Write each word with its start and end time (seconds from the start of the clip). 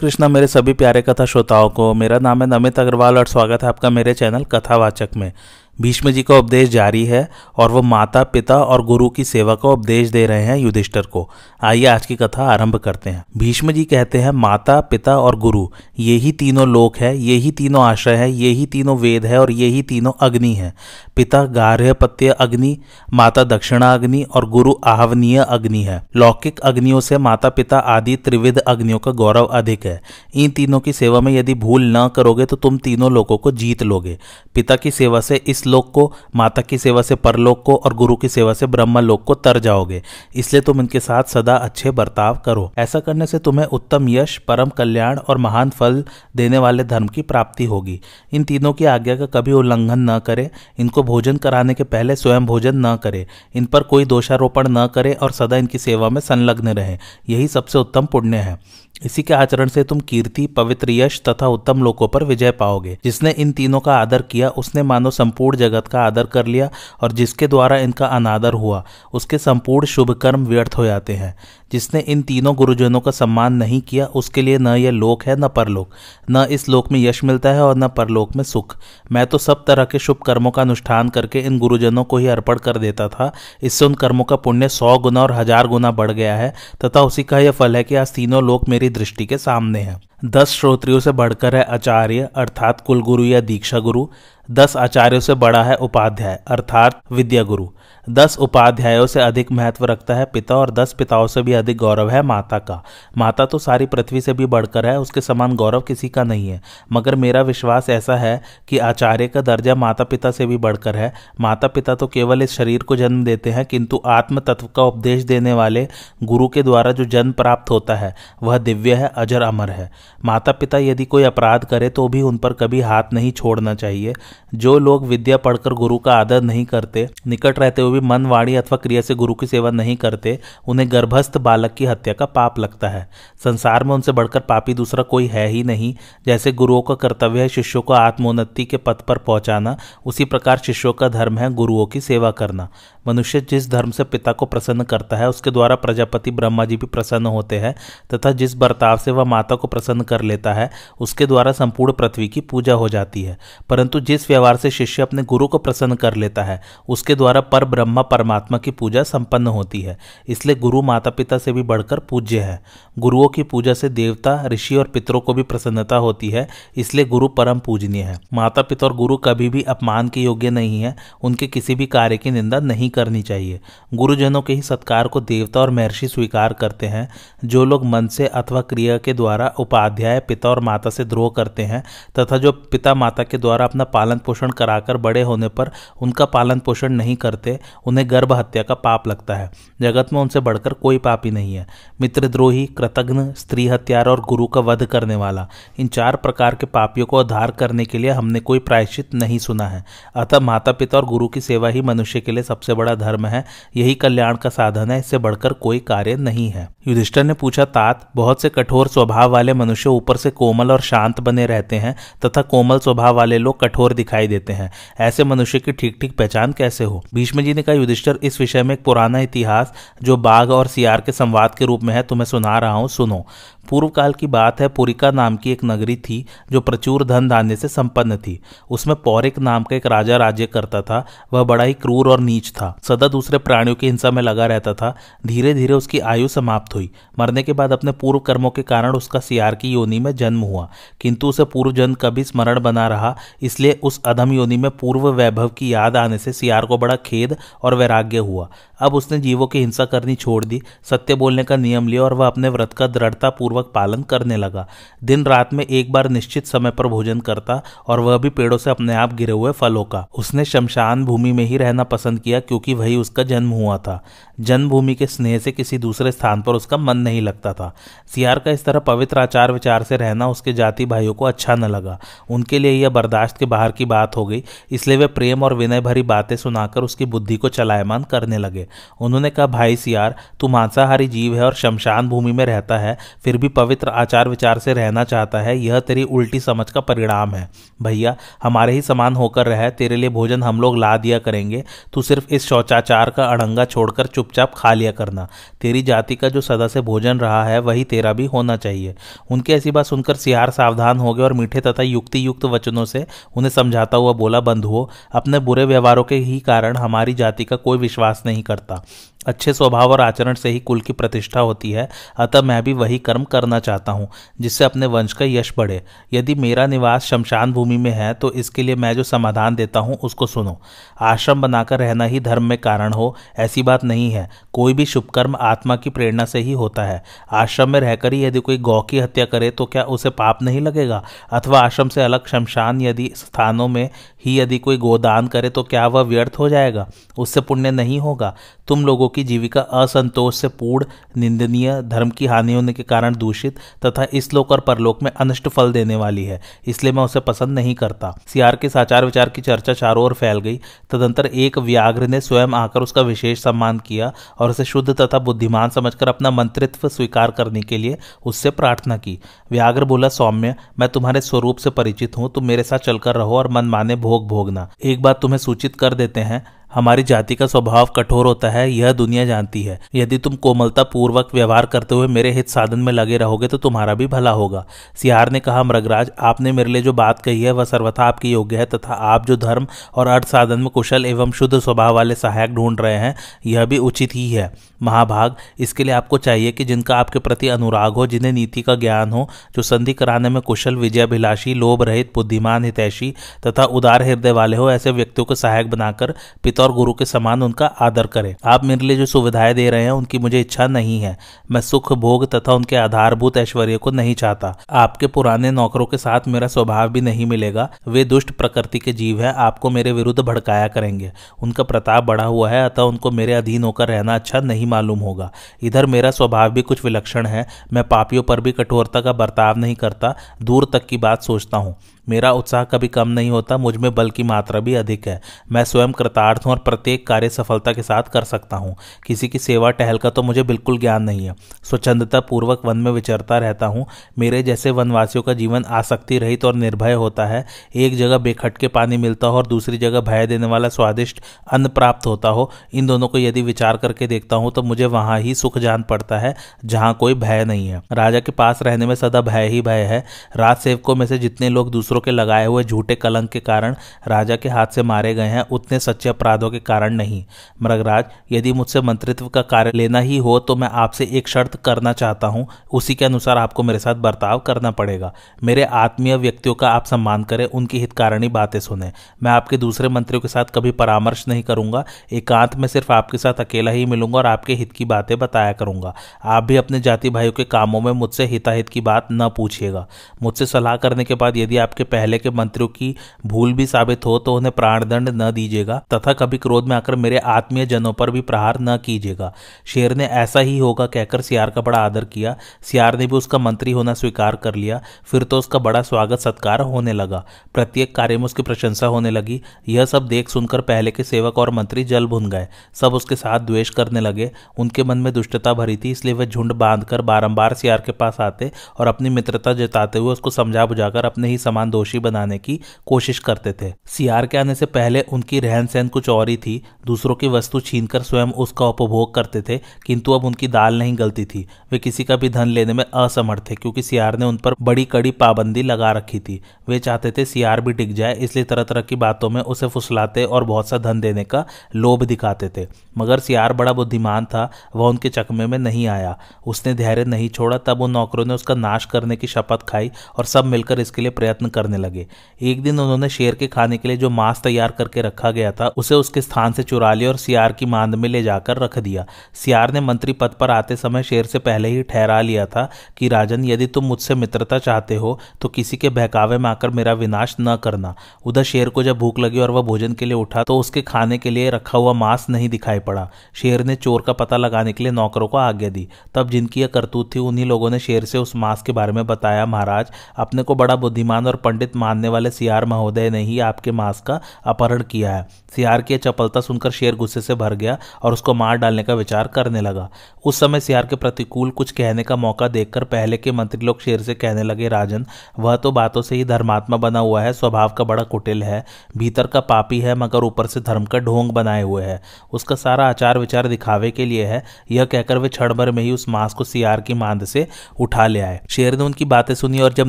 कृष्णा 0.00 0.28
मेरे 0.28 0.46
सभी 0.46 0.72
प्यारे 0.72 1.02
कथा 1.02 1.24
श्रोताओं 1.24 1.68
को, 1.70 1.94
मेरा 1.94 2.18
नाम 2.18 2.42
है 2.42 2.48
नमित 2.48 2.78
अग्रवाल 2.78 3.18
और 3.18 3.26
स्वागत 3.26 3.62
है 3.62 3.68
आपका 3.68 3.90
मेरे 3.90 4.14
चैनल 4.14 4.44
कथावाचक 4.44 5.08
में। 5.16 5.32
भीष्म 5.80 6.10
जी 6.10 6.22
का 6.22 6.38
उपदेश 6.38 6.68
जारी 6.68 7.04
है 7.04 7.30
और 7.56 7.70
वो 7.70 7.82
माता, 7.82 8.22
पिता 8.22 8.58
और 8.58 8.84
गुरु 8.84 9.08
की 9.08 9.24
सेवा 9.24 9.54
का 9.54 9.68
उपदेश 9.68 10.08
दे 10.08 10.26
रहे 10.26 10.42
हैं 10.42 10.56
युधिष्ठर 10.56 11.02
को। 11.02 11.30
आइए 11.62 11.84
आज 11.84 12.06
की 12.06 12.16
कथा 12.16 12.44
आरंभ 12.44 12.76
करते 12.76 13.10
हैं। 13.10 13.24
भीष्म 13.36 13.72
जी 13.72 13.84
कहते 13.84 14.18
हैं, 14.18 14.30
माता, 14.30 14.80
पिता 14.80 15.18
और 15.18 15.36
गुरु 15.36 15.68
यही 15.98 16.32
तीनों 16.32 16.68
लोक 16.68 16.96
है 16.96 17.18
यही 17.18 17.50
तीनों 17.50 17.82
आश्रय 17.82 18.14
है 18.14 18.32
यही 18.32 18.66
तीनों 18.66 18.98
वेद 18.98 19.26
है 19.26 19.40
और 19.40 19.52
यही 19.52 19.82
तीनों 19.82 20.12
अग्नि 20.20 20.54
है। 20.54 20.74
पिता 21.16 21.44
गार्हपत्य 21.44 22.28
अग्नि, 22.28 22.78
माता 23.12 23.44
दक्षिणा 23.44 23.94
अग्नि 23.94 24.22
और 24.22 24.48
गुरु 24.50 24.74
आहवनीय 24.84 25.38
अग्नि 25.38 25.82
है। 25.82 26.06
लौकिक 26.16 26.60
अग्नियों 26.60 27.00
से 27.00 27.18
माता, 27.18 27.48
पिता 27.48 27.78
आदि 27.78 28.16
त्रिविध 28.16 28.58
अग्नियों 28.58 28.98
का 28.98 29.10
गौरव 29.10 29.44
अधिक 29.44 29.86
है। 29.86 30.00
इन 30.34 30.50
तीनों 30.50 30.80
की 30.80 30.92
सेवा 30.92 31.20
में 31.20 31.32
यदि 31.32 31.54
भूल 31.54 31.96
न 31.96 32.08
करोगे 32.08 32.44
तो 32.44 32.56
तुम 32.56 32.78
तीनों 32.78 33.12
लोगों 33.12 33.38
को 33.38 33.52
जीत 33.52 33.82
लोगे। 33.82 34.18
पिता 34.54 34.76
की 34.76 34.90
सेवा 34.90 35.20
से 35.20 35.36
इस 35.46 35.65
लोक 35.66 35.92
को, 35.92 36.12
माता 36.36 36.62
की 36.62 36.78
सेवा 36.78 37.02
से 37.02 37.14
परलोक 37.14 37.62
को 37.62 37.76
और 37.76 37.94
गुरु 37.94 38.16
की 38.16 38.28
सेवा 38.28 38.52
से 38.52 38.66
ब्रह्म 38.66 38.98
लोक 38.98 39.24
को 39.24 39.34
तर 39.34 39.58
जाओगे। 39.58 40.02
इसलिए 40.34 40.62
तुम 40.62 40.80
इनके 40.80 41.00
साथ 41.00 41.22
सदा 41.22 41.56
अच्छे 41.56 41.90
बर्ताव 41.90 42.38
करो। 42.44 42.72
ऐसा 42.78 43.00
करने 43.00 43.26
से 43.26 43.38
तुम्हें 43.38 43.66
उत्तम 43.66 44.08
यश, 44.08 44.38
परम 44.38 44.68
कल्याण 44.68 45.18
और 45.18 45.38
महान 45.38 45.70
फल 45.70 46.04
देने 46.36 46.58
वाले 46.58 46.84
धर्म 46.84 47.06
की 47.06 47.22
प्राप्ति 47.22 47.64
होगी। 47.64 48.00
इन 48.32 48.44
तीनों 48.44 48.72
की 48.72 48.84
आज्ञा 48.84 49.16
का 49.16 49.26
कभी 49.26 49.52
उल्लंघन 49.52 50.10
न 50.10 50.18
करे। 50.18 50.50
इनको 50.78 51.02
भोजन 51.02 51.36
कराने 51.36 51.74
के 51.74 51.84
पहले 51.84 52.16
स्वयं 52.16 52.46
भोजन 52.46 52.86
न 52.86 52.96
करे। 52.96 53.26
इन 53.54 53.64
पर 53.64 53.82
कोई 53.82 54.04
दोषारोपण 54.04 54.68
न 54.68 54.86
करे 54.86 55.12
और 55.12 55.30
सदा 55.30 55.56
इनकी 55.56 55.78
सेवा 55.78 56.08
में 56.08 56.20
संलग्न 56.20 56.68
रहे। 56.68 56.98
यही 57.28 57.48
सबसे 57.48 57.78
उत्तम 57.78 58.06
पुण्य 58.06 58.36
है। 58.36 58.86
इसी 59.04 59.22
के 59.22 59.34
आचरण 59.34 59.68
से 59.68 59.84
तुम 59.84 60.00
कीर्ति, 60.00 60.46
पवित्र 60.46 60.90
यश 60.90 61.22
तथा 61.28 61.46
उत्तम 61.46 61.82
लोकों 61.82 62.08
पर 62.08 62.24
विजय 62.24 62.50
पाओगे। 62.50 62.98
जिसने 63.04 63.30
इन 63.30 63.52
तीनों 63.52 63.80
का 63.80 63.96
आदर 63.96 64.22
किया, 64.22 64.48
उसने 64.48 64.82
मानो 64.82 65.10
संपूर्ण 65.10 65.55
जगत 65.56 65.88
का 65.88 66.02
आदर 66.02 66.26
कर 66.26 66.46
लिया 66.46 66.70
और 67.02 67.12
जिसके 67.12 67.46
द्वारा 67.46 67.76
इनका 67.76 68.06
अनादर 68.06 68.52
हुआ, 68.52 68.84
उसके 69.14 69.38
संपूर्ण 69.38 69.86
शुभ 69.86 70.10
कर्म 70.10 70.46
व्यर्थ 70.46 70.74
हो 70.78 70.84
जाते 70.84 71.12
हैं। 71.12 71.36
जिसने 71.72 72.00
इन 72.00 72.22
तीनों 72.22 72.54
गुरुजनों 72.56 73.00
का 73.00 73.10
सम्मान 73.10 73.52
नहीं 73.52 73.80
किया, 73.80 74.06
उसके 74.06 74.42
लिए 74.42 74.58
न 74.58 74.68
यह 74.68 74.90
लोक 74.90 75.22
है, 75.22 75.36
न 75.40 75.48
परलोक। 75.48 75.90
न 76.30 76.46
इस 76.50 76.68
लोक 76.68 76.92
में 76.92 77.00
यश 77.00 77.24
मिलता 77.24 77.48
है 77.48 77.62
और 77.62 77.76
न 77.76 77.88
परलोक 77.88 78.36
में 78.36 78.44
सुख। 78.44 78.76
मैं 79.12 79.26
तो 79.26 79.38
सब 79.38 79.64
तरह 79.64 79.84
के 79.84 79.98
शुभ 79.98 80.16
कर्मों 80.16 80.50
का 80.50 80.62
अनुष्ठान 80.62 81.08
करके 81.08 81.40
इन 81.40 81.58
गुरुजनों 81.58 82.04
को 82.04 82.16
ही 82.16 82.26
अर्पण 82.26 82.58
कर 82.58 82.78
देता 82.78 83.08
था। 83.08 83.32
इससे 83.62 83.84
उन 83.84 83.94
कर्मों 83.94 84.24
का 84.24 84.36
पुण्य 84.36 84.68
सौ 84.68 84.98
गुना 84.98 85.22
और 85.22 85.32
हज़ार 85.32 85.66
गुना 85.66 85.90
बढ़ 85.90 86.10
गया 86.10 86.36
है, 86.36 86.54
तथा 86.84 87.02
उसी 87.02 87.22
का 87.22 87.38
यह 87.38 87.50
फल 87.50 87.76
है 87.76 87.84
कि 87.84 87.94
आज 87.94 88.12
तीनों 88.12 88.42
लोक 88.42 88.68
मेरी 88.68 88.88
दृष्टि 88.88 89.26
के 89.26 89.38
सामने 89.38 89.80
है। 89.80 90.00
दस 90.26 90.50
श्रोत्रियों 90.50 91.00
से 91.00 91.12
बढ़कर 91.12 91.56
है 91.56 91.62
आचार्य, 91.62 92.28
अर्थात 92.34 92.80
कुलगुरु 92.80 93.24
या 93.24 93.40
दीक्षा 93.40 93.78
गुरु। 93.78 94.08
दस 94.50 94.76
आचार्यों 94.76 95.20
से 95.20 95.34
बड़ा 95.34 95.62
है 95.62 95.76
उपाध्याय, 95.76 96.42
अर्थात 96.46 97.00
विद्या 97.12 97.42
गुरु। 97.42 97.68
दस 98.06 98.36
उपाध्यायों 98.38 99.06
से 99.06 99.20
अधिक 99.20 99.50
महत्व 99.52 99.84
रखता 99.84 100.14
है 100.14 100.24
पिता 100.24 100.56
और 100.56 100.70
दस 100.70 100.92
पिताओं 100.92 101.26
से 101.26 101.42
भी 101.42 101.52
अधिक 101.52 101.76
गौरव 101.76 102.10
है 102.10 102.20
माता 102.22 102.58
का। 102.58 102.82
माता 103.18 103.46
तो 103.46 103.58
सारी 103.58 103.86
पृथ्वी 103.86 104.20
से 104.20 104.32
भी 104.32 104.46
बढ़कर 104.46 104.86
है, 104.86 104.98
उसके 105.00 105.20
समान 105.20 105.54
गौरव 105.56 105.80
किसी 105.80 106.08
का 106.08 106.24
नहीं 106.24 106.48
है। 106.48 106.60
मगर 106.92 107.14
मेरा 107.14 107.42
विश्वास 107.42 107.88
ऐसा 107.90 108.16
है 108.16 108.40
कि 108.68 108.78
आचार्य 108.78 109.28
का 109.28 109.40
दर्जा 109.40 109.74
माता 109.74 110.04
पिता 110.04 110.30
से 110.30 110.46
भी 110.46 110.56
बढ़कर 110.56 110.96
है। 110.96 111.12
माता 111.40 111.68
पिता 111.68 111.94
तो 111.94 112.06
केवल 112.06 112.42
इस 112.42 112.52
शरीर 112.52 112.82
को 112.82 112.96
जन्म 112.96 113.24
देते 113.24 113.50
हैं, 113.50 113.64
किंतु 113.64 114.00
आत्म 114.06 114.40
तत्व 114.40 114.66
का 114.66 114.82
उपदेश 114.82 115.24
देने 115.24 115.52
वाले 115.52 115.86
गुरु 116.22 116.48
के 116.48 116.62
द्वारा 116.62 116.92
जो 116.92 117.04
जन्म 117.06 117.32
प्राप्त 117.32 117.70
होता 117.70 117.94
है, 117.94 118.14
वह 118.42 118.58
दिव्य 118.58 118.94
है 118.94 119.12
अजर 119.16 119.42
अमर 119.42 119.70
है। 119.70 119.90
माता 120.24 120.52
पिता 120.52 120.78
यदि 120.78 121.04
कोई 121.04 121.22
अपराध 121.22 121.64
करे 121.64 121.88
तो 121.88 122.08
भी 122.08 122.22
उन 122.22 122.36
पर 122.36 122.52
कभी 122.52 122.80
हाथ 122.80 123.12
नहीं 123.12 123.32
छोड़ना 123.32 123.74
चाहिए। 123.74 124.12
जो 124.56 124.78
लोग 124.78 125.06
विद्या 125.06 125.36
पढ़कर 125.36 125.72
गुरु 125.72 125.98
का 125.98 126.14
आदर 126.14 126.42
नहीं 126.42 126.64
करते, 126.64 127.08
निकट 127.26 127.58
रहते 127.58 127.82
हुए 127.82 128.00
भी 128.00 128.06
मन 128.06 128.26
वाणी 128.26 128.54
अथवा 128.54 128.76
क्रिया 128.76 129.00
से 129.00 129.14
गुरु 129.14 129.34
की 129.34 129.46
सेवा 129.46 129.70
नहीं 129.70 129.96
करते, 129.96 130.38
उन्हें 130.68 130.92
गर्भस्थ 130.92 131.38
बालक 131.38 131.74
की 131.74 131.84
हत्या 131.84 132.14
का 132.14 132.24
पाप 132.24 132.58
लगता 132.58 132.88
है। 132.88 133.10
संसार 133.44 133.84
में 133.84 133.94
उनसे 133.94 134.12
बढ़कर 134.12 134.40
पापी 134.40 134.74
दूसरा 134.74 135.02
कोई 135.02 135.26
है 135.26 135.48
ही 135.48 135.62
नहीं। 135.62 135.94
जैसे 136.26 136.52
गुरुओं 136.52 136.82
का 136.82 136.94
कर्तव्य 136.94 137.40
है 137.40 137.48
शिष्यों 137.48 137.82
को 137.82 137.92
आत्मोन्नति 137.92 138.64
के 138.64 138.76
पथ 138.76 139.00
पर 139.00 139.18
पहुंचाना, 139.18 139.76
उसी 140.06 140.24
प्रकार 140.24 140.58
शिष्यों 140.58 140.92
का 140.92 141.08
धर्म 141.08 141.38
है 141.38 141.54
गुरुओं 141.54 141.86
की 141.86 142.00
सेवा 142.00 142.30
करना। 142.30 142.68
मनुष्य 143.08 143.40
जिस 143.40 143.70
धर्म 143.70 143.90
से 143.90 144.04
पिता 144.04 144.32
को 144.32 144.46
प्रसन्न 144.46 144.82
करता 144.82 145.16
है, 145.16 145.28
उसके 145.28 145.50
द्वारा 145.50 145.76
प्रजापति 145.76 146.30
ब्रह्मा 146.30 146.64
जी 146.64 146.76
भी 146.76 146.86
प्रसन्न 146.86 147.26
होते 147.26 147.58
हैं, 147.58 147.74
तथा 148.14 148.32
जिस 148.32 148.54
बर्ताव 148.54 148.96
से 148.96 149.10
वह 149.10 149.24
माता 149.24 149.54
को 149.56 149.68
प्रसन्न 149.68 150.00
कर 150.00 150.22
लेता 150.22 150.54
है, 150.54 150.70
उसके 151.00 151.26
द्वारा 151.26 151.52
संपूर्ण 151.52 151.92
पृथ्वी 151.92 152.28
की 152.28 152.40
पूजा 152.40 152.74
हो 152.74 152.88
जाती 152.88 153.22
है। 153.22 153.38
परंतु 153.68 154.00
जिस 154.00 154.30
व्यवहार 154.30 154.56
से 154.56 154.70
शिष्य 154.70 155.02
अपने 155.02 155.22
गुरु 155.22 155.48
को 155.48 155.58
प्रसन्न 155.58 155.94
कर 155.94 156.14
लेता 156.14 156.42
है, 156.42 156.62
उसके 156.88 157.14
द्वारा 157.14 157.40
पर 157.40 157.64
ब्रह्मा, 157.64 158.02
परमात्मा 158.02 158.58
की 158.58 158.70
पूजा 158.70 159.02
संपन्न 159.02 159.46
होती 159.46 159.80
है। 159.80 159.98
इसलिए 160.28 160.56
गुरु 160.56 160.82
माता 160.82 161.10
पिता 161.10 161.38
से 161.38 161.52
भी 161.52 161.62
बढ़कर 161.62 161.98
पूज्य 161.98 162.40
है। 162.40 162.62
गुरुओं 162.98 163.28
की 163.28 163.42
पूजा 163.42 163.74
से 163.74 163.88
देवता, 163.88 164.42
ऋषि 164.46 164.76
और 164.76 164.84
पितरों 164.84 165.20
को 165.20 165.34
भी 165.34 165.42
प्रसन्नता 165.42 165.96
होती 165.96 166.30
है, 166.30 166.48
इसलिए 166.76 167.04
गुरु 167.04 167.28
परम 167.28 167.58
पूजनीय 167.58 168.02
है। 168.02 168.20
माता 168.34 168.62
पिता 168.62 168.86
और 168.86 168.96
गुरु 168.96 169.16
कभी 169.16 169.48
भी 169.48 169.62
अपमान 169.62 170.08
के 170.08 170.20
योग्य 170.20 170.50
नहीं 170.50 170.82
है, 170.82 170.96
उनके 171.22 171.46
किसी 171.46 171.74
भी 171.74 171.86
कार्य 171.86 172.16
की 172.16 172.30
निंदा 172.30 172.60
नहीं 172.60 172.90
करनी 172.96 173.22
चाहिए। 173.22 173.60
गुरुजनों 173.94 174.42
के 174.42 174.52
ही 174.52 174.62
सत्कार 174.62 175.08
को 175.08 175.20
देवता 175.20 175.60
और 175.60 175.70
महर्षि 175.70 176.08
स्वीकार 176.08 176.52
करते 176.52 176.86
हैं, 176.86 177.08
जो 177.44 177.64
लोग 177.64 177.84
मन 177.86 178.06
से 178.06 178.26
अथवा 178.26 178.60
क्रिया 178.60 178.98
के 178.98 179.12
द्वारा 179.12 179.52
उपाध्याय 179.58 180.20
पिता 180.20 180.48
और 180.48 180.60
माता 180.60 180.90
से 180.90 181.04
द्रोह 181.04 181.30
करते 181.36 181.62
हैं, 181.62 181.82
तथा 182.18 182.38
जो 182.38 182.52
पिता 182.52 182.94
माता 182.94 183.22
के 183.22 183.38
द्वारा 183.38 183.64
अपना 183.64 183.84
पालन 183.84 184.18
पोषण 184.18 184.50
कराकर 184.50 184.96
बड़े 184.96 185.22
होने 185.22 185.48
पर 185.48 185.70
उनका 186.02 186.24
पालन 186.24 186.58
पोषण 186.58 186.92
नहीं 186.92 187.16
करते, 187.16 187.58
उन्हें 187.86 188.10
गर्भ 188.10 188.32
हत्या 188.32 188.62
का 188.62 188.74
पाप 188.74 189.08
लगता 189.08 189.34
है। 189.34 189.50
जगत 189.80 190.12
में 190.12 190.20
उनसे 190.20 190.40
बढ़कर 190.40 190.72
कोई 190.72 190.98
पापी 190.98 191.30
नहीं 191.30 191.54
है। 191.54 191.66
मित्रद्रोही, 192.00 192.66
कृतघ्न, 192.66 193.32
स्त्री 193.32 193.66
हत्यार 193.68 194.08
और 194.08 194.20
गुरु 194.20 194.46
का 194.46 194.60
वध 194.60 194.86
करने 194.86 195.16
वाला, 195.16 195.48
इन 195.78 195.88
चार 195.88 196.16
प्रकार 196.16 196.54
के 196.54 196.66
पापियों 196.66 197.06
को 197.06 197.20
उद्धार 197.20 197.50
करने 197.50 197.84
के 197.84 197.98
लिए 197.98 198.10
हमने 198.10 198.40
कोई 198.40 198.58
प्रायश्चित 198.58 199.14
नहीं 199.14 199.38
सुना 199.38 199.68
है। 199.68 199.84
अतः 200.16 200.40
माता 200.40 200.72
पिता 200.72 200.98
और 200.98 201.04
गुरु 201.04 201.28
की 201.28 201.40
सेवा 201.40 201.68
ही 201.68 201.80
मनुष्य 201.82 202.20
के 202.20 202.32
लिए 202.32 202.42
सबसे 202.42 202.74
बड़ा 202.74 202.85
धर्म 202.94 203.26
है, 203.26 203.44
यही 203.76 203.94
कल्याण 203.94 204.36
का 204.36 204.50
साधन 204.50 204.90
है, 204.90 204.98
इससे 204.98 205.18
बढ़कर 205.18 205.52
कोई 205.52 205.78
कार्य 205.78 206.16
नहीं 206.16 206.50
है। 206.50 206.68
युधिष्ठर 206.88 207.24
ने 207.24 207.32
पूछा, 207.32 207.64
तात, 207.64 208.08
बहुत 208.16 208.42
से 208.42 208.48
कठोर 208.48 208.88
स्वभाव 208.88 209.30
वाले 209.30 209.54
मनुष्य 209.54 209.90
ऊपर 209.90 210.16
से 210.16 210.30
कोमल 210.30 210.70
और 210.72 210.80
शांत 210.80 211.20
बने 211.20 211.46
रहते 211.46 211.76
हैं 211.76 211.94
तथा 212.26 212.42
कोमल 212.42 212.78
स्वभाव 212.78 213.16
वाले 213.16 213.38
लोग 213.38 213.60
कठोर 213.60 213.92
दिखाई 213.92 214.28
देते 214.28 214.52
हैं। 214.52 214.70
ऐसे 215.00 215.24
मनुष्य 215.24 215.58
की 215.58 215.72
ठीक 215.72 215.98
ठीक 216.00 216.16
पहचान 216.16 216.52
कैसे 216.52 216.84
हो? 216.84 217.02
भीष्म 217.14 217.42
जी 217.42 217.54
ने 217.54 217.62
कहा, 217.62 217.74
युधिष्ठर, 217.74 218.18
इस 218.22 218.40
विषय 218.40 218.62
में 218.62 218.74
एक 218.74 218.84
पुराना 218.84 219.18
इतिहास, 219.18 219.72
जो 220.02 220.16
बाघ 220.16 220.50
और 220.50 220.66
सियार 220.66 221.00
के 221.00 221.12
संवाद 221.12 221.54
के 221.54 221.64
रूप 221.64 221.82
में 221.82 221.94
है 221.94 222.02
तुम्हें 222.02 222.24
सुना 222.24 222.58
रहा 222.58 222.72
हूँ, 222.72 222.88
सुनो। 222.88 223.26
पूर्व 223.68 223.88
काल 223.88 224.12
की 224.12 224.26
बात 224.26 224.60
है, 224.60 224.68
पुरिका 224.68 225.10
नाम 225.10 225.36
की 225.36 225.52
एक 225.52 225.64
नगरी 225.64 225.96
थी, 225.96 226.26
जो 226.52 226.60
प्रचुर 226.60 227.04
धन 227.04 227.28
धान्य 227.28 227.56
से 227.56 227.68
संपन्न 227.68 228.16
थी। 228.16 228.40
उसमें 228.70 228.96
पौरिक 228.96 229.38
नाम 229.38 229.62
का 229.62 229.76
एक 229.76 229.86
राजा 229.86 230.16
राज्य 230.16 230.46
करता 230.46 230.82
था, 230.82 231.06
वह 231.32 231.44
बड़ा 231.44 231.64
ही 231.64 231.72
क्रूर 231.72 232.08
और 232.08 232.20
नीच 232.20 232.50
था। 232.50 232.78
सदा 232.82 233.08
दूसरे 233.08 233.38
प्राणियों 233.38 233.76
की 233.76 233.86
हिंसा 233.86 234.10
में 234.10 234.22
लगा 234.22 234.46
रहता 234.46 234.74
था। 234.74 234.96
धीरे 235.26 235.54
धीरे 235.54 235.74
उसकी 235.74 235.98
आयु 235.98 236.28
समाप्त 236.28 236.74
हुई। 236.74 236.90
मरने 237.18 237.42
के 237.42 237.52
बाद 237.52 237.72
अपने 237.72 237.92
पूर्व 237.92 238.18
कर्मों 238.18 238.50
के 238.50 238.62
कारण 238.62 238.92
उसका 238.92 239.20
सियार 239.20 239.54
की 239.54 239.72
योनि 239.72 239.98
में 239.98 240.16
जन्म 240.16 240.40
हुआ। 240.40 240.68
किंतु 241.00 241.28
उसे 241.28 241.44
पूर्व 241.44 241.72
जन्म 241.72 241.94
कभी 241.94 242.24
स्मरण 242.24 242.60
बना 242.60 242.88
रहा, 242.88 243.16
इसलिए 243.42 243.80
उस 243.82 244.02
अधम 244.04 244.32
योनि 244.32 244.56
में 244.56 244.70
पूर्व 244.70 245.08
वैभव 245.08 245.48
की 245.48 245.74
याद 245.74 245.96
आने 245.96 246.18
से 246.18 246.32
सियार 246.32 246.66
को 246.66 246.78
बड़ा 246.78 246.96
खेद 246.96 247.36
और 247.62 247.74
वैराग्य 247.74 248.18
हुआ। 248.18 248.48
अब 248.80 248.94
उसने 248.94 249.18
जीवों 249.18 249.46
की 249.46 249.58
हिंसा 249.58 249.84
करनी 249.84 250.14
छोड़ 250.14 250.44
दी, 250.44 250.62
सत्य 250.84 251.14
बोलने 251.14 251.44
का 251.44 251.56
नियम 251.56 251.88
लिया 251.88 252.02
और 252.02 252.14
वह 252.14 252.26
अपने 252.26 252.48
व्रत 252.48 252.72
का 252.72 252.86
दृढ़ता 252.86 253.30
पूर्वक 253.56 253.72
पालन 253.74 254.02
करने 254.02 254.36
लगा। 254.36 254.66
दिन 255.04 255.24
रात 255.24 255.52
में 255.52 255.64
एक 255.64 255.92
बार 255.92 256.08
निश्चित 256.08 256.46
समय 256.46 256.70
पर 256.70 256.86
भोजन 256.86 257.20
करता 257.20 257.60
और 257.86 258.00
वह 258.00 258.18
भी 258.18 258.30
पेड़ों 258.30 258.58
से 258.58 258.70
अपने 258.70 258.94
आप 258.94 259.14
गिरे 259.14 259.32
हुए 259.32 259.52
फलों 259.52 259.84
का। 259.84 260.06
उसने 260.14 260.44
शमशान 260.44 261.04
भूमि 261.04 261.32
में 261.32 261.44
ही 261.44 261.56
रहना 261.56 261.84
पसंद 261.84 262.20
किया 262.20 262.40
क्योंकि 262.40 262.74
वही 262.74 262.96
उसका 262.96 263.22
जन्म 263.22 263.50
हुआ 263.50 263.76
था। 263.78 264.02
जन्मभूमि 264.40 264.94
के 264.94 265.06
स्नेह 265.06 265.38
से 265.38 265.52
किसी 265.52 265.78
दूसरे 265.78 266.12
स्थान 266.12 266.42
पर 266.42 266.54
उसका 266.54 266.76
मन 266.76 266.96
नहीं 266.98 267.20
लगता 267.22 267.52
था। 267.52 267.72
सियार 268.14 268.38
का 268.38 268.50
इस 268.50 268.64
तरह 268.64 268.78
पवित्र 268.78 269.18
आचार 269.18 269.52
विचार 269.52 269.82
से 269.82 269.96
रहना 269.96 270.28
उसके 270.28 270.52
जाति 270.52 270.86
भाइयों 270.86 271.14
को 271.14 271.24
अच्छा 271.24 271.54
न 271.54 271.64
लगा। 271.64 271.98
उनके 272.30 272.58
लिए 272.58 272.72
यह 272.72 272.88
बर्दाश्त 272.90 273.36
के 273.38 273.46
बाहर 273.46 273.72
की 273.72 273.84
बात 273.84 274.16
हो 274.16 274.26
गई, 274.26 274.42
इसलिए 274.70 274.96
वे 274.96 275.06
प्रेम 275.06 275.42
और 275.42 275.54
विनय 275.54 275.80
भरी 275.80 276.02
बातें 276.02 276.36
सुनाकर 276.36 276.82
उसकी 276.82 277.04
बुद्धि 277.06 277.36
को 277.36 277.48
चलायमान 277.48 278.02
करने 278.02 278.38
लगे। 278.38 278.66
उन्होंने 279.00 279.30
कहा, 279.30 279.46
भाई 279.46 279.76
सियार, 279.76 280.14
तू 280.40 280.48
मांसाहारी 280.48 281.08
जीव 281.08 281.36
है 281.36 281.44
और 281.44 281.54
शमशान 281.54 282.08
भूमि 282.08 282.32
में 282.32 282.44
रहता 282.46 282.78
है, 282.78 282.96
फिर 283.24 283.36
भी 283.36 283.45
भी 283.46 283.52
पवित्र 283.54 283.88
आचार 283.88 284.28
विचार 284.28 284.58
से 284.58 284.72
रहना 284.74 285.04
चाहता 285.04 285.38
है, 285.38 285.58
यह 285.58 285.80
तेरी 285.80 286.02
उल्टी 286.02 286.40
समझ 286.40 286.70
का 286.70 286.80
परिणाम 286.80 287.34
है। 287.34 287.48
भैया, 287.82 288.16
हमारे 288.42 288.72
ही 288.72 288.82
समान 288.82 289.14
होकर 289.14 289.46
रह, 289.46 289.68
तेरे 289.70 289.96
लिए 289.96 290.08
भोजन 290.08 290.42
हम 290.42 290.60
लोग 290.60 290.78
ला 290.78 290.96
दिया 290.96 291.18
करेंगे। 291.18 291.64
तू 291.92 292.02
सिर्फ़ 292.02 292.26
इस 292.30 292.46
शौचाचार 292.48 293.10
का 293.10 293.24
अड़ंगा 293.24 293.64
छोड़कर 293.64 294.06
चुपचाप 294.06 294.52
खा 294.56 294.72
लिया 294.72 294.92
करना। 294.92 295.28
तेरी 295.60 295.82
जाति 295.82 296.16
का 296.16 296.28
जो 296.28 296.40
सदा 296.40 296.68
से 296.68 296.80
भोजन 296.80 297.18
रहा 297.18 297.44
है, 297.44 297.58
वही 297.58 297.84
तेरा 297.84 298.12
भी 298.12 298.26
होना 298.26 298.56
चाहिए। 298.56 298.94
उनकी 299.30 299.52
ऐसी 299.52 299.70
बात 299.70 299.86
सुनकर 299.86 300.14
सियार 300.14 300.50
सावधान 300.50 300.98
हो 300.98 301.14
गए 301.14 301.22
और 301.22 301.32
मीठे 301.32 301.60
तथा 301.60 301.82
युक्ति 301.82 302.26
युक्त 302.26 302.44
वचनों 302.44 302.84
से 302.84 303.06
उन्हें 303.36 303.50
समझाता 303.50 303.96
हुआ 303.96 304.12
बोला, 304.12 304.40
बंधुओं, 304.40 304.86
अपने 305.12 305.38
बुरे 305.38 305.64
व्यवहारों 305.64 306.04
के 306.04 306.16
ही 306.16 306.40
कारण 306.40 306.76
हमारी 306.76 307.14
जाति 307.14 307.44
का 307.44 307.56
कोई 307.56 307.78
विश्वास 307.78 308.22
नहीं 308.26 308.42
करता। 308.42 308.84
अच्छे 309.26 309.52
स्वभाव 309.52 309.92
और 309.92 310.00
आचरण 310.00 310.34
से 310.34 310.48
ही 310.48 310.60
कुल 310.60 310.80
की 310.80 310.92
प्रतिष्ठा 310.92 311.40
होती 311.40 311.70
है, 311.70 311.88
अतः 312.16 312.42
मैं 312.42 312.62
भी 312.64 312.72
वही 312.72 312.98
कर्म 312.98 313.24
करना 313.24 313.58
चाहता 313.58 313.92
हूँ, 313.92 314.08
जिससे 314.40 314.64
अपने 314.64 314.86
वंश 314.86 315.12
का 315.12 315.24
यश 315.24 315.52
बढ़े। 315.58 315.82
यदि 316.12 316.34
मेरा 316.36 316.66
निवास 316.66 317.04
शमशान 317.04 317.52
भूमि 317.52 317.76
में 317.76 317.90
है 317.90 318.12
तो 318.14 318.32
इसके 318.32 318.62
लिए 318.62 318.74
मैं 318.76 318.94
जो 318.96 319.02
समाधान 319.02 319.54
देता 319.54 319.80
हूँ, 319.80 319.96
उसको 319.96 320.26
सुनो। 320.26 320.58
आश्रम 321.02 321.42
बनाकर 321.42 321.78
रहना 321.78 322.04
ही 322.04 322.20
धर्म 322.20 322.42
में 322.42 322.56
कारण 322.58 322.92
हो, 322.92 323.14
ऐसी 323.38 323.62
बात 323.62 323.84
नहीं 323.84 324.10
है। 324.10 324.28
कोई 324.52 324.74
भी 324.74 324.84
शुभ 324.86 325.08
कर्म 325.14 325.36
आत्मा 325.36 325.76
की 325.76 325.90
प्रेरणा 325.90 326.24
से 326.24 326.38
ही 326.38 326.52
होता 326.52 326.82
है। 326.82 327.02
आश्रम 327.32 327.70
में 327.70 327.80
रहकर 327.80 328.12
ही 328.12 328.24
यदि 328.24 328.40
कोई 328.40 328.58
गौ 328.58 328.80
की 328.82 328.98
हत्या 328.98 329.24
करे 329.24 329.50
तो 329.50 329.66
क्या 329.66 329.82
उसे 329.84 330.10
पाप 330.10 330.42
नहीं 330.42 330.60
लगेगा? 330.60 331.02
अथवा 331.32 331.60
आश्रम 331.60 331.88
से 331.88 332.02
अलग 332.02 332.26
शमशान 332.26 332.80
यदि 332.80 333.10
स्थानों 333.16 333.68
में 333.68 333.88
ही 334.24 334.38
यदि 334.40 334.58
कोई 334.58 334.76
गोदान 334.76 335.26
करे 335.26 335.50
तो 335.50 335.62
क्या 335.62 335.86
वह 335.86 336.02
व्यर्थ 336.02 336.38
हो 336.38 336.48
जाएगा? 336.48 336.88
उससे 337.18 337.40
पुण्य 337.40 337.70
नहीं 337.70 337.98
होगा। 338.00 338.34
तुम 338.68 338.84
लोगों 338.86 339.08
की 339.16 339.24
जीविका 339.24 339.60
असंतोष 339.60 340.36
से 340.36 340.48
पूर्ण, 340.50 340.86
निंदनीय, 341.16 341.80
धर्म 341.84 342.10
की 342.10 342.26
हानि 342.26 342.54
होने 342.54 342.72
के 342.72 342.82
कारण 342.84 343.16
दूषित 343.16 343.58
तथा 343.86 344.06
इस 344.12 344.32
लोक 344.34 344.50
और 344.52 344.60
परलोक 344.62 345.02
में 345.02 345.10
अनिष्ट 345.12 345.48
फल 345.48 345.72
देने 345.72 345.96
वाली 345.96 346.24
है, 346.24 346.40
इसलिए 346.66 346.92
मैं 346.92 347.02
उसे 347.04 347.20
पसंद 347.22 347.58
नहीं 347.58 347.74
करता। 347.74 348.14
सियार 348.26 348.56
के 348.56 348.68
साचार 348.68 349.04
विचार 349.04 349.28
की 349.28 349.42
चर्चा 349.42 349.72
चारों 349.74 350.04
ओर 350.04 350.14
फैल 350.14 350.40
गई। 350.40 350.60
तदंतर 350.90 351.26
एक 351.26 351.58
व्याघ्र 351.60 352.06
ने 352.06 352.20
स्वयं 352.20 352.54
आकर 352.54 352.82
उसका 352.82 353.02
विशेष 353.02 353.42
सम्मान 353.42 353.78
किया 353.78 354.12
और 354.38 354.50
उसे 354.50 354.64
शुद्ध 354.66 354.88
तथा 354.92 355.18
बुद्धिमान 355.20 355.70
समझकर 355.70 356.08
अपना 356.08 356.30
मंत्रित्व 356.32 356.88
स्वीकार 356.88 357.30
करने 357.30 357.60
के 357.62 357.78
लिए 357.78 357.98
उससे 358.24 358.50
प्रार्थना 358.52 358.96
की। 358.98 359.18
व्याघ्र 359.50 359.84
बोला, 359.84 360.08
सौम्य, 360.10 360.54
मैं 360.78 360.88
तुम्हारे 360.88 361.20
स्वरूप 361.20 361.56
से 361.56 361.70
परिचित 361.72 362.16
हूँ। 362.16 362.30
तुम 362.32 362.44
मेरे 362.44 362.62
साथ 362.62 362.78
चलकर 362.80 363.14
रहो 363.14 363.36
और 363.36 363.48
मन 363.48 363.64
माने 363.66 363.96
भोग 363.98 364.28
भोगना। 364.28 364.68
एक 364.84 365.02
बात 365.02 365.20
तुम्हें 365.22 365.38
सूचित 365.38 365.76
कर 365.76 365.94
देते 365.94 366.20
हैं। 366.22 366.44
हमारी 366.74 367.02
जाति 367.02 367.34
का 367.34 367.46
स्वभाव 367.46 367.86
कठोर 367.86 368.26
होता 368.26 368.50
है, 368.50 368.70
यह 368.72 368.92
दुनिया 368.92 369.24
जानती 369.26 369.62
है। 369.62 369.78
यदि 369.94 370.18
तुम 370.18 370.34
कोमलता 370.34 370.82
पूर्वक 370.82 371.28
व्यवहार 371.34 371.66
करते 371.66 371.94
हुए 371.94 372.06
मेरे 372.06 372.32
हित 372.32 372.48
साधन 372.48 372.78
में 372.78 372.92
लगे 372.92 373.16
रहोगे 373.16 373.48
तो 373.48 373.58
तुम्हारा 373.58 373.94
भी 373.94 374.06
भला 374.06 374.30
होगा। 374.30 374.64
सियार 374.96 375.30
ने 375.30 375.40
कहा, 375.40 375.62
मृगराज, 375.62 376.10
आपने 376.20 376.52
मेरे 376.52 376.70
लिए 376.70 376.82
जो 376.82 376.92
बात 376.92 377.18
कही 377.18 377.42
है, 377.42 377.52
वह 377.52 377.64
सर्वथा 377.64 378.04
आपकी 378.04 378.32
योग्य 378.32 378.56
है, 378.56 378.66
तथा 378.66 378.94
आप 378.94 379.26
जो 379.26 379.36
धर्म 379.36 379.66
और 379.94 380.06
अर्थ 380.06 380.28
साधन 380.28 380.60
में 380.60 380.68
कुशल 380.68 381.06
एवं 381.06 381.32
शुद्ध 381.32 381.58
स्वभाव 381.58 381.94
वाले 381.94 382.14
सहायक 382.14 382.54
ढूंढ 382.54 382.80
रहे 382.80 382.96
हैं, 382.96 383.16
यह 383.46 383.64
भी 383.64 383.78
उचित 383.78 384.14
ही 384.14 384.30
है। 384.32 384.52
महाभाग, 384.82 385.36
इसके 385.58 385.84
लिए 385.84 385.94
आपको 385.94 386.18
चाहिए 386.18 386.52
कि 386.52 386.64
जिनका 386.64 386.96
आपके 386.96 387.18
प्रति 387.18 387.48
अनुराग 387.48 387.92
हो, 387.92 388.06
जिन्हें 388.06 388.32
नीति 388.32 388.62
का 388.62 388.74
ज्ञान 388.74 389.12
हो, 389.12 389.28
जो 389.56 389.62
संधि 389.62 389.92
कराने 389.92 390.28
में 390.28 390.42
कुशल, 390.42 390.76
विजयाभिलाषी 390.76 391.54
लोभ 391.54 391.82
रहित 391.82 392.12
बुद्धिमान, 392.14 392.64
हितैषी 392.64 393.14
तथा 393.46 393.64
उदार 393.64 394.02
हृदय 394.02 394.30
वाले 394.30 394.56
हो, 394.56 394.70
ऐसे 394.70 394.90
व्यक्तियों 394.90 395.24
को 395.24 395.34
सहायक 395.34 395.70
बनाकर 395.70 396.14
पिता 396.42 396.55
और 396.60 396.72
गुरु 396.72 396.94
के 396.94 397.04
समान 397.04 397.42
उनका 397.42 397.66
आदर 397.66 398.06
करें। 398.06 398.34
आप 398.44 398.64
मेरे 398.64 398.86
लिए 398.86 398.96
जो 398.96 399.06
सुविधाएँ 399.06 399.54
दे 399.54 399.70
रहे 399.70 399.82
हैं, 399.82 399.90
उनकी 399.90 400.18
मुझे 400.18 400.40
इच्छा 400.40 400.66
नहीं 400.66 401.00
है। 401.00 401.18
मैं 401.50 401.60
सुख, 401.60 401.92
भोग 401.92 402.26
तथा 402.34 402.52
उनके 402.52 402.76
आधारभूत 402.76 403.36
ऐश्वर्य 403.36 403.76
को 403.76 403.90
नहीं 403.90 404.14
चाहता। 404.14 404.58
आपके 404.70 405.06
पुराने 405.06 405.50
नौकरों 405.50 405.86
के 405.86 405.98
साथ 405.98 406.20
मेरा 406.28 406.46
स्वभाव 406.46 406.88
भी 406.88 407.00
नहीं 407.00 407.26
मिलेगा। 407.26 407.70
वे 407.88 408.04
दुष्ट 408.04 408.30
प्रकृति 408.30 408.78
के 408.78 408.92
जीव 408.92 409.22
है, 409.22 409.32
आपको 409.32 409.70
मेरे 409.70 409.92
विरुद्ध 409.92 410.20
भड़काया 410.20 410.68
करेंगे। 410.68 411.12
उनका 411.42 411.62
प्रताप 411.62 412.04
बढ़ा 412.04 412.24
हुआ 412.24 412.50
है, 412.50 412.64
अतः 412.64 412.82
उनको 412.82 413.10
मेरे 413.10 413.32
अधीन 413.32 413.64
होकर 413.64 413.88
रहना 413.88 414.14
अच्छा 414.14 414.40
नहीं 414.40 414.66
मालूम 414.66 414.98
होगा। 414.98 415.32
इधर 415.62 415.86
मेरा 415.86 416.10
स्वभाव 416.10 416.50
भी 416.50 416.62
कुछ 416.62 416.84
विलक्षण 416.84 417.26
है। 417.26 417.46
मैं 417.72 417.84
पापियों 417.84 418.22
पर 418.22 418.40
भी 418.40 418.52
कठोरता 418.52 419.00
का 419.00 419.12
बर्ताव 419.12 419.58
नहीं 419.58 419.74
करता। 419.74 420.14
दूर 420.42 420.70
तक 420.72 420.86
की 420.86 420.96
बात 420.96 421.22
सोचता 421.22 421.56
हूँ। 421.56 421.76
मेरा 422.06 422.32
उत्साह 422.32 422.64
कभी 422.64 422.88
कम 422.88 423.08
नहीं 423.08 423.30
होता, 423.30 423.56
मुझमें 423.56 423.94
बल 423.94 424.10
की 424.10 424.22
मात्रा 424.22 424.60
भी 424.60 424.74
अधिक 424.74 425.06
है। 425.08 425.20
मैं 425.52 425.64
स्वयं 425.64 425.92
कृतार्थ 425.92 426.46
हूँ 426.46 426.52
और 426.52 426.58
प्रत्येक 426.58 427.06
कार्य 427.06 427.28
सफलता 427.28 427.72
के 427.72 427.82
साथ 427.82 428.10
कर 428.12 428.24
सकता 428.24 428.56
हूँ। 428.56 428.74
किसी 429.06 429.28
की 429.28 429.38
सेवा 429.38 429.70
टहल 429.70 429.98
का 429.98 430.10
तो 430.10 430.22
मुझे 430.22 430.42
बिल्कुल 430.42 430.78
ज्ञान 430.78 431.02
नहीं 431.02 431.26
है। 431.26 431.34
स्वच्छंदता 431.64 432.20
पूर्वक 432.20 432.62
वन 432.64 432.76
में 432.76 432.90
विचरता 432.92 433.38
रहता 433.38 433.66
हूँ। 433.66 433.86
मेरे 434.18 434.42
जैसे 434.42 434.70
वनवासियों 434.70 435.22
का 435.22 435.34
जीवन 435.34 435.64
आसक्ति 435.70 436.18
रहित 436.18 436.44
और 436.44 436.54
निर्भय 436.56 436.92
होता 436.94 437.26
है। 437.26 437.44
एक 437.76 437.96
जगह 437.96 438.18
बेखटके 438.18 438.68
पानी 438.68 438.96
मिलता 438.96 439.26
हो 439.26 439.36
और 439.36 439.46
दूसरी 439.46 439.78
जगह 439.78 440.00
भय 440.02 440.26
देने 440.26 440.46
वाला 440.46 440.68
स्वादिष्ट 440.68 441.20
अन्न 441.52 441.68
प्राप्त 441.68 442.06
होता 442.06 442.28
हो। 442.28 442.50
इन 442.72 442.86
दोनों 442.86 443.08
को 443.08 443.18
यदि 443.18 443.42
विचार 443.42 443.76
करके 443.76 444.06
देखता 444.06 444.36
हूँ 444.36 444.52
तो 444.52 444.62
मुझे 444.62 444.86
वहाँ 444.86 445.18
ही 445.20 445.34
सुख 445.34 445.58
जान 445.58 445.82
पड़ता 445.82 446.18
है, 446.18 446.34
जहाँ 446.64 446.92
कोई 446.94 447.14
भय 447.16 447.44
नहीं 447.44 447.68
है। 447.68 447.82
राजा 447.92 448.20
के 448.20 448.32
पास 448.32 448.62
रहने 448.62 448.86
में 448.86 448.94
सदा 448.94 449.20
भय 449.22 449.48
ही 449.48 449.60
भय 449.62 449.82
है। 449.84 450.04
राज 450.36 450.56
सेवकों 450.58 450.94
में 450.94 451.06
से 451.06 451.18
जितने 451.18 451.48
लोग 451.48 451.70
दूसरों 451.70 451.95
दूसरों 451.96 452.00
के 452.02 452.10
लगाए 452.10 452.46
हुए 452.46 452.62
झूठे 452.64 452.94
कलंक 452.94 453.30
के 453.30 453.40
कारण 453.40 453.74
राजा 454.08 454.36
के 454.36 454.48
हाथ 454.48 454.66
से 454.68 454.82
मारे 454.82 455.14
गए 455.14 455.26
हैं, 455.26 455.42
उतने 455.42 455.78
सच्चे 455.80 456.08
अपराधों 456.08 456.50
के 456.50 456.58
कारण 456.60 456.94
नहीं। 456.94 457.24
मृगराज, 457.62 458.04
यदि 458.32 458.52
मुझसे 458.52 458.80
मंत्रित्व 458.80 459.28
का 459.28 459.42
कार्य 459.44 459.70
लेना 459.74 459.98
ही 460.00 460.18
हो 460.18 460.38
तो 460.38 460.56
मैं 460.56 460.68
आपसे 460.74 461.04
एक 461.12 461.28
शर्त 461.28 461.56
करना 461.64 461.92
चाहता 461.92 462.26
हूँ। 462.26 462.46
उसी 462.72 462.94
के 462.94 463.04
अनुसार 463.04 463.38
आपको 463.38 463.62
मेरे 463.62 463.78
साथ 463.78 463.94
बर्ताव 463.96 464.38
करना 464.38 464.70
पड़ेगा। 464.72 465.12
मेरे 465.44 465.64
आत्मीय 465.64 466.16
व्यक्तियों 466.16 466.54
का 466.54 466.68
आप 466.70 466.84
सम्मान 466.86 467.24
करें, 467.24 467.44
उनकी 467.46 467.78
हितकारिणी 467.78 468.28
बातें 468.28 468.58
सुने। 468.60 468.92
मैं 469.22 469.30
आपके 469.30 469.56
दूसरे 469.56 469.88
मंत्रियों 469.88 470.20
के 470.20 470.28
साथ 470.28 470.52
कभी 470.54 470.70
परामर्श 470.72 471.24
नहीं 471.28 471.42
करूँगा। 471.42 471.84
एकांत 472.12 472.56
में 472.56 472.68
सिर्फ़ 472.68 472.92
आपके 472.92 473.18
साथ 473.18 473.40
अकेला 473.40 473.70
ही 473.70 473.86
मिलूँगा 473.86 474.18
और 474.18 474.26
आपके 474.26 474.54
हित 474.54 474.72
की 474.72 474.84
बातें 474.84 475.18
बताया 475.18 475.52
करूँगा। 475.54 475.94
आप 476.24 476.44
भी 476.44 476.56
अपने 476.56 476.80
जाति 476.80 477.10
भाइयों 477.10 477.32
के 477.32 477.44
कामों 477.46 477.80
में 477.80 477.92
मुझसे 477.94 478.24
हिताहित 478.26 478.68
की 478.68 478.80
बात 478.82 479.08
न 479.12 479.28
पूछिएगा। 479.36 479.86
मुझसे 480.22 480.46
सलाह 480.46 480.76
करने 480.76 481.04
के 481.04 481.14
बाद 481.14 481.36
यदि 481.36 481.56
आपके 481.56 481.84
पहले 481.86 482.18
के 482.18 482.30
मंत्रियों 482.30 482.68
की 482.68 482.94
भूल 483.26 483.52
भी 483.52 483.66
साबित 483.66 484.06
हो 484.06 484.18
तो 484.18 484.34
उन्हें 484.34 484.52
प्राणदंड 484.52 485.08
न 485.12 485.30
दीजिएगा, 485.30 485.78
तथा 485.94 486.12
कभी 486.12 486.38
क्रोध 486.38 486.68
में 486.68 486.76
आकर 486.76 486.96
मेरे 486.96 487.18
आत्मीय 487.18 487.66
जनों 487.66 487.92
पर 487.92 488.10
भी 488.10 488.20
प्रहार 488.22 488.58
न 488.60 488.76
कीजिएगा। 488.76 489.32
शेर 489.66 489.94
ने 489.94 490.06
ऐसा 490.06 490.40
ही 490.40 490.58
होगा 490.58 490.86
कहकर 490.86 491.20
सियार 491.20 491.50
का 491.50 491.60
बड़ा 491.60 491.78
आदर 491.78 492.04
किया। 492.04 492.36
सियार 492.62 492.98
ने 492.98 493.06
भी 493.06 493.16
उसका 493.16 493.38
मंत्री 493.38 493.72
होना 493.72 493.94
स्वीकार 493.94 494.36
कर 494.36 494.54
लिया। 494.54 494.80
फिर 495.04 495.22
तो 495.22 495.38
उसका 495.38 495.58
बड़ा 495.58 495.82
स्वागत 495.82 496.18
सत्कार 496.18 496.60
होने 496.62 496.92
लगा। 496.92 497.24
प्रत्येक 497.54 497.94
कार्य 497.96 498.16
में 498.16 498.24
उसकी 498.24 498.42
प्रशंसा 498.42 498.86
होने 498.86 499.10
लगी। 499.10 499.40
यह 499.68 499.84
सब 499.86 500.06
देख 500.08 500.28
सुनकर 500.28 500.60
पहले 500.62 500.90
के 500.90 501.04
सेवक 501.04 501.38
और 501.38 501.50
मंत्री 501.50 501.84
जल 501.84 502.06
भुन 502.06 502.28
गए। 502.30 502.48
सब 502.74 502.94
उसके 502.94 503.16
साथ 503.16 503.40
द्वेष 503.40 503.70
करने 503.70 504.00
लगे। 504.00 504.30
उनके 504.58 504.84
मन 504.84 504.98
में 504.98 505.12
दुष्टता 505.12 505.52
भरी 505.54 505.76
थी, 505.76 505.90
इसलिए 505.90 506.14
वे 506.14 506.26
झुंड 506.26 506.52
बांधकर 506.54 507.02
बारंबार 507.02 507.54
सियार 507.54 507.82
के 507.86 507.92
पास 507.92 508.20
आते 508.20 508.50
और 508.78 508.86
अपनी 508.86 509.08
मित्रता 509.10 509.52
जताते 509.54 509.98
हुए 509.98 510.12
उसको 510.12 510.30
समझा 510.30 510.66
बुझाकर 510.66 511.04
अपने 511.04 511.28
ही 511.28 511.38
समान 511.38 511.70
दोषी 511.76 511.98
बनाने 512.00 512.38
की 512.38 512.60
कोशिश 512.86 513.18
करते 513.20 513.52
थे। 513.52 513.72
सियार 513.86 514.26
के 514.26 514.38
आने 514.38 514.54
से 514.54 514.66
पहले 514.68 515.00
उनकी 515.02 515.40
रहन 515.40 515.66
सहन 515.66 515.88
कुछ 515.88 516.08
और 516.08 516.28
ही 516.28 516.36
थी। 516.36 516.62
दूसरों 516.86 517.14
की 517.14 517.28
वस्तु 517.28 517.60
छीनकर 517.60 518.02
स्वयं 518.02 518.32
उसका 518.36 518.66
उपभोग 518.66 519.14
करते 519.14 519.42
थे, 519.42 519.60
किंतु 519.86 520.12
अब 520.12 520.24
उनकी 520.24 520.48
दाल 520.48 520.78
नहीं 520.78 520.98
गलती 520.98 521.24
थी। 521.24 521.46
वे 521.72 521.78
किसी 521.78 522.04
का 522.04 522.16
भी 522.16 522.28
धन 522.28 522.48
लेने 522.48 522.72
में 522.72 522.84
असमर्थ 522.84 523.50
थे, 523.50 523.54
क्योंकि 523.54 523.82
सियार 523.82 524.18
ने 524.18 524.24
उन 524.24 524.36
पर 524.36 524.54
बड़ी 524.62 524.84
कड़ी 524.84 525.10
पाबंदी 525.10 525.62
लगा 525.62 525.92
रखी 525.92 526.20
थी। 526.20 526.40
वे 526.68 526.78
चाहते 526.78 527.10
थे 527.10 527.24
सियार 527.24 527.60
भी 527.60 527.72
टिक 527.72 527.94
जाए, 527.94 528.14
इसलिए 528.14 528.44
तरह 528.44 528.62
तरह 528.62 528.80
की 528.80 528.96
बातों 528.96 529.30
में 529.30 529.40
उसे 529.42 529.68
फुसलाते 529.68 530.24
और 530.24 530.44
बहुत 530.44 530.68
सा 530.68 530.78
धन 530.78 531.00
देने 531.00 531.24
का 531.24 531.44
लोभ 531.76 532.04
दिखाते 532.04 532.48
थे। 532.48 532.66
मगर 532.98 533.20
सियार 533.20 533.52
बड़ा 533.52 533.72
बुद्धिमान 533.72 534.24
था, 534.24 534.50
वह 534.76 534.88
उनके 534.88 535.08
चकमे 535.08 535.46
में 535.46 535.58
नहीं 535.58 535.86
आया। 535.86 536.16
उसने 536.46 536.74
धैर्य 536.74 537.04
नहीं 537.04 537.28
छोड़ा, 537.28 537.58
तब 537.58 537.80
उन 537.80 537.90
नौकरों 537.90 538.24
ने 538.24 538.34
उसका 538.34 538.54
नाश 538.54 538.84
करने 538.84 539.16
की 539.16 539.26
शपथ 539.26 539.66
खाई 539.68 539.90
और 540.18 540.24
सब 540.24 540.44
मिलकर 540.44 540.80
इसके 540.80 541.02
लिए 541.02 541.10
प्रयत्न 541.10 541.48
करने 541.48 541.65
करने 541.66 541.76
लगे। 541.76 542.06
एक 542.42 542.62
दिन 542.62 542.80
उन्होंने 542.80 543.08
शेर 543.08 543.34
के 543.34 543.46
खाने 543.46 543.76
के 543.78 543.88
लिए 543.88 543.96
जो 543.96 544.10
मांस 544.10 544.40
तैयार 544.40 544.70
करके 544.70 545.02
रखा 545.02 545.30
गया 545.30 545.52
था, 545.52 545.66
उसे 545.76 545.94
उसके 545.94 546.20
स्थान 546.20 546.52
से 546.52 546.62
चुरा 546.62 546.92
लिया 546.92 547.08
और 547.08 547.16
सियार 547.16 547.52
की 547.52 547.66
मांद 547.66 547.94
में 547.94 548.08
ले 548.08 548.22
जाकर 548.22 548.56
रख 548.56 548.78
दिया। 548.78 549.06
सियार 549.34 549.72
ने 549.72 549.80
मंत्री 549.80 550.12
पद 550.12 550.30
पर 550.40 550.50
आते 550.50 550.76
समय 550.76 551.02
शेर 551.02 551.26
से 551.26 551.38
पहले 551.38 551.68
ही 551.68 551.82
ठहरा 551.82 552.20
लिया 552.20 552.46
था 552.46 552.68
कि, 552.98 553.08
राजन, 553.08 553.44
यदि 553.44 553.66
तुम 553.66 553.84
मुझसे 553.84 554.14
मित्रता 554.14 554.58
चाहते 554.58 554.94
हो 554.94 555.18
तो 555.40 555.48
किसी 555.48 555.76
के 555.76 555.88
बहकावे 555.88 556.38
में 556.38 556.48
आकर 556.50 556.70
मेरा 556.70 556.92
विनाश 556.92 557.36
न 557.40 557.56
करना। 557.56 557.94
उधर 558.24 558.42
शेर 558.42 558.68
को 558.68 558.82
जब 558.82 558.98
भूख 558.98 559.18
लगी 559.18 559.40
और 559.40 559.50
वह 559.50 559.62
भोजन 559.62 559.92
के 559.92 560.04
लिए 560.04 560.14
उठा 560.14 560.42
तो 560.42 560.58
उसके 560.58 560.82
खाने 560.82 561.18
के 561.18 561.30
लिए 561.30 561.50
रखा 561.50 561.78
हुआ 561.78 561.92
मांस 561.92 562.26
नहीं 562.30 562.48
दिखाई 562.48 562.78
पड़ा। 562.78 563.08
शेर 563.34 563.64
ने 563.64 563.74
चोर 563.76 564.02
का 564.06 564.12
पता 564.12 564.36
लगाने 564.36 564.72
के 564.72 564.84
लिए 564.84 564.92
नौकरों 564.92 565.28
को 565.28 565.38
आज्ञा 565.38 565.68
दी। 565.68 565.88
तब 566.14 566.30
जिनकी 566.30 566.60
यह 566.60 566.66
करतूत 566.66 567.14
थी, 567.14 567.18
उन्हीं 567.18 567.46
लोगों 567.46 567.70
ने 567.70 567.78
शेर 567.78 568.04
से 568.04 568.18
उस 568.18 568.36
मांस 568.36 568.62
के 568.62 568.72
बारे 568.72 568.92
में 568.92 569.06
बताया, 569.06 569.46
महाराज, 569.46 569.90
अपने 570.16 570.42
को 570.42 570.54
बड़ा 570.54 570.76
बुद्धिमान 570.76 571.26
और 571.26 571.36
पंडित 571.46 571.76
मानने 571.76 572.08
वाले 572.08 572.30
सियार 572.30 572.64
महोदय 572.64 573.10
ने 573.10 573.22
ही 573.22 573.38
आपके 573.40 573.72
मांस 573.72 574.00
का 574.00 574.20
अपहरण 574.44 574.82
किया 574.82 575.14
है। 575.16 575.26
सियार 575.56 575.82
की 575.82 575.96
चपलता 575.98 576.40
सुनकर 576.40 576.70
शेर 576.70 576.94
गुस्से 576.94 577.20
से 577.20 577.34
भर 577.34 577.54
गया 577.54 577.78
और 578.02 578.12
उसको 578.12 578.34
मार 578.34 578.56
डालने 578.56 578.82
का 578.82 578.94
विचार 578.94 579.26
करने 579.26 579.60
लगा। 579.60 579.88
उस 580.24 580.40
समय 580.40 580.60
सियार 580.60 580.86
के 580.86 580.96
प्रतिकूल 580.96 581.50
कुछ 581.50 581.70
कहने 581.70 582.02
का 582.02 582.16
मौका 582.16 582.48
देखकर 582.48 582.84
पहले 582.84 583.16
के 583.16 583.32
मंत्री 583.32 583.66
लोग 583.66 583.80
शेर 583.80 584.02
से 584.02 584.14
कहने 584.14 584.42
लगे, 584.42 584.68
राजन, 584.68 585.06
वह 585.38 585.56
तो 585.56 585.72
बातों 585.72 586.02
से 586.02 586.16
ही 586.16 586.24
धर्मात्मा 586.24 586.76
बना 586.76 586.98
हुआ 586.98 587.22
है, 587.22 587.32
स्वभाव 587.32 587.68
का 587.68 587.84
बड़ा 587.84 588.02
कुटिल 588.02 588.42
है, 588.42 588.64
भीतर 588.96 589.26
का 589.26 589.40
पापी 589.40 589.78
है, 589.80 589.94
मगर 589.94 590.24
ऊपर 590.24 590.46
से 590.46 590.60
धर्म 590.60 590.84
का 590.84 590.98
ढोंग 590.98 591.30
बनाए 591.30 591.62
हुए 591.62 591.84
है। 591.84 592.00
उसका 592.32 592.56
सारा 592.56 592.88
आचार 592.88 593.18
विचार 593.18 593.48
दिखावे 593.48 593.90
के 593.90 594.04
लिए 594.04 594.24
है, 594.24 594.42
यह 594.70 594.84
कहकर 594.84 595.18
वे 595.18 595.28
क्षण 595.28 595.54
भर 595.54 595.70
में 595.70 595.82
ही 595.82 595.90
उस 595.92 596.08
मांस 596.08 596.34
को 596.34 596.44
सियार 596.44 596.80
की 596.80 596.94
मांद 596.94 597.24
से 597.24 597.46
उठा 597.80 598.06
ले 598.06 598.20
आए। 598.20 598.40
शेर 598.50 598.76
ने 598.76 598.84
उनकी 598.84 599.04
बातें 599.04 599.34
सुनी 599.34 599.60
और 599.60 599.72
जब 599.72 599.88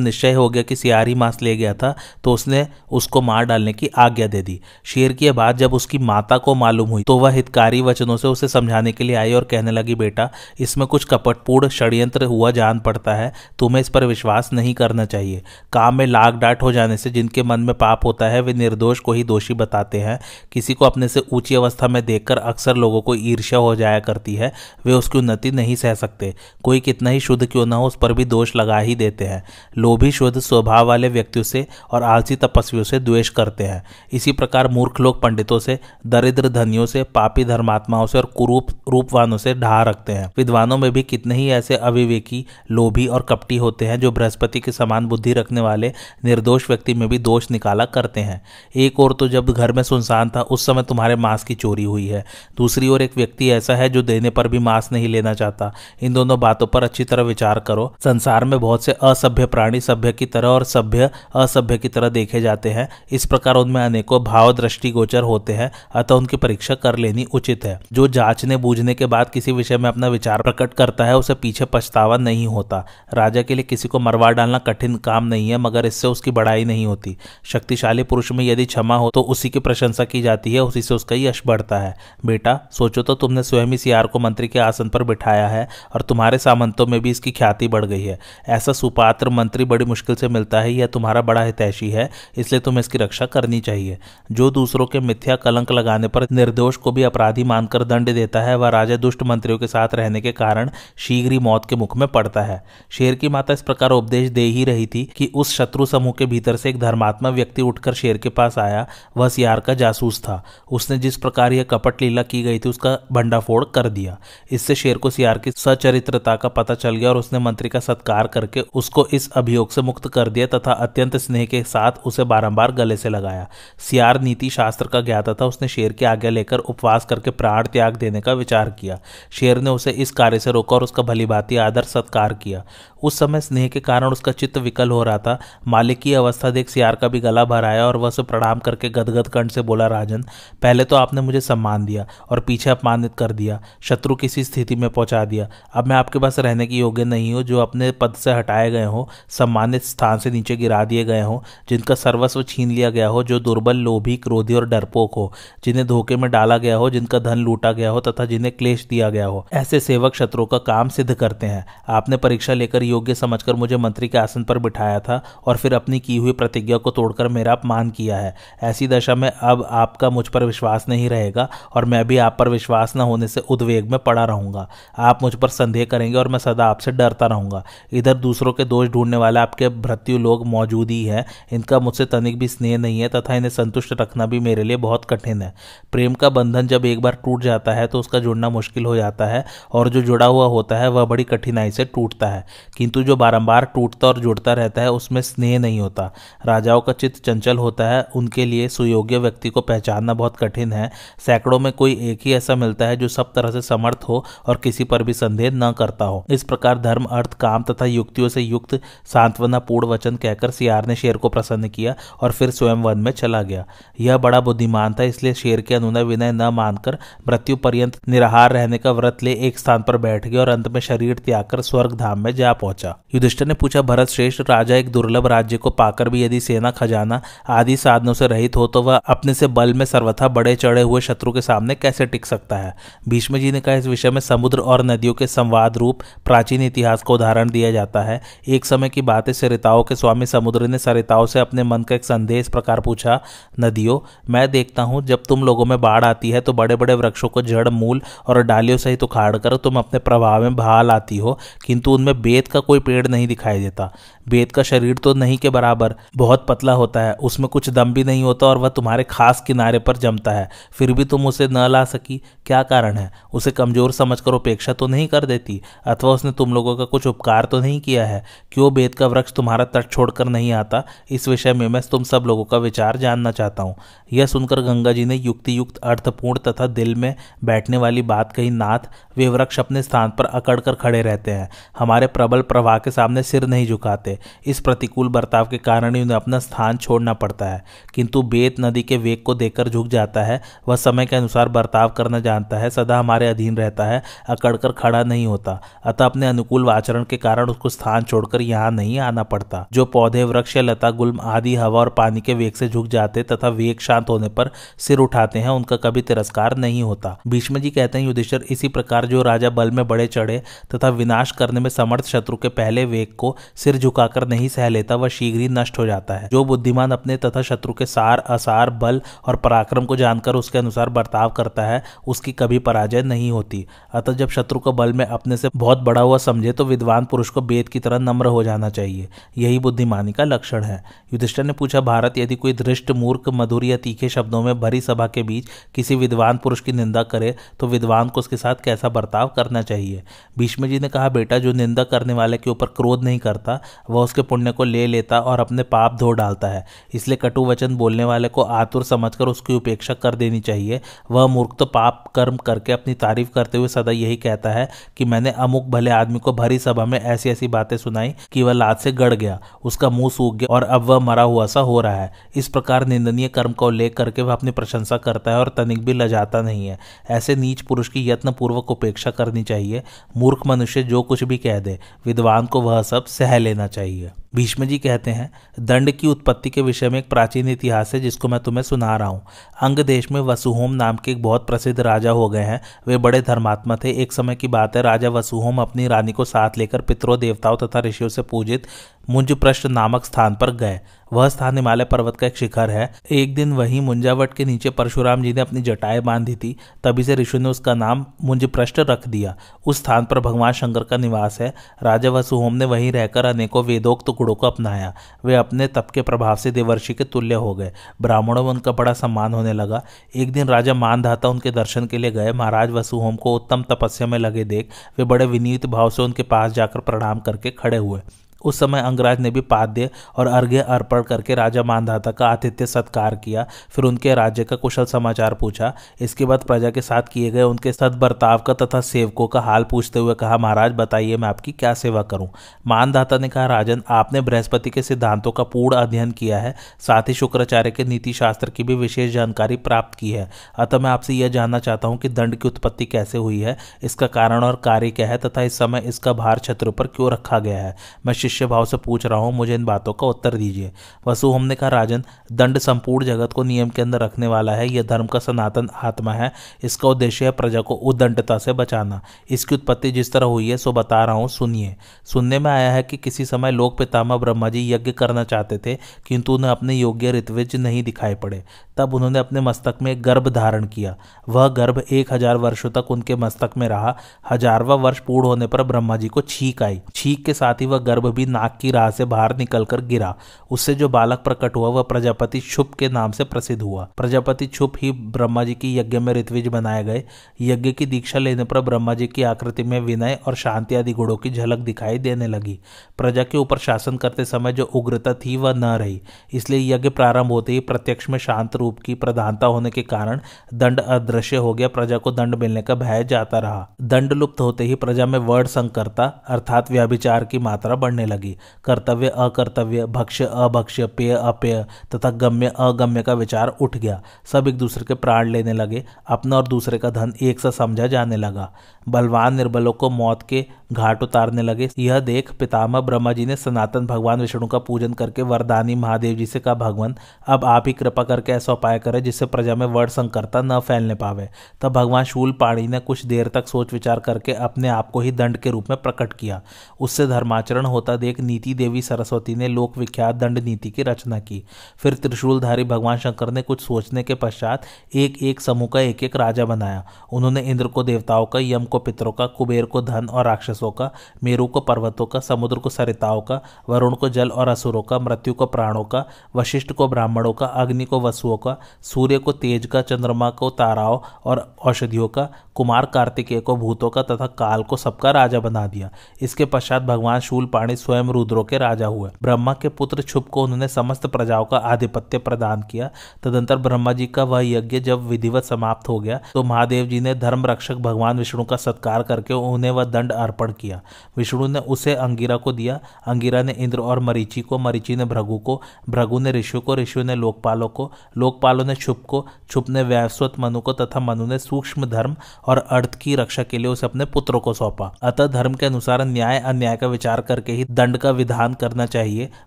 निश्चय 0.00 0.32
हो 0.32 0.48
गया 0.48 0.62
कि 0.62 0.76
सियार 0.76 1.08
ही 1.08 1.14
मांस 1.14 1.42
ले 1.48 1.56
गया 1.56 1.74
था 1.74 1.94
तो 2.24 2.32
उसने 2.32 2.66
उसको 2.90 3.20
मार 3.22 3.44
डालने 3.44 3.72
की 3.72 3.90
आज्ञा 3.98 4.26
दे 4.26 4.42
दी। 4.42 4.60
शेर 4.84 5.12
की 5.12 5.30
बात 5.32 5.56
जब 5.56 5.74
उसकी 5.74 5.98
माता 6.00 6.38
को 6.38 6.54
मालूम 6.56 6.88
हुई 6.88 7.02
तो 7.02 7.18
वह 7.18 7.30
हितकारी 7.30 7.80
वचनों 7.82 8.16
से 8.16 8.28
उसे 8.28 8.48
समझाने 8.48 8.92
के 8.92 9.04
लिए 9.04 9.16
आई 9.16 9.32
और 9.32 9.44
कहने 9.44 9.70
लगी, 9.70 9.94
बेटा, 9.94 10.28
इसमें 10.60 10.86
कुछ 10.86 11.04
कपटपूर्ण 11.04 11.68
षड्यंत्र 11.68 12.24
हुआ 12.24 12.50
जान 12.50 12.80
पड़ता 12.80 13.14
है, 13.14 13.32
तुम्हें 13.58 13.80
इस 13.80 13.88
पर 13.88 14.04
विश्वास 14.04 14.50
नहीं 14.52 14.74
करना 14.74 15.04
चाहिए। 15.04 15.42
काम 15.72 15.94
में 15.94 16.06
लाग 16.06 16.38
डाट 16.38 16.62
हो 16.62 16.72
जाने 16.72 16.96
से 16.96 17.10
जिनके 17.10 17.42
मन 17.42 17.60
में 17.60 17.74
पाप 17.74 18.04
होता 18.04 18.28
है, 18.28 18.40
वे 18.40 18.52
निर्दोष 18.54 19.00
को 19.00 19.12
ही 19.12 19.24
दोषी 19.24 19.54
बताते 19.54 20.00
हैं। 20.00 20.18
किसी 20.52 20.74
को 20.74 20.84
अपने 20.84 21.08
से 21.08 21.22
ऊँची 21.32 21.54
अवस्था 21.54 21.88
में 21.88 22.04
देखकर 22.06 22.38
अक्सर 22.38 22.76
लोगों 22.76 23.00
को 23.02 23.14
ईर्ष्या 23.14 23.58
हो 23.58 23.74
जाया 23.74 24.00
करती 24.00 24.34
है, 24.34 24.52
वे 24.86 24.92
उसकी 24.92 25.18
उन्नति 25.18 25.50
नहीं 25.50 25.76
सह 25.76 25.94
सकते। 25.94 26.34
कोई 26.64 26.80
कितना 26.80 27.10
ही 27.10 27.20
शुद्ध 27.20 27.46
क्यों 27.46 27.66
ना 27.66 27.76
हो, 27.76 27.86
उस 27.86 27.96
पर 27.96 28.12
भी 28.12 28.24
दोष 28.26 28.54
लगा 28.56 28.78
ही 28.78 28.94
देते 28.94 29.24
हैं। 29.24 29.42
लोभी 29.78 30.10
शुद्ध 30.12 30.38
स्वभाव 30.38 30.86
वाले 30.86 31.08
व्यक्तियों 31.38 31.42
से 31.42 31.66
और 31.90 32.02
आलसी 32.02 32.36
तपस्वियों 32.36 32.84
से 32.84 32.98
द्वेष 32.98 33.28
करते 33.28 33.64
हैं। 33.64 33.82
इसी 34.12 34.32
प्रकार 34.32 34.68
मूर्ख 34.68 35.00
लोग 35.00 35.22
पंडितों 35.22 35.58
से, 35.58 35.78
दरिद्र 36.06 36.48
धनियों 36.48 36.86
से, 36.86 37.02
पापी 37.02 37.44
धर्मात्माओं 37.44 38.06
से 38.06 38.18
और 38.18 38.24
कुरूप, 38.24 38.66
रूपवानों 38.88 39.38
से 39.38 39.54
ढहा 39.54 39.82
रखते 39.82 40.12
हैं। 40.12 40.32
विद्वानों 40.36 40.78
में 40.78 40.92
भी 40.92 41.02
कितने 41.02 41.34
ही 41.34 41.48
ऐसे 41.50 41.76
अविवेकी, 41.76 42.46
लोभी 42.70 43.06
और 43.06 43.22
कपटी 43.22 43.56
होते 43.56 43.86
हैं 43.86 44.00
जो 44.00 44.10
बृहस्पति 44.10 44.60
के 44.60 44.72
समान 44.72 45.06
बुद्धि 45.06 45.32
रखने 45.32 45.60
वाले, 45.60 45.92
निर्दोष 46.24 46.70
व्यक्ति 46.70 46.94
में 46.94 47.08
भी 47.08 47.18
दोष 47.18 47.50
निकाला 47.50 47.84
करते 47.84 48.20
हैं। 48.20 48.40
एक 48.76 49.00
और 49.00 49.12
तो 49.12 49.28
जब 49.28 49.50
घर 49.50 49.72
में 49.72 49.82
सुनसान 49.82 50.30
था, 50.30 50.42
उस 50.42 50.66
समय 50.66 50.82
तुम्हारे 50.82 51.16
मांस 51.16 51.44
की 51.44 51.54
चोरी 51.54 51.84
हुई 51.84 52.06
है। 52.06 52.24
दूसरी 52.56 52.88
ओर 52.88 53.02
एक 53.02 53.16
व्यक्ति 53.16 53.50
ऐसा 53.50 53.74
है 53.74 53.88
जो 53.88 54.02
देने 54.02 54.30
पर 54.30 54.48
भी 54.48 54.58
मांस 54.58 54.88
नहीं 54.92 55.08
लेना 55.08 55.34
चाहता। 55.34 55.72
इन 56.02 56.12
दोनों 56.12 56.40
बातों 56.40 56.66
पर 56.66 56.84
अच्छी 56.84 57.04
तरह 57.04 57.22
विचार 57.22 57.60
करो। 57.60 57.94
संसार 58.04 58.44
में 58.44 58.60
बहुत 58.60 58.84
से 58.84 58.92
असभ्य 58.92 59.46
प्राणी 59.46 59.80
सभ्य 59.80 60.12
की 60.12 60.26
तरह 60.26 60.48
और 60.48 60.64
सभ्य 60.64 61.10
असभ्य 61.34 61.78
की 61.78 61.88
तरह 61.88 62.08
देखे 62.08 62.40
जाते 62.40 62.70
हैं। 62.70 62.88
इस 63.12 63.26
प्रकार 63.26 63.54
उनमें 63.54 63.80
अनेकों 63.82 64.22
भाव 64.24 64.52
दृष्टि 64.52 64.90
गोचर 64.90 65.22
होते 65.22 65.52
हैं, 65.52 65.70
अतः 65.94 66.14
उनकी 66.14 66.36
परीक्षा 66.36 66.74
कर 66.74 66.96
लेनी 66.96 67.24
उचित 67.24 67.64
है। 67.64 67.80
जो 67.92 68.08
जांचने 68.08 68.56
बूझने 68.56 68.94
के 68.94 69.06
बाद 69.06 69.30
किसी 69.30 69.52
विषय 69.52 69.78
में 69.78 69.88
अपना 69.88 70.08
विचार 70.08 70.42
प्रकट 70.42 70.74
करता 70.74 71.04
है, 71.04 71.16
उसे 71.16 71.34
पीछे 71.34 71.64
पछतावा 71.64 72.16
नहीं 72.16 72.46
होता। 72.46 72.84
राजा 73.14 73.42
के 73.42 73.54
लिए 73.54 73.64
किसी 73.64 73.88
को 73.88 73.98
मरवा 73.98 74.30
डालना 74.30 74.58
कठिन 74.58 74.96
काम 74.96 75.24
नहीं 75.24 75.50
है, 75.50 75.58
मगर 75.58 75.86
इससे 75.86 76.08
उसकी 76.08 76.30
बढ़ाई 76.30 76.64
नहीं 76.64 76.86
होती। 76.86 77.16
शक्तिशाली 77.44 78.02
पुरुष 78.02 78.32
में 78.32 78.44
यदि 78.44 78.64
क्षमा 78.64 78.96
हो 78.96 79.10
तो 79.14 79.20
उसी 79.20 79.50
की 79.50 79.58
प्रशंसा 79.58 80.04
की 80.04 80.22
जाती 80.22 80.54
है, 80.54 80.60
उसी 80.60 80.82
से 80.82 80.94
उसका 80.94 81.16
यश 81.16 81.42
बढ़ता 81.46 81.78
है। 81.78 81.94
बेटा, 82.26 82.60
सोचो 82.72 83.02
तो 83.02 83.14
तुमने 83.14 83.42
स्वयं 83.42 83.66
ही 83.66 83.78
सियार 83.78 84.06
को 84.06 84.18
मंत्री 84.18 84.48
के 84.48 84.58
आसन 84.58 84.88
पर 84.88 85.02
बिठाया 85.02 85.48
है, 85.48 85.68
और 85.94 86.02
तुम्हारे 86.02 86.38
सामंतों 86.38 86.86
में 86.86 87.00
भी 87.00 87.10
इसकी 87.10 87.30
ख्याति 87.30 87.68
बढ़ 87.68 87.84
गई 87.84 88.02
है। 88.02 88.18
ऐसा 88.48 88.72
सुपात्र 88.72 89.28
मंत्री 89.28 89.64
बड़ी 89.64 89.84
मुश्किल 89.84 90.16
से 90.16 90.28
मिलता 90.28 90.60
है, 90.60 90.72
यह 90.72 90.86
तुम्हारा 90.86 91.17
बड़ा 91.22 91.42
हितैषी 91.42 91.90
है, 91.90 92.08
इसलिए 92.36 92.60
तुम्हें 92.60 92.80
इसकी 92.80 92.98
रक्षा 92.98 93.26
करनी 93.26 93.60
चाहिए। 93.60 93.98
जो 94.32 94.50
दूसरों 94.50 94.86
के 94.86 95.00
मिथ्या 95.00 95.36
कलंक 95.36 95.72
लगाने 95.72 96.08
पर 96.08 96.26
निर्दोष 96.32 96.76
को 96.76 96.92
भी 96.92 97.02
अपराधी 97.02 97.44
मानकर 97.44 97.84
दंड 97.84 98.10
देता 98.10 98.40
है, 98.40 98.56
वह 98.56 98.68
राजा 98.68 98.96
दुष्ट 98.96 99.22
मंत्रियों 99.22 99.58
के 99.58 99.66
साथ 99.66 99.94
रहने 99.94 100.20
के 100.20 100.32
कारण 100.32 100.70
शीघ्र 100.98 101.32
ही 101.32 101.38
मौत 101.38 101.64
के 101.64 101.76
मुख 101.76 101.96
में 101.96 102.06
पड़ता 102.08 102.42
है। 102.42 102.62
शेर 102.90 103.14
की 103.14 103.28
माता 103.28 103.52
इस 103.52 103.62
प्रकार 103.62 103.90
उपदेश 103.90 104.30
दे 104.30 104.40
ही 104.42 104.64
रही 104.64 104.86
थी 104.86 105.04
कि 105.16 105.30
उस 105.34 105.54
शत्रु 105.56 105.86
समूह 105.86 106.12
के 106.18 106.26
भीतर 106.26 106.56
से 106.56 106.70
एक 106.70 106.78
धर्मात्मा 106.80 107.28
व्यक्ति 107.28 107.62
उठकर 107.62 107.94
शेर 107.94 108.18
के 108.18 108.28
पास 108.30 108.58
आया, 108.58 108.86
वह 109.16 109.28
सियार 109.28 109.60
का 109.60 109.74
जासूस 109.74 110.20
था। 110.20 110.42
उसने 110.70 110.98
जिस 110.98 111.16
प्रकार 111.16 111.52
यह 111.52 111.62
कपट 111.62 112.02
लीला 112.02 112.22
की 112.22 112.42
गई 112.42 112.58
थी, 112.58 112.68
उसका 112.68 112.98
भंडाफोड़ 113.12 113.64
कर 113.64 113.88
दिया। 113.88 114.16
इससे 114.50 114.74
शेर 114.74 114.96
को 114.96 115.10
सियार 115.10 115.38
की 115.38 115.50
सचरित्रता 115.50 116.34
का 116.36 116.48
पता 116.50 116.74
चल 116.74 116.96
गया 116.96 117.08
और 117.08 117.16
उसने 117.16 117.38
मंत्री 117.38 117.68
का 117.68 117.80
सत्कार 117.80 118.26
करके 118.26 118.60
उसको 118.74 119.06
इस 119.12 119.30
अभियोग 119.32 119.70
से 119.70 119.82
मुक्त 119.82 120.08
कर 120.08 120.28
दिया 120.28 120.46
तथा 120.48 120.72
अत्यंत 120.72 121.07
स्नेह 121.16 121.44
के 121.46 121.62
साथ 121.62 121.92
उसे 122.06 122.24
बारंबार 122.24 122.72
गले 122.72 122.96
से 122.96 123.08
लगाया। 123.08 123.48
सियार 123.78 124.20
नीति 124.20 124.50
शास्त्र 124.50 124.86
का 124.86 125.00
ज्ञाता 125.00 125.34
था, 125.34 125.46
उसने 125.46 125.68
शेर 125.68 125.92
की 125.92 126.04
आज्ञा 126.04 126.30
लेकर 126.30 126.58
उपवास 126.58 127.04
करके 127.04 127.30
प्राण 127.30 127.66
त्याग 127.66 127.96
देने 127.96 128.20
का 128.20 128.32
विचार 128.32 128.70
किया। 128.70 128.98
शेर 129.30 129.58
ने 129.58 129.70
उसे 129.70 129.90
इस 129.90 130.10
कार्य 130.10 130.38
से 130.38 130.52
रोका 130.52 130.76
और 130.76 130.82
उसका 130.82 131.02
भली 131.02 131.26
भांति 131.26 131.56
आदर 131.56 131.82
सत्कार 131.82 132.34
किया। 132.34 132.64
उस 133.02 133.18
समय 133.18 133.40
स्नेह 133.40 133.68
के 133.68 133.80
कारण 133.80 134.12
उसका 134.12 134.32
चित्त 134.32 134.58
विकल 134.58 134.90
हो 134.90 135.02
रहा 135.02 135.18
था। 135.18 135.38
मालिक 135.68 135.98
की 135.98 136.14
अवस्था 136.14 136.50
देख 136.50 136.68
सियार 136.68 136.94
का 136.94 137.08
भी 137.08 137.20
गला 137.20 137.44
भर 137.44 137.64
आया 137.64 137.86
और 137.86 137.96
वह 137.96 138.08
उसे 138.08 138.22
प्रणाम 138.22 138.58
करके 138.58 138.88
गदगद 138.88 139.28
कंठ 139.28 139.50
से 139.50 139.62
बोला, 139.62 139.86
राजन, 139.86 140.22
पहले 140.62 140.84
तो 140.84 140.96
आपने 140.96 141.20
मुझे 141.20 141.40
सम्मान 141.40 141.84
दिया 141.84 142.06
और 142.30 142.40
पीछे 142.40 142.70
अपमानित 142.70 143.14
कर 143.18 143.32
दिया, 143.32 143.60
शत्रु 143.80 144.14
किसी 144.14 144.44
स्थिति 144.44 144.76
में 144.76 144.88
पहुँचा 144.90 145.24
दिया। 145.24 145.48
अब 145.74 145.86
मैं 145.86 145.96
आपके 145.96 146.18
पास 146.18 146.38
रहने 146.38 146.66
की 146.66 146.78
योग्य 146.78 147.04
नहीं 147.04 147.32
हूँ, 147.34 147.42
जो 147.42 147.58
अपने 147.58 147.90
पद 147.90 148.14
से 148.14 148.32
हटाए 148.32 148.70
गए 148.70 148.84
हो, 148.84 149.08
सम्मानित 149.28 149.84
स्थान 149.84 150.18
से 150.18 150.30
नीचे 150.30 150.56
गिरा 150.56 150.84
दिए 150.98 151.04
गए 151.04 151.22
हो, 151.22 151.42
जिनका 151.68 151.94
सर्वस्व 151.94 152.42
छीन 152.42 152.70
लिया 152.70 152.90
गया 152.90 153.08
हो, 153.08 153.22
जो 153.22 153.38
दुर्बल, 153.40 153.76
लोभी, 153.76 154.16
क्रोधी 154.16 154.54
और 154.54 154.68
डरपोक 154.68 155.14
हो, 155.14 155.32
जिन्हें 155.64 155.86
धोखे 155.86 156.16
में 156.16 156.30
डाला 156.30 156.58
गया 156.58 156.76
हो, 156.76 156.90
जिनका 156.90 157.18
धन 157.18 157.38
लूटा 157.38 157.72
गया 157.72 157.90
हो, 157.90 158.00
तथा 158.00 158.24
जिन्हें 158.24 158.52
क्लेश 158.56 158.86
दिया 158.90 159.10
गया 159.10 159.26
हो। 159.26 159.46
ऐसे 159.52 159.80
सेवक 159.80 160.14
शत्रुओं 160.14 160.46
का 160.46 160.58
काम 160.58 160.88
सिद्ध 160.88 161.14
करते 161.14 161.46
हैं। 161.46 161.64
आपने 161.88 162.16
परीक्षा 162.16 162.54
लेकर 162.54 162.82
योग्य 162.82 163.14
समझकर 163.14 163.54
मुझे 163.54 163.76
मंत्री 163.76 164.08
के 164.08 164.18
आसन 164.18 164.44
पर 164.44 164.58
बिठाया 164.58 165.00
था, 165.00 165.22
और 165.46 165.56
फिर 165.56 165.74
अपनी 165.74 166.00
की 166.00 166.16
हुई 166.16 166.32
प्रतिज्ञा 166.32 166.76
को 166.76 166.90
तोड़कर 166.90 167.28
मेरा 167.28 167.52
अपमान 167.52 167.90
किया 167.90 168.16
है। 168.16 168.34
ऐसी 168.62 168.88
दशा 168.88 169.14
में 169.14 169.30
अब 169.30 169.66
आपका 169.70 170.10
मुझ 170.10 170.28
पर 170.28 170.44
विश्वास 170.44 170.86
नहीं 170.88 171.08
रहेगा, 171.08 171.48
और 171.74 171.84
मैं 171.84 172.06
भी 172.06 172.18
आप 172.18 172.36
पर 172.38 172.48
विश्वास 172.48 172.96
न 172.96 173.00
होने 173.00 173.28
से 173.28 173.40
उद्वेग 173.40 173.90
में 173.90 173.98
पड़ा 173.98 174.24
रहूँगा। 174.24 174.68
आप 174.98 175.18
मुझ 175.22 175.34
पर 175.34 175.48
संदेह 175.48 175.84
करेंगे, 175.84 176.18
और 176.18 176.28
मैं 176.28 176.38
सदा 176.38 176.66
आपसे 176.66 176.92
डरता 176.92 177.26
रहूँगा। 177.26 177.64
इधर 177.92 178.14
दूसरों 178.14 178.52
के 178.52 178.64
दोष 178.64 178.88
ढूँढने 178.88 179.16
वाले 179.16 179.40
आपके 179.40 179.68
भृत्यु 179.68 180.18
लोग 180.18 180.46
मौजूद 180.46 180.87
ही 180.90 181.04
हैं। 181.04 181.24
इनका 181.52 181.78
मुझसे 181.78 182.04
तनिक 182.04 182.38
भी 182.38 182.48
स्नेह 182.48 182.78
नहीं 182.78 183.00
है 183.00 183.08
तथा 183.08 183.34
इन्हें 183.34 183.50
संतुष्ट 183.50 183.94
रखना 184.00 184.26
भी 184.26 184.40
मेरे 184.40 184.62
लिए 184.62 184.76
बहुत 184.76 185.04
कठिन 185.04 185.42
है। 185.42 185.54
प्रेम 185.92 186.14
का 186.14 186.28
बंधन 186.28 186.66
जब 186.66 186.84
एक 186.84 187.00
बार 187.00 187.18
टूट 187.24 187.42
जाता 187.42 187.72
है 187.72 187.86
तो 187.86 187.98
उसका 187.98 188.18
जुड़ना 188.18 188.48
मुश्किल 188.48 188.84
हो 188.84 188.96
जाता 188.96 189.26
है 189.26 189.44
और 189.72 189.88
जो 189.88 190.02
जुड़ा 190.02 190.26
हुआ 190.26 190.46
होता 190.46 190.76
है 190.76 190.88
वह 190.88 191.04
बड़ी 191.04 191.24
कठिनाई 191.24 191.70
से 191.70 191.84
टूटता 191.84 192.26
है। 192.26 192.46
किंतु 192.76 193.02
जो 193.02 193.16
बारंबार 193.16 193.64
टूटता 193.64 194.08
और 194.08 194.18
जुड़ता 194.18 194.52
रहता 194.52 194.82
है 194.82 194.90
उसमें 194.90 195.20
स्नेह 195.22 195.58
नहीं 195.58 195.80
होता। 195.80 196.12
राजाओं 196.46 196.80
का 196.80 196.92
चित्त 196.92 197.24
चंचल 197.24 197.58
होता 197.58 197.88
है, 197.88 198.06
उनके 198.16 198.44
लिए 198.44 198.68
सुयोग्य 198.68 199.18
व्यक्ति 199.18 199.50
को 199.50 199.60
पहचानना 199.60 200.14
बहुत 200.14 200.36
कठिन 200.36 200.72
है। 200.72 200.90
सैकड़ों 201.26 201.58
में 201.58 201.72
कोई 201.72 201.92
एक 202.00 202.20
ही 202.24 202.32
ऐसा 202.32 202.54
मिलता 202.54 202.84
है 202.84 202.96
जो 202.96 203.08
सब 203.08 203.32
तरह 203.32 203.50
से 203.50 203.62
समर्थ 203.62 204.04
हो 204.08 204.24
और 204.46 204.56
किसी 204.56 204.84
पर 204.84 205.02
भी 205.02 205.12
संदेह 205.12 205.50
न 205.54 205.72
करता 205.72 206.04
हो। 206.04 206.24
इस 206.30 206.42
प्रकार 206.44 206.78
धर्म, 206.78 207.04
अर्थ, 207.04 207.34
काम 207.34 207.62
तथा 207.62 207.84
युक्तियों 207.84 208.28
से 208.28 208.40
युक्त 208.40 208.80
सांत्वना 209.06 209.58
पूर्ण 209.58 209.88
वचन 209.88 210.16
कहकर 210.16 210.50
सियार 210.78 210.86
ने 210.86 210.94
शेर 210.96 211.16
को 211.16 211.28
प्रसन्न 211.28 211.68
किया 211.68 211.94
और 212.20 212.32
फिर 212.32 212.50
स्वयं 212.50 212.82
वन 212.82 212.98
में 212.98 213.10
चला 213.12 213.42
गया। 213.42 213.64
यह 214.00 214.16
बड़ा 214.18 214.40
बुद्धिमान 214.40 214.94
था, 214.94 215.02
इसलिए 215.04 215.34
शेर 215.34 215.60
के 215.60 215.74
अनुनय 215.74 216.02
विनय 216.04 216.32
न 216.32 216.48
मानकर 216.52 216.98
मृत्यु 217.28 217.56
पर्यंत 217.56 217.98
निराहार 218.08 218.52
रहने 218.52 218.78
का 218.78 218.92
व्रत 218.92 219.22
ले 219.22 219.32
एक 219.48 219.58
स्थान 219.58 219.82
पर 219.82 219.96
बैठ 219.98 220.26
गया 220.26 220.40
और 220.40 220.48
अंत 220.48 220.68
में 220.68 220.80
शरीर 220.80 221.18
त्याग 221.18 221.44
कर 221.44 221.60
स्वर्ग 221.62 221.94
धाम 221.94 222.20
में 222.20 222.34
जा 222.34 222.52
पहुँचा। 222.54 222.96
युधिष्ठर 223.14 223.46
ने 223.46 223.54
पूछा, 223.54 223.82
भरत 223.82 224.08
श्रेष्ठ, 224.08 224.40
राजा 224.40 224.76
एक 224.76 224.92
दुर्लभ 224.92 225.26
राज्य 225.26 225.56
को 225.56 225.70
पाकर 225.72 226.08
भी 226.08 226.24
यदि 226.24 226.40
सेना, 226.40 226.70
खजाना 226.70 227.20
आदि 227.48 227.76
साधनों 227.76 228.14
से 228.14 228.26
रहित 228.26 228.56
हो 228.56 228.66
तो 228.66 228.82
वह 228.82 228.96
अपने 228.96 229.34
से 229.34 229.46
बल 229.48 229.74
में 229.74 229.84
सर्वथा 229.86 230.28
बड़े 230.30 230.54
चढ़े 230.56 230.82
हुए 230.82 231.00
शत्रु 231.00 231.32
के 231.32 231.40
सामने 231.40 231.74
कैसे 231.74 232.06
टिक 232.06 232.26
सकता 232.26 232.56
है? 232.56 232.74
भीष्म 233.08 233.38
जी 233.38 233.52
ने 233.52 233.60
कहा, 233.60 233.74
इस 233.74 233.86
विषय 233.86 234.10
में 234.10 234.20
समुद्र 234.20 234.58
और 234.60 234.84
नदियों 234.84 235.14
के 235.14 235.26
संवाद 235.26 235.76
रूप 235.76 236.00
प्राचीन 236.24 236.62
इतिहास 236.62 237.02
को 237.02 237.14
उदाहरण 237.14 237.50
दिया 237.50 237.70
जाता 237.72 238.02
है। 238.02 238.20
एक 238.48 238.64
समय 238.64 238.88
की 238.88 239.02
बात 239.02 239.28
है, 239.28 239.34
सरिताओं 239.34 239.82
के 239.84 239.96
स्वामी 239.96 240.26
समुद्र 240.26 240.67
ने 240.68 240.78
सरिताओं 240.78 241.26
से 241.26 241.40
अपने 241.40 241.62
मन 241.62 241.82
का 241.82 241.94
एक 241.94 242.04
संदेश 242.04 242.48
प्रकार 242.48 242.80
पूछा, 242.80 243.20
नदियों, 243.60 243.98
मैं 244.30 244.50
देखता 244.50 244.82
हूँ, 244.82 245.02
जब 245.02 245.22
तुम 245.28 245.44
लोगों 245.44 245.64
में 245.64 245.80
बाढ़ 245.80 246.04
आती 246.04 246.30
है 246.30 246.40
तो 246.40 246.52
बड़े 246.52 246.76
बड़े 246.76 246.94
वृक्षों 246.94 247.28
को 247.28 247.42
जड़, 247.42 247.68
मूल 247.68 248.00
और 248.26 248.42
डालियों 248.42 248.78
सहित 248.78 249.02
उखाड़ 249.02 249.36
कर 249.36 249.56
तुम 249.58 249.78
अपने 249.78 249.98
प्रभाव 250.00 250.42
में 250.42 250.56
बहा 250.56 250.80
लाती 250.82 251.16
हो, 251.16 251.38
किंतु 251.66 251.92
उनमें 251.92 252.20
बेत 252.22 252.48
का 252.48 252.60
कोई 252.60 252.80
पेड़ 252.80 253.06
नहीं 253.06 253.26
दिखाई 253.28 253.60
देता। 253.60 253.92
बेत 254.28 254.52
का 254.52 254.62
शरीर 254.62 254.96
तो 254.96 255.12
नहीं 255.14 255.36
के 255.38 255.50
बराबर, 255.50 255.94
बहुत 256.16 256.44
पतला 256.48 256.72
होता 256.72 257.00
है, 257.00 257.12
उसमें 257.14 257.48
कुछ 257.48 257.68
दम 257.70 257.92
भी 257.92 258.04
नहीं 258.04 258.22
होता 258.22 258.46
और 258.46 258.58
वह 258.58 258.68
तुम्हारे 258.68 259.04
खास 259.04 259.42
किनारे 259.46 259.78
पर 259.78 259.96
जमता 259.96 260.32
है। 260.32 260.48
फिर 260.72 260.92
भी 260.92 261.04
तुम 261.04 261.26
उसे 261.26 261.48
न 261.48 261.66
ला 261.68 261.84
सकी, 261.86 262.20
क्या 262.46 262.62
कारण 262.64 262.96
है? 262.96 263.10
उसे 263.32 263.50
कमज़ोर 263.50 263.92
समझकर 263.92 264.34
उपेक्षा 264.34 264.72
तो 264.72 264.86
नहीं 264.86 265.06
कर 265.08 265.24
देती, 265.26 265.60
अथवा 265.86 266.10
उसने 266.10 266.32
तुम 266.32 266.52
लोगों 266.54 266.76
का 266.76 266.84
कुछ 266.84 267.06
उपकार 267.06 267.44
तो 267.44 267.60
नहीं 267.60 267.80
किया 267.80 268.06
है? 268.06 268.22
क्यों 268.52 268.72
बेत 268.74 268.94
का 268.94 269.06
वृक्ष 269.06 269.32
तुम्हारा 269.32 269.64
तट 269.66 269.90
छोड़कर 269.90 270.28
नहीं 270.28 270.52
आता, 270.58 270.84
इस 271.10 271.28
विषय 271.28 271.52
में 271.52 271.68
मैं 271.68 271.82
तुम 271.90 272.02
सब 272.02 272.24
लोगों 272.26 272.44
का 272.44 272.56
विचार 272.56 272.96
जानना 272.96 273.30
चाहता 273.30 273.62
हूँ। 273.62 273.76
यह 274.12 274.26
सुनकर 274.26 274.60
गंगा 274.60 274.92
जी 274.92 275.04
ने 275.04 275.14
युक्ति 275.14 275.58
युक्त 275.58 275.76
अर्थपूर्ण 275.76 276.38
तथा 276.38 276.66
दिल 276.66 276.94
में 276.94 277.14
बैठने 277.44 277.76
वाली 277.76 278.02
बात 278.02 278.32
कही, 278.32 278.50
नाथ, 278.50 278.78
वे 279.16 279.28
वृक्ष 279.28 279.60
अपने 279.60 279.82
स्थान 279.82 280.10
पर 280.10 280.24
अकड़ 280.24 280.60
कर 280.60 280.74
खड़े 280.74 281.02
रहते 281.02 281.30
हैं। 281.30 281.50
हमारे 281.78 282.06
प्रबल 282.06 282.42
प्रवाह 282.42 282.78
के 282.78 282.90
सामने 282.90 283.22
सिर 283.22 283.46
नहीं 283.46 283.66
झुकाते। 283.66 284.18
इस 284.46 284.60
प्रतिकूल 284.60 285.08
बर्ताव 285.08 285.46
के 285.46 285.58
कारण 285.58 285.94
ही 285.94 286.02
उन्हें 286.02 286.16
अपना 286.16 286.38
स्थान 286.38 286.76
छोड़ना 286.76 287.12
पड़ता 287.12 287.46
है। 287.46 287.64
किंतु 287.94 288.22
बेत 288.22 288.56
नदी 288.60 288.82
के 288.82 288.96
वेग 288.96 289.22
को 289.22 289.34
देखकर 289.34 289.68
झुक 289.68 289.88
जाता 289.88 290.22
है। 290.22 290.42
वह 290.68 290.76
समय 290.76 291.06
के 291.06 291.16
अनुसार 291.16 291.48
बर्ताव 291.48 291.88
करना 291.88 292.20
जानता 292.20 292.56
है। 292.56 292.70
सदा 292.70 292.98
हमारे 292.98 293.28
अधीन 293.28 293.56
रहता 293.56 293.84
है। 293.84 294.02
अकड़कर 294.28 294.72
खड़ा 294.72 295.02
नहीं 295.02 295.26
होता। 295.26 295.60
अतः 295.84 296.04
अपने 296.04 296.26
अनुकूल 296.26 296.70
आचरण 296.70 297.04
के 297.04 297.16
कारण 297.16 297.50
उसको 297.50 297.68
स्थान 297.68 298.02
छोड़कर 298.02 298.40
यहाँ 298.40 298.70
नहीं 298.70 298.98
आना 298.98 299.22
पड़ता। 299.22 299.66
जो 299.72 299.84
पौधे, 299.84 300.24
वृक्ष 300.24 300.37
या 300.56 300.62
लता 300.62 300.90
गुल्म 300.90 301.20
आदि 301.20 301.54
हवा 301.54 301.80
और 301.80 301.88
पानी 301.88 302.20
के 302.20 302.34
वेग 302.34 302.52
से 302.52 302.68
झुक 302.68 302.86
जाते 302.86 303.22
तथा 303.22 303.48
वेग 303.48 303.80
शांत 303.80 304.08
होने 304.08 304.28
पर 304.28 304.50
सिर 304.78 304.98
उठाते 304.98 305.38
हैं, 305.38 305.48
उनका 305.48 305.76
कभी 305.76 306.02
तिरस्कार 306.02 306.56
नहीं 306.56 306.82
होता। 306.82 307.16
भीष्म 307.28 307.58
जी 307.58 307.70
कहते 307.70 307.98
हैं, 307.98 308.06
युधिष्ठर, 308.06 308.44
इसी 308.50 308.68
प्रकार 308.68 309.06
जो 309.06 309.22
राजा 309.22 309.50
बल 309.50 309.70
में 309.70 309.88
बड़े 309.88 310.06
चढ़े 310.06 310.42
तथा 310.74 310.88
विनाश 310.88 311.30
करने 311.30 311.60
में 311.60 311.70
समर्थ 311.70 312.04
शत्रु 312.04 312.36
के 312.36 312.48
पहले 312.48 312.84
वेग 312.84 313.08
को 313.18 313.36
सिर 313.54 313.76
झुकाकर 313.78 314.28
नहीं 314.28 314.48
सह 314.48 314.68
लेता, 314.68 314.96
वह 314.96 315.08
शीघ्र 315.08 315.40
ही 315.40 315.48
नष्ट 315.48 315.78
हो 315.78 315.86
जाता 315.86 316.14
है। 316.14 316.28
जो 316.32 316.44
बुद्धिमान 316.44 316.90
अपने 316.90 317.16
तथा 317.16 317.42
शत्रु 317.42 317.72
के 317.72 317.86
सार, 317.86 318.18
असार, 318.18 318.70
बल 318.70 319.00
और 319.26 319.36
पराक्रम 319.36 319.84
को 319.84 319.96
जानकर 319.96 320.34
उसके 320.34 320.58
अनुसार 320.58 320.88
बर्ताव 320.88 321.28
करता 321.28 321.62
है, 321.62 321.82
उसकी 322.06 322.32
कभी 322.32 322.58
पराजय 322.58 323.02
नहीं 323.02 323.30
होती। 323.30 323.66
अतः 323.94 324.12
जब 324.12 324.28
शत्रु 324.28 324.58
को 324.58 324.72
बल 324.72 324.92
में 324.92 325.04
अपने 325.04 325.36
से 325.36 325.48
बहुत 325.56 325.78
बड़ा 325.78 326.00
हुआ 326.00 326.18
समझे 326.18 326.52
तो 326.52 326.64
विद्वान 326.64 327.04
पुरुष 327.04 327.30
को 327.30 327.40
वेद 327.40 327.68
की 327.68 327.80
तरह 327.80 327.98
नम्र 327.98 328.26
हो 328.26 328.42
जाना 328.42 328.68
चाहिए। 328.68 329.08
यही 329.38 329.58
बुद्धिमानी 329.58 330.12
का 330.12 330.24
लक्षण 330.28 330.64
है। 330.64 330.82
युधिष्ठर 331.12 331.44
ने 331.44 331.52
पूछा, 331.52 331.80
भारत, 331.80 332.18
यदि 332.18 332.36
कोई 332.36 332.52
दृष्ट 332.52 332.90
मूर्ख, 332.90 333.28
मधुर 333.28 333.64
या 333.64 333.76
तीखे 333.76 334.08
शब्दों 334.08 334.42
में 334.42 334.60
भरी 334.60 334.80
सभा 334.80 335.06
के 335.06 335.22
बीच 335.22 335.46
किसी 335.74 335.96
विद्वान 335.96 336.38
पुरुष 336.38 336.60
की 336.60 336.72
निंदा 336.72 337.02
करे 337.02 337.34
तो 337.60 337.66
विद्वान 337.66 338.08
को 338.08 338.20
उसके 338.20 338.36
साथ 338.36 338.54
कैसा 338.64 338.88
बर्ताव 338.88 339.28
करना 339.28 339.62
चाहिए? 339.62 340.02
भीष्म 340.38 340.66
जी 340.66 340.78
ने 340.78 340.88
कहा, 340.88 341.08
बेटा, 341.08 341.38
जो 341.38 341.52
निंदा 341.52 341.84
करने 341.84 342.12
वाले 342.12 342.36
के 342.36 342.50
ऊपर 342.50 342.66
क्रोध 342.66 343.04
नहीं 343.04 343.18
करता, 343.18 343.58
वह 343.90 344.04
उसके 344.04 344.22
पुण्य 344.22 344.52
को 344.52 344.64
ले 344.64 344.86
लेता 344.86 345.20
और 345.20 345.40
अपने 345.40 345.62
पाप 345.62 345.96
धो 345.98 346.10
डालता 346.12 346.48
है। 346.48 346.64
इसलिए 346.94 347.16
कटु 347.16 347.44
वचन 347.46 347.76
बोलने 347.76 348.04
वाले 348.04 348.28
को 348.28 348.42
आतुर 348.42 348.84
समझकर 348.84 349.26
उसकी 349.26 349.54
उपेक्षा 349.54 349.94
कर 349.94 350.14
देनी 350.14 350.40
चाहिए। 350.40 350.80
वह 351.10 351.26
मूर्ख 351.26 351.50
तो 351.58 351.66
पाप 351.66 352.04
कर्म 352.14 352.36
करके 352.36 352.72
अपनी 352.72 352.94
तारीफ़ 352.94 353.30
करते 353.30 353.58
हुए 353.58 353.68
सदा 353.68 353.92
यही 353.92 354.16
कहता 354.16 354.50
है 354.50 354.68
कि 354.96 355.04
मैंने 355.04 355.30
अमुक 355.30 355.64
भले 355.64 355.90
आदमी 355.90 356.18
को 356.18 356.32
भरी 356.32 356.58
सभा 356.58 356.84
में 356.84 357.00
ऐसी 357.00 357.30
ऐसी 357.30 357.48
बातें 357.48 357.76
सुनाई 357.76 358.14
कि 358.32 358.42
वह 358.42 358.52
लाद 358.52 358.76
से 358.76 358.92
गड़ 358.92 359.12
गया। 359.14 359.40
उसका 359.64 359.90
मुँह 359.90 360.08
सूख 360.18 360.34
गया 360.34 360.54
और 360.54 360.64
अब 360.64 360.82
वह 360.82 360.98
मरा 360.98 361.22
हुआ 361.22 361.46
सा 361.46 361.60
हो 361.60 361.80
रहा 361.80 361.94
है। 361.94 362.12
इस 362.36 362.48
प्रकार 362.48 362.86
निंदनीय 362.86 363.28
कर्म 363.28 363.52
को 363.52 363.66
उल्लेख 363.66 363.96
करके 363.96 364.22
वह 364.22 364.32
अपनी 364.32 364.50
प्रशंसा 364.50 364.96
करता 364.98 365.30
है 365.30 365.38
और 365.38 365.48
तनिक 365.56 365.84
भी 365.84 365.92
लजाता 365.92 366.42
नहीं 366.42 366.66
है। 366.66 366.78
ऐसे 367.10 367.36
नीच 367.36 367.60
पुरुष 367.60 367.88
की 367.88 368.08
यत्न 368.10 368.32
पूर्वक 368.32 368.70
उपेक्षा 368.70 369.10
करनी 369.10 369.42
चाहिए। 369.42 369.82
मूर्ख 370.16 370.46
मनुष्य 370.46 370.82
जो 370.82 371.02
कुछ 371.02 371.24
भी 371.24 371.36
कह 371.38 371.58
दे, 371.58 371.78
विद्वान 372.06 372.46
को 372.46 372.60
वह 372.60 372.82
सब 372.82 373.04
सह 373.08 373.38
लेना 373.38 373.66
चाहिए। 373.66 374.10
भीष्म 374.34 374.64
जी 374.64 374.78
कहते 374.78 375.10
हैं, 375.10 375.30
दंड 375.60 375.90
की 375.90 376.06
उत्पत्ति 376.06 376.50
के 376.50 376.62
विषय 376.62 376.88
में 376.88 376.98
एक 376.98 377.08
प्राचीन 377.10 377.48
इतिहास 377.48 377.94
है 377.94 378.00
जिसको 378.00 378.28
मैं 378.28 378.40
तुम्हें 378.40 378.62
सुना 378.62 378.96
रहा 378.96 379.08
हूँ। 379.08 379.22
अंग 379.62 379.78
देश 379.78 380.10
में 380.12 380.20
वसुहोम 380.20 380.72
नाम 380.72 380.96
के 380.96 381.10
एक 381.10 381.22
बहुत 381.22 381.46
प्रसिद्ध 381.46 381.78
राजा 381.80 382.10
हो 382.10 382.28
गए 382.28 382.42
हैं। 382.42 382.60
वे 382.88 382.96
बड़े 382.98 383.20
धर्मात्मा 383.20 383.76
थे। 383.76 383.90
एक 384.02 384.12
समय 384.12 384.34
की 384.34 384.48
बात 384.48 384.76
है, 384.76 384.82
राजा 384.82 385.08
वसुहोम 385.08 385.60
अपनी 385.62 385.86
रानी 385.86 386.12
को 386.12 386.24
साथ 386.24 386.58
लेकर 386.58 386.80
पितरों, 386.80 387.18
देवताओं 387.18 387.56
तथा 387.56 387.80
ऋषियों 387.80 388.08
से 388.08 388.22
पूजित 388.22 388.66
मुंजपृष्ठ 389.10 389.66
नामक 389.66 390.04
स्थान 390.04 390.34
पर 390.34 390.50
गए। 390.50 390.80
वह 391.12 391.28
स्थान 391.28 391.56
हिमालय 391.56 391.84
पर्वत 391.84 392.16
का 392.16 392.26
एक 392.26 392.36
शिखर 392.36 392.70
है। 392.70 392.94
एक 393.10 393.34
दिन 393.34 393.52
वहीं 393.52 393.80
मुंजावट 393.80 394.34
के 394.34 394.44
नीचे 394.44 394.70
परशुराम 394.70 395.22
जी 395.22 395.32
ने 395.32 395.40
अपनी 395.40 395.60
जटाएँ 395.60 396.00
बांधी 396.00 396.36
थी। 396.36 396.56
तभी 396.84 397.04
से 397.04 397.14
ऋषि 397.14 397.38
ने 397.38 397.48
उसका 397.48 397.74
नाम 397.74 398.06
मुंजपृष्ठ 398.24 398.78
रख 398.78 399.08
दिया। 399.08 399.36
उस 399.66 399.78
स्थान 399.78 400.04
पर 400.04 400.20
भगवान 400.20 400.52
शंकर 400.52 400.84
का 400.84 400.96
निवास 400.96 401.40
है। 401.40 401.54
राजा 401.82 402.10
वसुहोम 402.10 402.54
ने 402.54 402.64
वहीं 402.64 402.92
रहकर 402.92 403.24
अनेकों 403.24 403.64
वेदोक्त 403.64 404.10
गुणों 404.10 404.34
को 404.34 404.46
अपनाया। 404.46 404.94
वे 405.24 405.34
अपने 405.34 405.66
तप 405.66 405.90
के 405.90 406.02
प्रभाव 406.02 406.36
से 406.36 406.50
देवर्षि 406.50 406.94
के 406.94 407.04
तुल्य 407.04 407.34
हो 407.34 407.54
गए। 407.54 407.72
ब्राह्मणों 408.02 408.42
में 408.42 408.50
उनका 408.50 408.72
बड़ा 408.72 408.92
सम्मान 408.92 409.34
होने 409.34 409.52
लगा। 409.52 409.82
एक 410.16 410.32
दिन 410.32 410.48
राजा 410.48 410.74
मानधाता 410.74 411.28
उनके 411.28 411.50
दर्शन 411.50 411.86
के 411.86 411.98
लिए 411.98 412.10
गए। 412.10 412.32
महाराज 412.32 412.70
वसुहोम 412.70 413.16
को 413.16 413.34
उत्तम 413.36 413.62
तपस्या 413.62 414.06
में 414.06 414.18
लगे 414.18 414.44
देख 414.44 414.68
वे 414.98 415.04
बड़े 415.04 415.26
विनीत 415.26 415.66
भाव 415.66 415.90
से 415.90 416.02
उनके 416.02 416.22
पास 416.22 416.52
जाकर 416.52 416.80
प्रणाम 416.80 417.20
करके 417.20 417.50
खड़े 417.50 417.76
हुए। 417.76 418.00
उस 418.42 418.58
समय 418.58 418.80
अंगराज 418.80 419.20
ने 419.20 419.30
भी 419.30 419.40
पाद्य 419.42 419.88
और 420.16 420.26
अर्घ्य 420.26 420.60
अर्पण 420.60 421.02
करके 421.02 421.34
राजा 421.34 421.62
मानधाता 421.62 422.10
का 422.10 422.28
आतिथ्य 422.28 422.66
सत्कार 422.66 423.14
किया। 423.14 423.46
फिर 423.70 423.84
उनके 423.84 424.14
राज्य 424.14 424.44
का 424.44 424.56
कुशल 424.56 424.84
समाचार 424.84 425.34
पूछा। 425.34 425.72
इसके 426.00 426.24
बाद 426.24 426.44
प्रजा 426.44 426.70
के 426.70 426.80
साथ 426.80 427.02
किए 427.02 427.30
गए 427.30 427.42
उनके 427.42 427.72
सदबर्ताव 427.72 428.38
का 428.38 428.54
तथा 428.56 428.80
सेवकों 428.80 429.26
का 429.28 429.40
हाल 429.40 429.64
पूछते 429.64 429.98
हुए 429.98 430.14
कहा, 430.14 430.38
महाराज, 430.38 430.72
बताइए 430.72 431.16
मैं 431.16 431.28
आपकी 431.28 431.52
क्या 431.52 431.72
सेवा 431.74 432.02
करूँ? 432.02 432.28
मानधाता 432.66 433.18
ने 433.18 433.28
कहा, 433.28 433.46
राजन, 433.46 433.82
आपने 433.90 434.20
बृहस्पति 434.20 434.70
के 434.70 434.82
सिद्धांतों 434.82 435.32
का 435.32 435.44
पूर्ण 435.44 435.76
अध्ययन 435.76 436.10
किया 436.12 436.38
है। 436.38 436.54
साथ 436.80 437.08
ही 437.08 437.14
शुक्राचार्य 437.14 437.70
के 437.70 437.84
नीति 437.84 438.12
शास्त्र 438.12 438.50
की 438.50 438.62
भी 438.62 438.74
विशेष 438.74 439.12
जानकारी 439.12 439.56
प्राप्त 439.58 439.98
की 439.98 440.10
है। 440.10 440.28
अतः 440.58 440.78
मैं 440.78 440.90
आपसे 440.90 441.14
यह 441.14 441.28
जानना 441.28 441.58
चाहता 441.58 441.88
हूँ 441.88 441.98
कि 441.98 442.08
दंड 442.08 442.36
की 442.36 442.48
उत्पत्ति 442.48 442.86
कैसे 442.86 443.18
हुई 443.18 443.40
है, 443.40 443.56
इसका 443.82 444.06
कारण 444.08 444.44
और 444.44 444.60
कार्य 444.64 444.90
क्या 444.90 445.08
है 445.08 445.18
तथा 445.18 445.42
इस 445.42 445.58
समय 445.58 445.82
इसका 445.86 446.12
भार 446.12 446.38
छत्र 446.38 446.70
पर 446.70 446.86
क्यों 446.86 447.10
रखा 447.12 447.38
गया 447.38 447.58
है। 447.58 447.74
मैं 448.06 448.12
शिष्य 448.28 448.46
भाव 448.46 448.64
से 448.64 448.76
पूछ 448.76 449.04
रहा 449.06 449.18
हूँ, 449.18 449.32
मुझे 449.32 449.54
इन 449.54 449.64
बातों 449.64 449.92
का 449.92 450.06
उत्तर 450.06 450.34
दीजिए। 450.34 450.70
वसु, 451.06 451.30
हमने 451.30 451.54
कहा, 451.54 451.68
राजन, 451.68 452.02
दंड 452.32 452.58
संपूर्ण 452.58 453.06
जगत 453.06 453.32
को 453.32 453.42
नियम 453.42 453.68
के 453.68 453.82
अंदर 453.82 454.00
रखने 454.00 454.26
वाला 454.26 454.52
है, 454.52 454.68
यह 454.68 454.82
धर्म 454.82 455.06
का 455.06 455.18
सनातन 455.18 455.68
आत्मा 455.82 456.12
है, 456.12 456.32
इसका 456.64 456.88
उद्देश्य 456.88 457.24
है 457.24 457.30
प्रजा 457.30 457.60
को 457.60 457.74
उदंडता 457.74 458.38
से 458.38 458.52
बचाना। 458.52 459.00
इसकी 459.30 459.54
उत्पत्ति 459.54 459.90
जिस 459.90 460.12
तरह 460.12 460.26
हुई 460.26 460.48
है, 460.48 460.56
सो 460.56 460.72
बता 460.72 461.04
रहा 461.04 461.14
हूँ, 461.14 461.28
सुनिए। 461.28 461.74
सुनने 462.04 462.38
में 462.38 462.50
आया 462.50 462.70
है 462.72 462.82
कि 462.82 462.96
किसी 462.96 463.24
समय 463.24 463.50
लोक 463.50 463.78
पितामह 463.78 464.16
ब्रह्मा 464.16 464.48
जी 464.48 464.72
यज्ञ 464.72 464.92
करना 464.92 465.24
चाहते 465.24 465.58
थे, 465.58 465.76
किंतु 466.06 466.34
उन्हें 466.34 466.50
अपने 466.50 466.74
योग्य 466.74 467.12
ऋतविज 467.12 467.56
नहीं 467.56 467.82
दिखाई 467.82 468.14
पड़े। 468.14 468.42
तब 468.76 468.94
उन्होंने 468.94 469.18
अपने 469.18 469.40
मस्तक 469.40 469.78
में 469.82 469.94
गर्भ 470.04 470.28
धारण 470.28 470.66
किया। 470.66 470.94
वह 471.28 471.48
गर्भ 471.48 471.82
एक 471.92 472.12
हज़ार 472.12 472.36
वर्षों 472.36 472.70
तक 472.70 472.90
उनके 472.90 473.16
मस्तक 473.16 473.56
में 473.56 473.68
रहा। 473.68 473.96
हजारवा 474.30 474.74
वर्ष 474.74 474.98
पूर्ण 474.98 475.26
होने 475.26 475.46
पर 475.46 475.62
ब्रह्मा 475.62 475.96
जी 475.96 476.08
को 476.08 476.20
छीक 476.20 476.62
आई। 476.62 476.80
छीक 476.94 477.24
के 477.24 477.34
साथ 477.34 477.60
ही 477.60 477.66
वह 477.66 477.78
गर्भ 477.78 478.06
भी 478.18 478.26
नाक 478.26 478.58
की 478.60 478.70
राह 478.70 478.90
से 478.90 479.04
बाहर 479.04 479.36
निकलकर 479.36 479.80
गिरा। 479.80 480.14
उससे 480.50 480.74
जो 480.74 480.88
बालक 480.88 481.18
प्रकट 481.18 481.56
हुआ, 481.56 481.68
वह 481.68 481.82
प्रजापति 481.82 482.40
क्षुप 482.40 482.74
के 482.74 482.88
नाम 482.88 483.10
से 483.10 483.24
प्रसिद्ध 483.24 483.62
हुआ। 483.62 483.88
प्रजापति 483.96 484.46
क्षुप 484.46 484.72
ही 484.82 484.92
ब्रह्मा 484.92 485.44
जी 485.44 485.54
की 485.54 485.78
यज्ञ 485.78 485.98
में 485.98 486.12
ऋत्विज 486.12 486.48
बनाए 486.48 486.84
गए। 486.84 487.04
यज्ञ 487.40 487.72
की 487.72 487.86
दीक्षा 487.86 488.18
लेने 488.18 488.44
पर 488.44 488.60
ब्रह्मा 488.60 488.94
जी 488.94 489.06
की 489.06 489.22
आकृति 489.22 489.62
में 489.62 489.80
विनय 489.80 490.18
और 490.26 490.34
शांति 490.34 490.74
आदि 490.74 490.92
गुणों 490.92 491.16
की 491.16 491.30
झलक 491.30 491.58
दिखाई 491.58 491.98
देने 491.98 492.26
लगी। 492.26 492.58
प्रजा 492.98 493.22
के 493.22 493.38
ऊपर 493.38 493.58
शासन 493.58 493.96
करते 493.96 494.24
समय 494.24 494.52
जो 494.52 494.64
उग्रता 494.64 495.14
थी, 495.14 495.36
वह 495.36 495.54
न 495.54 495.64
रही। 495.64 496.00
इसलिए 496.32 496.74
यज्ञ 496.74 496.88
प्रारंभ 496.88 497.32
होते 497.32 497.52
ही 497.52 497.60
प्रत्यक्ष 497.60 498.08
में 498.10 498.18
शांत 498.18 498.56
रूप 498.56 498.78
की 498.78 498.94
प्रधानता 498.94 499.46
होने 499.46 499.70
के 499.70 499.82
कारण 499.82 500.20
दंड 500.54 500.80
अदृश्य 500.80 501.36
हो 501.36 501.54
गया। 501.54 501.68
प्रजा 501.68 501.98
को 501.98 502.12
दंड 502.12 502.34
मिलने 502.34 502.62
का 502.62 502.74
भय 502.74 503.04
जाता 503.04 503.38
रहा। 503.38 503.68
दंड 503.82 504.12
लुप्त 504.12 504.40
होते 504.40 504.64
ही 504.64 504.74
प्रजा 504.74 505.06
में 505.06 505.18
वर्ण 505.18 505.46
संकरता 505.46 506.04
अर्थात 506.28 506.70
व्याभिचार 506.70 507.24
की 507.24 507.38
मात्रा 507.38 507.76
बढ़ने 507.76 508.06
लगी। 508.08 508.36
कर्तव्य, 508.64 509.08
अकर्तव्य, 509.08 509.86
भक्ष्य, 509.86 510.24
अभक्ष्य, 510.24 510.86
पेय, 510.86 511.12
अपेय 511.12 511.64
तथा 511.94 512.10
गम्य, 512.10 512.52
अगम्य 512.58 513.02
का 513.02 513.14
विचार 513.14 513.56
उठ 513.60 513.76
गया। 513.76 514.02
सब 514.24 514.48
एक 514.48 514.58
दूसरे 514.58 514.84
के 514.84 514.94
प्राण 514.94 515.28
लेने 515.28 515.52
लगे। 515.52 515.84
अपना 516.06 516.36
और 516.36 516.48
दूसरे 516.48 516.78
का 516.78 516.90
धन 516.90 517.12
एक 517.22 517.40
सा 517.40 517.50
समझा 517.50 517.86
जाने 517.86 518.16
लगा। 518.16 518.52
बलवान 518.88 519.34
निर्बलों 519.34 519.72
को 519.72 519.90
मौत 519.90 520.22
के 520.22 520.44
घाट 520.72 521.02
उतारने 521.02 521.42
लगे। 521.42 521.68
यह 521.78 522.00
देख 522.00 522.32
पितामह 522.32 522.80
ब्रह्मा 522.80 523.12
जी 523.12 523.26
ने 523.26 523.36
सनातन 523.36 523.86
भगवान 523.86 524.20
विष्णु 524.20 524.46
का 524.46 524.58
पूजन 524.58 524.92
करके 524.92 525.22
वरदानी 525.22 525.74
महादेव 525.74 526.16
जी 526.16 526.26
से 526.26 526.40
कहा, 526.40 526.54
भगवान, 526.54 526.94
अब 527.26 527.44
आप 527.44 527.64
ही 527.66 527.72
कृपा 527.72 528.02
करके 528.02 528.32
ऐसा 528.32 528.52
उपाय 528.52 528.78
करें 528.78 529.02
जिससे 529.02 529.26
प्रजा 529.26 529.54
में 529.54 529.66
वर्ण 529.66 529.88
संकरता 529.88 530.42
न 530.42 530.60
फैलने 530.60 530.94
पावे। 530.94 531.28
तब 531.60 531.72
भगवान 531.72 532.04
शूल 532.04 532.32
पाणी 532.32 532.68
ने 532.68 532.78
कुछ 532.78 533.06
देर 533.06 533.28
तक 533.28 533.48
सोच 533.48 533.72
विचार 533.72 534.00
करके 534.00 534.32
अपने 534.32 534.68
आप 534.68 534.90
को 534.90 535.00
ही 535.00 535.12
दंड 535.12 535.36
के 535.36 535.50
रूप 535.50 535.70
में 535.70 535.82
प्रकट 535.82 536.12
किया। 536.12 536.42
उससे 536.80 537.06
धर्माचरण 537.06 537.66
होता 537.66 537.96
देख 537.98 538.20
नीति 538.20 538.54
देवी 538.54 538.82
सरस्वती 538.82 539.34
ने 539.34 539.48
लोक 539.48 539.78
विख्यात 539.78 540.14
दंड 540.14 540.38
नीति 540.38 540.70
की 540.70 540.82
रचना 540.82 541.18
की। 541.18 541.42
फिर 541.76 541.94
त्रिशूलधारी 541.94 542.64
भगवान 542.64 542.98
शंकर 542.98 543.30
ने 543.30 543.42
कुछ 543.42 543.60
सोचने 543.60 544.02
के 544.02 544.14
पश्चात 544.14 544.62
एक 544.94 545.22
एक 545.22 545.40
समूह 545.40 545.68
का 545.68 545.80
एक 545.80 546.02
एक 546.02 546.16
राजा 546.16 546.44
बनाया। 546.44 546.84
उन्होंने 547.12 547.40
इंद्र 547.40 547.66
को 547.66 547.82
देवताओं 547.82 548.26
का, 548.26 548.38
यम 548.38 548.64
को 548.64 548.78
पितरों 548.78 549.12
का, 549.12 549.26
कुबेर 549.26 549.64
को 549.64 549.82
धन 549.82 550.06
और 550.06 550.24
राक्षसों 550.24 550.70
का, 550.70 550.90
मेरु 551.24 551.46
को 551.46 551.60
पर्वतों 551.60 552.06
का, 552.06 552.20
समुद्र 552.20 552.56
को 552.56 552.70
सरिताओं 552.70 553.20
का, 553.20 553.40
वरुण 553.68 553.94
को 553.94 554.08
जल 554.08 554.30
और 554.30 554.48
असुरों 554.48 554.82
का, 554.82 554.98
मृत्यु 554.98 555.34
को 555.34 555.46
प्राणों 555.46 555.84
का, 555.84 556.04
वशिष्ठ 556.36 556.72
को 556.72 556.88
ब्राह्मणों 556.88 557.32
का, 557.32 557.46
अग्नि 557.46 557.84
को 557.84 558.00
वसुओं 558.00 558.36
का, 558.36 558.56
सूर्य 558.82 559.18
को 559.18 559.32
तेज 559.32 559.66
का, 559.66 559.82
चंद्रमा 559.82 560.30
को 560.30 560.50
ताराओं 560.50 560.98
और 561.24 561.54
औषधियों 561.64 562.08
का 562.08 562.28
कुमार 562.58 562.86
कार्तिकेय 562.86 563.40
को 563.40 563.56
भूतों 563.56 563.90
का 563.90 564.02
तथा 564.02 564.26
काल 564.38 564.62
को 564.62 564.76
सबका 564.76 565.10
राजा 565.10 565.40
बना 565.40 565.66
दिया। 565.66 565.90
इसके 566.22 566.44
पश्चात 566.44 566.82
भगवान 566.82 567.20
शूल 567.20 567.46
पाणी 567.46 567.76
स्वयं 567.76 568.08
रुद्रों 568.08 568.44
के 568.44 568.58
राजा 568.58 568.86
हुए। 568.86 569.10
ब्रह्मा 569.22 569.52
के 569.52 569.68
पुत्र 569.70 570.02
छुप 570.02 570.28
को 570.28 570.42
उन्होंने 570.42 570.68
समस्त 570.68 571.06
प्रजाओं 571.06 571.44
का 571.44 571.56
आधिपत्य 571.56 572.18
प्रदान 572.18 572.62
किया। 572.62 572.90
तदंतर 573.22 573.56
ब्रह्मा 573.58 573.92
जी 573.92 574.06
का 574.06 574.24
वह 574.24 574.46
यज्ञ 574.46 574.80
जब 574.80 575.06
विधिवत 575.08 575.44
समाप्त 575.44 575.88
हो 575.88 575.98
गया 576.00 576.20
तो 576.34 576.42
महादेव 576.42 576.86
जी 576.86 577.00
ने 577.00 577.14
धर्म 577.16 577.46
रक्षक 577.46 577.76
भगवान 577.78 578.18
विष्णु 578.18 578.44
का 578.44 578.56
सत्कार 578.56 579.02
करके 579.02 579.34
उन्हें 579.34 579.70
वह 579.70 579.84
दंड 579.84 580.12
अर्पण 580.12 580.52
किया। 580.52 580.80
विष्णु 581.16 581.46
ने 581.46 581.58
उसे 581.58 581.94
अंगिरा 581.96 582.36
को 582.36 582.52
दिया। 582.52 582.78
अंगिरा 583.06 583.42
ने 583.42 583.52
इंद्र 583.52 583.80
और 583.80 584.00
मरीचि 584.00 584.40
को, 584.40 584.58
मरीचि 584.58 584.96
ने 584.96 585.04
भ्रगु 585.04 585.38
को 585.38 585.60
भ्रगु 585.88 586.18
ने 586.18 586.32
ऋषि 586.32 586.58
को 586.58 586.74
ऋषि 586.76 587.02
ने 587.02 587.14
लोकपालों 587.14 587.68
को, 587.68 587.90
लोकपालों 588.16 588.64
ने 588.64 588.74
छुप 588.74 589.02
को, 589.08 589.24
छुप 589.50 589.68
ने 589.70 589.82
व्यावस्वत 589.82 590.38
मनु 590.38 590.60
को 590.60 590.72
तथा 590.72 591.00
मनु 591.00 591.26
ने 591.26 591.38
सूक्ष्म 591.38 591.86
धर्म 591.86 592.16
और 592.48 592.66
अर्थ 592.70 592.94
की 592.94 593.14
रक्षा 593.14 593.42
के 593.42 593.58
लिए 593.58 593.66
उसे 593.66 593.86
अपने 593.86 594.04
पुत्रों 594.04 594.40
को 594.40 594.52
सौंपा। 594.52 594.94
अतः 595.02 595.26
धर्म 595.26 595.54
के 595.54 595.66
अनुसार 595.66 596.04
न्याय 596.04 596.38
अन्याय 596.38 596.76
का 596.76 596.86
विचार 596.86 597.20
करके 597.20 597.52
ही 597.52 597.64
दंड 597.70 597.96
का 597.96 598.10
विधान 598.10 598.54
करना 598.54 598.86
चाहिए, 598.86 599.30